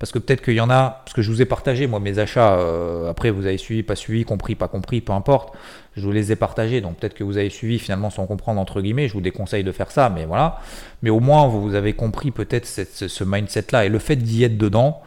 Parce 0.01 0.11
que 0.11 0.17
peut-être 0.17 0.41
qu'il 0.41 0.55
y 0.55 0.61
en 0.61 0.71
a, 0.71 1.03
parce 1.05 1.13
que 1.13 1.21
je 1.21 1.29
vous 1.29 1.43
ai 1.43 1.45
partagé, 1.45 1.85
moi, 1.85 1.99
mes 1.99 2.17
achats, 2.17 2.57
euh, 2.57 3.07
après 3.07 3.29
vous 3.29 3.45
avez 3.45 3.59
suivi, 3.59 3.83
pas 3.83 3.95
suivi, 3.95 4.25
compris, 4.25 4.55
pas 4.55 4.67
compris, 4.67 4.99
peu 4.99 5.13
importe, 5.13 5.53
je 5.95 6.01
vous 6.01 6.11
les 6.11 6.31
ai 6.31 6.35
partagés, 6.35 6.81
donc 6.81 6.97
peut-être 6.97 7.13
que 7.13 7.23
vous 7.23 7.37
avez 7.37 7.51
suivi 7.51 7.77
finalement 7.77 8.09
sans 8.09 8.25
comprendre, 8.25 8.59
entre 8.59 8.81
guillemets, 8.81 9.07
je 9.07 9.13
vous 9.13 9.21
déconseille 9.21 9.63
de 9.63 9.71
faire 9.71 9.91
ça, 9.91 10.09
mais 10.09 10.25
voilà. 10.25 10.57
Mais 11.03 11.11
au 11.11 11.19
moins, 11.19 11.47
vous 11.47 11.75
avez 11.75 11.93
compris 11.93 12.31
peut-être 12.31 12.65
ce 12.65 13.23
mindset-là, 13.23 13.85
et 13.85 13.89
le 13.89 13.99
fait 13.99 14.15
d'y 14.15 14.43
être 14.43 14.57
dedans, 14.57 15.03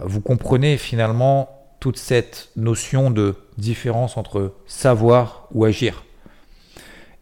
vous 0.00 0.22
comprenez 0.22 0.78
finalement 0.78 1.50
toute 1.78 1.98
cette 1.98 2.48
notion 2.56 3.10
de 3.10 3.34
différence 3.58 4.16
entre 4.16 4.54
savoir 4.66 5.46
ou 5.52 5.66
agir. 5.66 6.04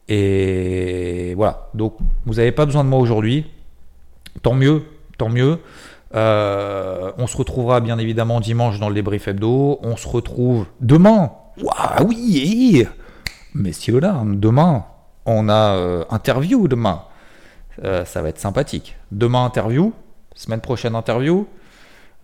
Et 0.07 1.35
voilà, 1.35 1.71
donc 1.75 1.97
vous 2.25 2.35
n'avez 2.35 2.53
pas 2.53 2.67
besoin 2.67 2.85
de 2.85 2.89
moi 2.89 3.01
aujourd'hui. 3.01 3.47
Tant 4.43 4.55
mieux, 4.55 4.85
tant 5.19 5.29
mieux. 5.29 5.59
Euh, 6.17 7.13
on 7.19 7.27
se 7.27 7.37
retrouvera 7.37 7.81
bien 7.81 7.99
évidemment 7.99 8.41
dimanche 8.41 8.81
dans 8.81 8.89
le 8.89 8.95
débrief 8.95 9.29
hebdo. 9.29 9.79
On 9.83 9.97
se 9.97 10.09
retrouve 10.09 10.67
demain. 10.81 11.33
Waouh, 11.63 12.09
oui, 12.09 12.87
messieurs 13.55 14.01
là, 14.01 14.23
demain, 14.25 14.85
on 15.25 15.49
a 15.49 15.77
euh, 15.77 16.05
interview 16.11 16.69
demain. 16.69 17.03
Euh, 17.85 18.05
ça 18.05 18.23
va 18.23 18.31
être 18.31 18.39
sympathique. 18.39 18.97
Demain 19.13 19.45
interview, 19.45 19.93
semaine 20.35 20.61
prochaine 20.61 20.95
interview. 20.95 21.47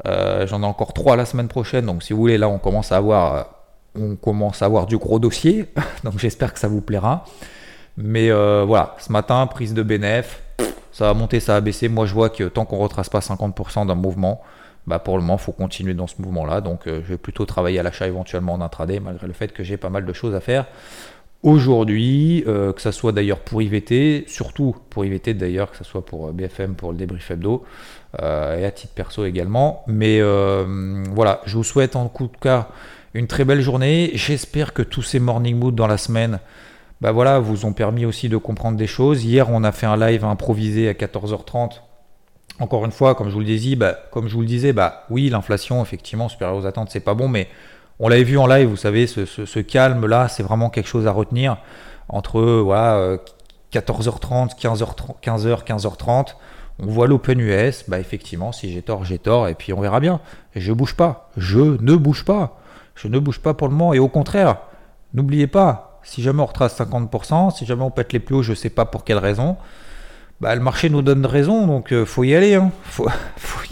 J'en 0.05 0.63
ai 0.63 0.67
encore 0.67 0.95
trois 0.95 1.15
la 1.15 1.25
semaine 1.25 1.47
prochaine, 1.47 1.87
donc 1.87 2.03
si 2.03 2.13
vous 2.13 2.19
voulez, 2.19 2.37
là 2.37 2.49
on 2.49 2.59
commence 2.59 2.91
à 2.91 2.97
avoir, 2.97 3.47
on 3.95 4.17
commence 4.17 4.61
à 4.61 4.65
avoir 4.65 4.87
du 4.87 4.99
gros 4.99 5.21
dossier, 5.21 5.73
donc 6.05 6.19
j'espère 6.19 6.53
que 6.53 6.59
ça 6.59 6.67
vous 6.67 6.81
plaira. 6.81 7.25
Mais 7.97 8.33
voilà, 8.33 8.97
ce 8.99 9.13
matin, 9.13 9.47
prise 9.47 9.75
de 9.75 9.83
bénéf, 9.85 10.42
ça 10.93 11.07
va 11.07 11.15
monter, 11.15 11.41
ça 11.41 11.55
va 11.55 11.61
baisser. 11.61 11.89
Moi 11.89 12.07
je 12.07 12.15
vois 12.15 12.31
que 12.31 12.45
tant 12.45 12.65
qu'on 12.65 12.79
retrace 12.79 13.09
pas 13.09 13.21
50% 13.21 13.87
d'un 13.87 13.95
mouvement, 13.95 14.43
bah 14.87 14.99
pour 14.99 15.17
le 15.17 15.23
moment, 15.23 15.37
il 15.37 15.43
faut 15.43 15.53
continuer 15.53 15.95
dans 15.95 16.07
ce 16.07 16.21
mouvement-là. 16.21 16.61
Donc 16.61 16.83
je 16.87 16.91
vais 16.93 17.17
plutôt 17.17 17.47
travailler 17.47 17.79
à 17.79 17.83
l'achat 17.83 18.07
éventuellement 18.07 18.55
en 18.55 18.61
intraday, 18.61 19.01
malgré 19.01 19.27
le 19.27 19.33
fait 19.33 19.53
que 19.53 19.63
j'ai 19.63 19.77
pas 19.77 19.91
mal 19.91 20.05
de 20.05 20.13
choses 20.13 20.35
à 20.35 20.41
faire 20.41 20.67
aujourd'hui, 21.45 22.45
que 22.47 22.81
ça 22.81 22.93
soit 22.93 23.11
d'ailleurs 23.11 23.41
pour 23.41 23.63
IVT, 23.63 24.25
surtout 24.29 24.77
pour 24.91 25.05
IVT 25.05 25.35
d'ailleurs, 25.35 25.73
que 25.73 25.77
ce 25.77 25.83
soit 25.83 26.05
pour 26.07 26.33
BFM, 26.33 26.75
pour 26.75 26.93
le 26.93 26.99
débrief 26.99 27.33
hebdo. 27.33 27.65
Euh, 28.21 28.59
et 28.59 28.65
à 28.67 28.71
titre 28.71 28.93
perso 28.93 29.25
également. 29.25 29.85
Mais 29.87 30.21
euh, 30.21 31.03
voilà, 31.13 31.41
je 31.47 31.57
vous 31.57 31.65
souhaite 31.65 31.97
en 31.97 32.09
tout 32.09 32.31
cas 32.41 32.69
une 33.15 33.27
très 33.27 33.45
belle 33.45 33.63
journée. 33.63 34.11
J'espère 34.15 34.75
que 34.75 34.83
tous 34.83 35.03
ces 35.03 35.19
morning 35.19 35.57
moods 35.57 35.73
dans 35.73 35.87
la 35.87 35.97
semaine 35.97 36.39
bah 37.03 37.11
voilà, 37.11 37.41
vous 37.41 37.67
ont 37.67 37.73
permis 37.73 38.07
aussi 38.07 38.29
de 38.29 38.37
comprendre 38.37 38.79
des 38.79 38.87
choses. 38.87 39.25
Hier, 39.25 39.51
on 39.51 39.65
a 39.65 39.73
fait 39.73 39.87
un 39.87 39.97
live 39.97 40.25
improvisé 40.25 40.89
à 40.89 40.93
14h30. 40.93 41.81
Encore 42.61 42.85
une 42.85 42.93
fois, 42.93 43.17
comme 43.17 43.29
je 43.29 43.35
vous 43.35 43.41
le 43.41 43.47
disais, 43.47 43.75
bah, 43.75 43.97
comme 44.13 44.29
je 44.29 44.35
vous 44.35 44.43
le 44.43 44.47
disais, 44.47 44.73
bah 44.73 45.03
oui, 45.11 45.29
l'inflation, 45.29 45.83
effectivement, 45.83 46.29
supérieure 46.29 46.57
aux 46.57 46.65
attentes, 46.65 46.91
c'est 46.93 47.01
pas 47.01 47.15
bon, 47.15 47.27
mais 47.27 47.49
on 47.99 48.07
l'avait 48.07 48.23
vu 48.23 48.39
en 48.39 48.47
live, 48.47 48.69
vous 48.69 48.77
savez, 48.77 49.09
ce, 49.09 49.59
calme-là, 49.59 50.29
c'est 50.29 50.45
vraiment 50.45 50.71
quelque 50.71 50.87
chose 50.87 51.09
à 51.09 51.11
retenir 51.11 51.57
entre 52.09 52.41
voilà, 52.41 53.17
14h30, 53.73 54.57
15h30, 54.57 55.17
15h, 55.25 55.65
15h30 55.65 56.27
on 56.79 56.87
voit 56.87 57.09
l'Open 57.09 57.41
US, 57.41 57.85
bah 57.89 57.99
effectivement, 57.99 58.53
si 58.53 58.73
j'ai 58.73 58.83
tort, 58.83 59.05
j'ai 59.05 59.19
tort, 59.19 59.49
et 59.49 59.55
puis 59.55 59.73
on 59.73 59.81
verra 59.81 59.99
bien. 59.99 60.21
Je 60.55 60.73
bouge 60.73 60.95
pas, 60.95 61.31
je 61.37 61.59
ne 61.59 61.97
bouge 61.97 62.25
pas, 62.25 62.61
je 62.95 63.09
ne 63.09 63.19
bouge 63.19 63.41
pas 63.41 63.55
pour 63.55 63.69
le 63.69 63.75
moment, 63.75 63.93
et 63.93 63.99
au 63.99 64.09
contraire, 64.09 64.59
n'oubliez 65.15 65.49
pas, 65.49 65.92
si 66.05 66.23
jamais 66.23 66.43
on 66.43 66.47
retrace 66.47 66.79
50%, 66.79 67.57
si 67.57 67.67
jamais 67.67 67.83
on 67.83 67.91
pète 67.91 68.13
les 68.13 68.19
plus 68.19 68.37
hauts, 68.37 68.43
je 68.43 68.51
ne 68.51 68.57
sais 68.57 68.71
pas 68.71 68.85
pour 68.85 69.05
quelle 69.05 69.19
raison, 69.19 69.57
bah, 70.41 70.55
le 70.55 70.61
marché 70.61 70.91
nous 70.91 71.03
donne 71.03 71.25
raison, 71.25 71.67
donc 71.67 71.93
euh, 71.93 72.05
faut 72.05 72.25
y 72.25 72.35
aller, 72.35 72.55
hein. 72.55 72.73
faut, 72.85 73.09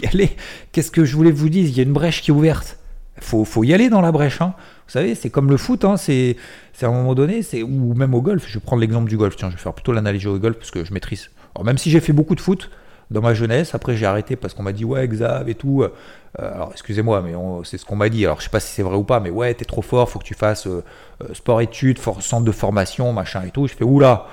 y 0.01 0.07
aller. 0.07 0.37
Qu'est-ce 0.71 0.91
que 0.91 1.03
je 1.03 1.15
voulais 1.15 1.31
vous 1.31 1.49
dire? 1.49 1.65
Il 1.65 1.75
y 1.75 1.79
a 1.79 1.83
une 1.83 1.93
brèche 1.93 2.21
qui 2.21 2.31
est 2.31 2.33
ouverte. 2.33 2.77
Faut, 3.19 3.43
faut 3.43 3.63
y 3.63 3.73
aller 3.73 3.89
dans 3.89 4.01
la 4.01 4.11
brèche. 4.11 4.41
Hein. 4.41 4.53
Vous 4.87 4.91
savez, 4.93 5.13
c'est 5.15 5.29
comme 5.29 5.49
le 5.49 5.57
foot, 5.57 5.83
hein. 5.83 5.97
c'est 5.97 6.37
à 6.81 6.87
un 6.87 6.91
moment 6.91 7.13
donné, 7.13 7.43
c'est 7.43 7.61
ou 7.61 7.93
même 7.93 8.13
au 8.13 8.21
golf. 8.21 8.45
Je 8.47 8.55
vais 8.55 8.59
prendre 8.61 8.81
l'exemple 8.81 9.09
du 9.09 9.17
golf. 9.17 9.35
Tiens, 9.35 9.49
je 9.49 9.55
vais 9.55 9.61
faire 9.61 9.73
plutôt 9.73 9.91
l'analyse 9.91 10.25
au 10.27 10.37
golf 10.39 10.57
parce 10.57 10.71
que 10.71 10.85
je 10.85 10.93
maîtrise. 10.93 11.29
Même 11.63 11.77
si 11.77 11.91
j'ai 11.91 11.99
fait 11.99 12.13
beaucoup 12.13 12.35
de 12.35 12.41
foot, 12.41 12.71
dans 13.11 13.21
ma 13.21 13.33
jeunesse. 13.33 13.75
Après, 13.75 13.95
j'ai 13.95 14.05
arrêté 14.05 14.35
parce 14.35 14.53
qu'on 14.53 14.63
m'a 14.63 14.71
dit, 14.71 14.85
ouais, 14.85 15.07
Xav 15.07 15.47
et 15.49 15.55
tout. 15.55 15.83
Euh, 15.83 15.89
alors, 16.37 16.69
excusez-moi, 16.71 17.21
mais 17.21 17.33
c'est 17.63 17.77
ce 17.77 17.85
qu'on 17.85 17.97
m'a 17.97 18.09
dit. 18.09 18.25
Alors, 18.25 18.39
je 18.39 18.45
sais 18.45 18.49
pas 18.49 18.59
si 18.59 18.73
c'est 18.73 18.83
vrai 18.83 18.95
ou 18.95 19.03
pas, 19.03 19.19
mais 19.19 19.29
ouais, 19.29 19.53
t'es 19.53 19.65
trop 19.65 19.81
fort, 19.81 20.09
faut 20.09 20.19
que 20.19 20.23
tu 20.23 20.33
fasses 20.33 20.65
euh, 20.65 20.83
euh, 21.21 21.33
sport-études, 21.33 21.99
centre 21.99 22.45
de 22.45 22.51
formation, 22.51 23.11
machin 23.13 23.43
et 23.45 23.51
tout. 23.51 23.67
Je 23.67 23.75
fais, 23.75 23.83
oula, 23.83 24.27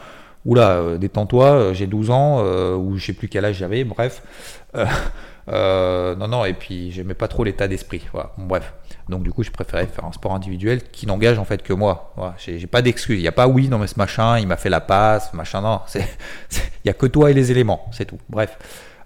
oula, 0.45 0.97
détends-toi, 0.99 1.73
j'ai 1.75 1.87
12 1.87 2.11
ans, 2.11 2.43
ou 2.77 2.97
je 2.97 3.07
sais 3.07 3.13
plus 3.13 3.29
quel 3.29 3.45
âge 3.45 3.57
j'avais, 3.57 3.85
bref. 3.85 4.23
Euh, 5.49 6.15
non, 6.17 6.29
non, 6.29 6.45
et 6.45 6.53
puis 6.53 6.91
j'aimais 6.93 7.15
pas 7.15 7.29
trop 7.29 7.45
l'état 7.45 7.69
d'esprit. 7.69 8.07
Bref. 8.37 8.75
Donc 9.09 9.23
du 9.23 9.33
coup, 9.33 9.43
je 9.43 9.51
préférais 9.51 9.87
faire 9.87 10.05
un 10.05 10.13
sport 10.13 10.35
individuel 10.35 10.83
qui 10.91 11.07
n'engage 11.07 11.39
en 11.39 11.45
fait 11.45 11.63
que 11.63 11.73
moi. 11.73 12.13
J'ai 12.39 12.67
pas 12.67 12.83
d'excuses. 12.83 13.19
Il 13.19 13.23
n'y 13.23 13.29
a 13.29 13.33
pas 13.33 13.49
oui, 13.49 13.69
non 13.69 13.79
mais 13.79 13.87
ce 13.87 13.99
machin, 13.99 14.39
il 14.39 14.47
m'a 14.47 14.57
fait 14.57 14.69
la 14.69 14.81
passe, 14.81 15.33
machin. 15.33 15.63
Non, 15.63 15.81
il 15.95 16.03
n'y 16.85 16.91
a 16.91 16.95
que 16.95 17.07
toi 17.07 17.31
et 17.31 17.35
les 17.35 17.51
éléments, 17.51 17.89
c'est 17.93 18.05
tout. 18.05 18.19
Bref. 18.29 18.59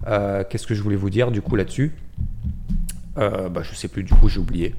Euh, 0.08 0.42
qu'est-ce 0.48 0.66
que 0.66 0.74
je 0.74 0.82
voulais 0.82 0.96
vous 0.96 1.10
dire 1.10 1.30
du 1.30 1.42
coup 1.42 1.54
là-dessus? 1.54 1.92
Euh, 3.18 3.48
bah, 3.48 3.62
Je 3.62 3.74
sais 3.74 3.88
plus, 3.88 4.02
du 4.02 4.12
coup 4.14 4.28
j'ai 4.28 4.40
oublié. 4.40 4.74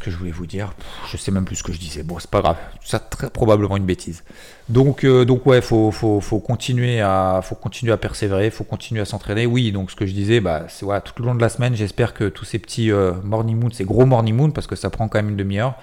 Qu'est-ce 0.00 0.06
que 0.06 0.10
je 0.12 0.16
voulais 0.16 0.30
vous 0.30 0.46
dire 0.46 0.72
Je 1.10 1.16
sais 1.18 1.30
même 1.30 1.44
plus 1.44 1.56
ce 1.56 1.62
que 1.62 1.72
je 1.72 1.78
disais. 1.78 2.02
Bon, 2.02 2.18
c'est 2.18 2.30
pas 2.30 2.40
grave. 2.40 2.56
Ça 2.82 2.98
très 2.98 3.28
probablement 3.28 3.76
une 3.76 3.84
bêtise. 3.84 4.24
Donc, 4.70 5.04
euh, 5.04 5.26
donc 5.26 5.44
ouais, 5.44 5.60
faut, 5.60 5.90
faut, 5.90 6.20
faut, 6.20 6.40
continuer 6.40 7.00
à, 7.00 7.40
faut 7.42 7.54
continuer 7.54 7.92
à 7.92 7.98
persévérer, 7.98 8.50
faut 8.50 8.64
continuer 8.64 9.02
à 9.02 9.04
s'entraîner. 9.04 9.44
Oui, 9.44 9.72
donc 9.72 9.90
ce 9.90 9.96
que 9.96 10.06
je 10.06 10.12
disais, 10.12 10.40
bah, 10.40 10.66
voilà, 10.80 11.02
tout 11.02 11.12
le 11.18 11.26
long 11.26 11.34
de 11.34 11.40
la 11.40 11.50
semaine, 11.50 11.74
j'espère 11.74 12.14
que 12.14 12.28
tous 12.28 12.46
ces 12.46 12.58
petits 12.58 12.90
euh, 12.90 13.12
morning 13.22 13.58
moon, 13.58 13.70
ces 13.70 13.84
gros 13.84 14.06
morning 14.06 14.34
moon, 14.34 14.50
parce 14.50 14.66
que 14.66 14.76
ça 14.76 14.88
prend 14.88 15.08
quand 15.08 15.18
même 15.18 15.30
une 15.30 15.36
demi-heure, 15.36 15.74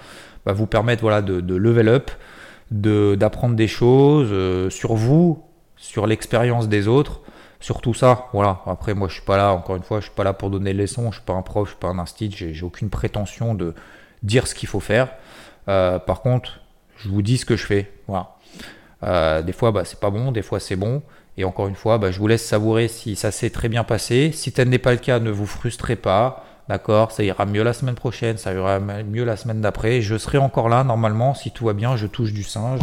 bah, 0.44 0.52
vous 0.52 0.66
permettent 0.66 1.00
voilà 1.00 1.22
de, 1.22 1.40
de 1.40 1.54
level 1.54 1.88
up, 1.88 2.10
d'apprendre 2.70 3.54
des 3.54 3.68
choses 3.68 4.68
sur 4.70 4.94
vous, 4.94 5.42
sur 5.76 6.06
l'expérience 6.06 6.68
des 6.68 6.88
autres 6.88 7.22
sur 7.60 7.80
tout 7.80 7.94
ça. 7.94 8.26
Voilà. 8.32 8.60
Après, 8.66 8.94
moi, 8.94 9.08
je 9.08 9.14
suis 9.14 9.22
pas 9.22 9.36
là, 9.36 9.52
encore 9.52 9.76
une 9.76 9.82
fois, 9.82 10.00
je 10.00 10.06
suis 10.06 10.14
pas 10.14 10.24
là 10.24 10.32
pour 10.32 10.50
donner 10.50 10.72
des 10.72 10.78
leçons. 10.78 11.10
Je 11.10 11.16
suis 11.16 11.24
pas 11.24 11.32
un 11.32 11.42
prof, 11.42 11.66
je 11.66 11.70
suis 11.72 11.80
pas 11.80 11.88
un 11.88 11.98
instit. 11.98 12.30
J'ai 12.30 12.62
aucune 12.62 12.90
prétention 12.90 13.54
de 13.54 13.74
dire 14.22 14.46
ce 14.46 14.54
qu'il 14.54 14.68
faut 14.68 14.80
faire. 14.80 15.08
Euh, 15.68 15.98
par 15.98 16.20
contre, 16.22 16.60
je 16.96 17.08
vous 17.08 17.22
dis 17.22 17.38
ce 17.38 17.44
que 17.44 17.56
je 17.56 17.66
fais. 17.66 17.92
Voilà. 18.06 18.36
Euh, 19.04 19.42
des 19.42 19.52
fois, 19.52 19.70
bah, 19.72 19.84
c'est 19.84 20.00
pas 20.00 20.10
bon, 20.10 20.32
des 20.32 20.42
fois, 20.42 20.60
c'est 20.60 20.76
bon. 20.76 21.02
Et 21.36 21.44
encore 21.44 21.68
une 21.68 21.76
fois, 21.76 21.98
bah, 21.98 22.10
je 22.10 22.18
vous 22.18 22.26
laisse 22.26 22.44
savourer 22.44 22.88
si 22.88 23.14
ça 23.14 23.30
s'est 23.30 23.50
très 23.50 23.68
bien 23.68 23.84
passé. 23.84 24.32
Si 24.32 24.50
tel 24.52 24.68
n'est 24.68 24.78
pas 24.78 24.92
le 24.92 24.98
cas, 24.98 25.20
ne 25.20 25.30
vous 25.30 25.46
frustrez 25.46 25.96
pas. 25.96 26.44
D'accord, 26.68 27.12
ça 27.12 27.22
ira 27.22 27.46
mieux 27.46 27.62
la 27.62 27.72
semaine 27.72 27.94
prochaine, 27.94 28.36
ça 28.36 28.52
ira 28.52 28.78
mieux 28.78 29.24
la 29.24 29.36
semaine 29.36 29.62
d'après. 29.62 30.02
Je 30.02 30.18
serai 30.18 30.36
encore 30.36 30.68
là 30.68 30.84
normalement, 30.84 31.32
si 31.32 31.50
tout 31.50 31.64
va 31.64 31.72
bien, 31.72 31.96
je 31.96 32.06
touche 32.06 32.34
du 32.34 32.42
singe, 32.42 32.80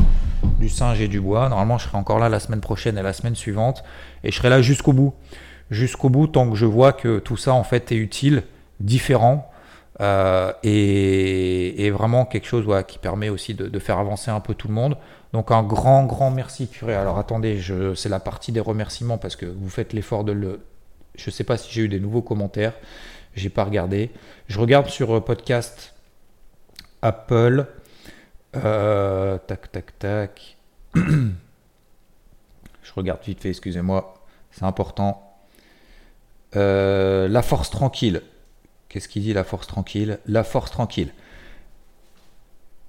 du 0.59 0.69
singe 0.69 1.01
et 1.01 1.07
du 1.07 1.21
bois. 1.21 1.49
Normalement, 1.49 1.77
je 1.77 1.85
serai 1.85 1.97
encore 1.97 2.17
là 2.17 2.27
la 2.27 2.39
semaine 2.39 2.61
prochaine 2.61 2.97
et 2.97 3.03
la 3.03 3.13
semaine 3.13 3.35
suivante. 3.35 3.83
Et 4.23 4.31
je 4.31 4.37
serai 4.37 4.49
là 4.49 4.63
jusqu'au 4.63 4.91
bout. 4.91 5.13
Jusqu'au 5.69 6.09
bout, 6.09 6.25
tant 6.25 6.49
que 6.49 6.55
je 6.55 6.65
vois 6.65 6.93
que 6.93 7.19
tout 7.19 7.37
ça 7.37 7.53
en 7.53 7.63
fait 7.63 7.91
est 7.91 7.97
utile, 7.97 8.43
différent. 8.79 9.51
Euh, 10.01 10.51
et, 10.63 11.89
vraiment 11.91 12.25
quelque 12.25 12.47
chose 12.47 12.65
qui 12.87 12.97
permet 12.97 13.29
aussi 13.29 13.53
de, 13.53 13.79
faire 13.79 13.99
avancer 13.99 14.29
un 14.29 14.39
peu 14.39 14.53
tout 14.53 14.67
le 14.67 14.73
monde. 14.73 14.97
Donc 15.33 15.51
un 15.51 15.63
grand, 15.63 16.05
grand 16.05 16.31
merci, 16.31 16.65
purée. 16.65 16.95
Alors 16.95 17.17
attendez, 17.17 17.61
c'est 17.95 18.09
la 18.09 18.19
partie 18.19 18.51
des 18.51 18.59
remerciements 18.59 19.17
parce 19.17 19.35
que 19.35 19.45
vous 19.45 19.69
faites 19.69 19.93
l'effort 19.93 20.23
de 20.23 20.31
le... 20.33 20.65
Je 21.15 21.29
ne 21.29 21.31
sais 21.31 21.43
pas 21.45 21.57
si 21.57 21.71
j'ai 21.71 21.83
eu 21.83 21.87
des 21.87 21.99
nouveaux 21.99 22.21
commentaires. 22.21 22.73
J'ai 23.35 23.49
pas 23.49 23.63
regardé. 23.63 24.11
Je 24.47 24.59
regarde 24.59 24.87
sur 24.87 25.15
euh, 25.15 25.21
podcast 25.21 25.93
Apple. 27.01 27.65
Euh, 28.55 29.37
tac, 29.47 29.71
tac, 29.71 29.97
tac. 29.99 30.57
Je 30.95 32.93
regarde 32.95 33.19
vite 33.25 33.41
fait, 33.41 33.49
excusez-moi. 33.49 34.13
C'est 34.51 34.63
important. 34.63 35.21
La 36.53 37.41
force 37.41 37.69
tranquille. 37.69 38.21
Qu'est-ce 38.95 39.09
qu'il 39.09 39.23
dit 39.23 39.33
la 39.33 39.43
force 39.43 39.67
tranquille? 39.67 40.19
La 40.25 40.45
force 40.45 40.71
tranquille. 40.71 41.09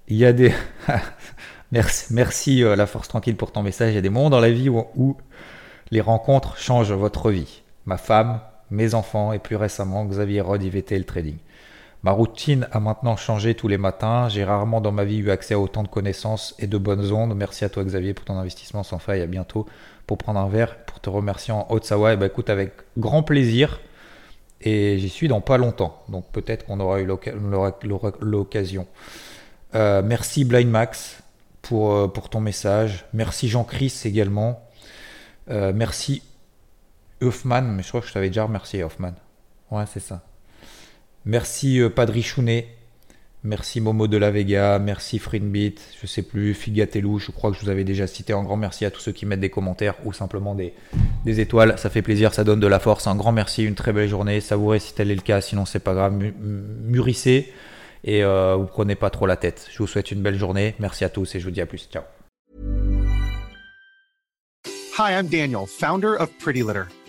Il 0.06 0.16
y 0.16 0.24
a 0.24 0.32
des. 0.32 0.54
merci, 1.72 2.14
merci 2.14 2.60
la 2.60 2.86
force 2.86 3.08
tranquille 3.08 3.34
pour 3.34 3.50
ton 3.50 3.64
message. 3.64 3.90
Il 3.90 3.96
y 3.96 3.98
a 3.98 4.02
des 4.02 4.08
moments 4.08 4.30
dans 4.30 4.38
la 4.38 4.52
vie 4.52 4.68
où, 4.68 5.16
les 5.90 6.00
rencontres 6.00 6.58
changent 6.58 6.92
votre 6.92 7.32
vie. 7.32 7.62
Ma 7.86 7.96
femme, 7.96 8.38
mes 8.70 8.94
enfants 8.94 9.32
et 9.32 9.40
plus 9.40 9.56
récemment 9.56 10.04
Xavier 10.04 10.42
Rod, 10.42 10.62
IVT 10.62 10.94
et 10.94 10.98
le 10.98 11.04
trading. 11.04 11.38
Ma 12.04 12.12
routine 12.12 12.68
a 12.70 12.78
maintenant 12.78 13.16
changé 13.16 13.56
tous 13.56 13.66
les 13.66 13.76
matins. 13.76 14.28
J'ai 14.28 14.44
rarement 14.44 14.80
dans 14.80 14.92
ma 14.92 15.02
vie 15.02 15.18
eu 15.18 15.32
accès 15.32 15.54
à 15.54 15.58
autant 15.58 15.82
de 15.82 15.88
connaissances 15.88 16.54
et 16.60 16.68
de 16.68 16.78
bonnes 16.78 17.10
ondes. 17.10 17.34
Merci 17.34 17.64
à 17.64 17.68
toi 17.68 17.82
Xavier 17.82 18.14
pour 18.14 18.26
ton 18.26 18.38
investissement 18.38 18.84
sans 18.84 19.00
faille. 19.00 19.22
À 19.22 19.26
bientôt 19.26 19.66
pour 20.06 20.18
prendre 20.18 20.38
un 20.38 20.48
verre, 20.48 20.76
pour 20.84 21.00
te 21.00 21.10
remercier 21.10 21.52
en 21.52 21.66
Haute-Savoie. 21.68 22.10
Et 22.10 22.14
eh 22.14 22.16
ben, 22.16 22.26
écoute, 22.26 22.48
avec 22.48 22.74
grand 22.96 23.24
plaisir. 23.24 23.80
Et 24.60 24.98
j'y 24.98 25.08
suis 25.08 25.28
dans 25.28 25.40
pas 25.40 25.58
longtemps. 25.58 26.02
Donc 26.08 26.26
peut-être 26.32 26.66
qu'on 26.66 26.80
aura 26.80 27.00
eu 27.00 27.06
l'occasion. 28.20 28.86
Euh, 29.74 30.02
merci 30.04 30.44
Blind 30.44 30.70
Max 30.70 31.22
pour, 31.62 31.92
euh, 31.92 32.08
ton 32.30 32.40
message. 32.40 33.04
Merci 33.12 33.48
Jean-Chris 33.48 34.02
également. 34.04 34.62
Euh, 35.50 35.72
merci 35.74 36.22
Hoffman, 37.20 37.62
mais 37.62 37.82
je 37.82 37.88
crois 37.88 38.00
que 38.00 38.06
je 38.06 38.12
t'avais 38.12 38.28
déjà 38.28 38.44
remercié, 38.44 38.82
Hoffman. 38.82 39.12
Ouais, 39.70 39.84
c'est 39.92 40.00
ça. 40.00 40.22
Merci 41.24 41.80
Padri 41.94 42.22
Chounet. 42.22 42.68
Merci 43.46 43.80
Momo 43.80 44.08
de 44.08 44.16
la 44.16 44.32
Vega. 44.32 44.78
Merci 44.80 45.20
Frinbit. 45.20 45.76
Je 46.02 46.06
sais 46.08 46.22
plus. 46.22 46.52
Figatelou. 46.52 47.20
Je 47.20 47.30
crois 47.30 47.52
que 47.52 47.56
je 47.56 47.62
vous 47.62 47.68
avais 47.68 47.84
déjà 47.84 48.08
cité. 48.08 48.32
Un 48.32 48.42
grand 48.42 48.56
merci 48.56 48.84
à 48.84 48.90
tous 48.90 49.00
ceux 49.00 49.12
qui 49.12 49.24
mettent 49.24 49.40
des 49.40 49.50
commentaires 49.50 49.94
ou 50.04 50.12
simplement 50.12 50.56
des, 50.56 50.74
des 51.24 51.38
étoiles. 51.38 51.78
Ça 51.78 51.88
fait 51.88 52.02
plaisir. 52.02 52.34
Ça 52.34 52.42
donne 52.42 52.58
de 52.58 52.66
la 52.66 52.80
force. 52.80 53.06
Un 53.06 53.14
grand 53.14 53.30
merci. 53.30 53.62
Une 53.62 53.76
très 53.76 53.92
belle 53.92 54.08
journée. 54.08 54.40
Savourez 54.40 54.80
si 54.80 54.94
tel 54.94 55.12
est 55.12 55.14
le 55.14 55.20
cas. 55.20 55.40
Sinon, 55.40 55.64
c'est 55.64 55.78
pas 55.78 55.94
grave. 55.94 56.20
Mûrissez. 56.40 57.52
Et 58.02 58.24
euh, 58.24 58.56
vous 58.56 58.66
prenez 58.66 58.96
pas 58.96 59.10
trop 59.10 59.26
la 59.26 59.36
tête. 59.36 59.68
Je 59.70 59.78
vous 59.78 59.86
souhaite 59.86 60.10
une 60.10 60.22
belle 60.22 60.38
journée. 60.38 60.74
Merci 60.80 61.04
à 61.04 61.08
tous 61.08 61.34
et 61.36 61.40
je 61.40 61.44
vous 61.44 61.52
dis 61.52 61.60
à 61.60 61.66
plus. 61.66 61.88
Ciao. 61.88 62.02
Hi, 64.98 65.12
I'm 65.12 65.28
Daniel, 65.28 65.66
founder 65.66 66.16
of 66.18 66.30
Pretty 66.38 66.62
Litter. 66.62 66.84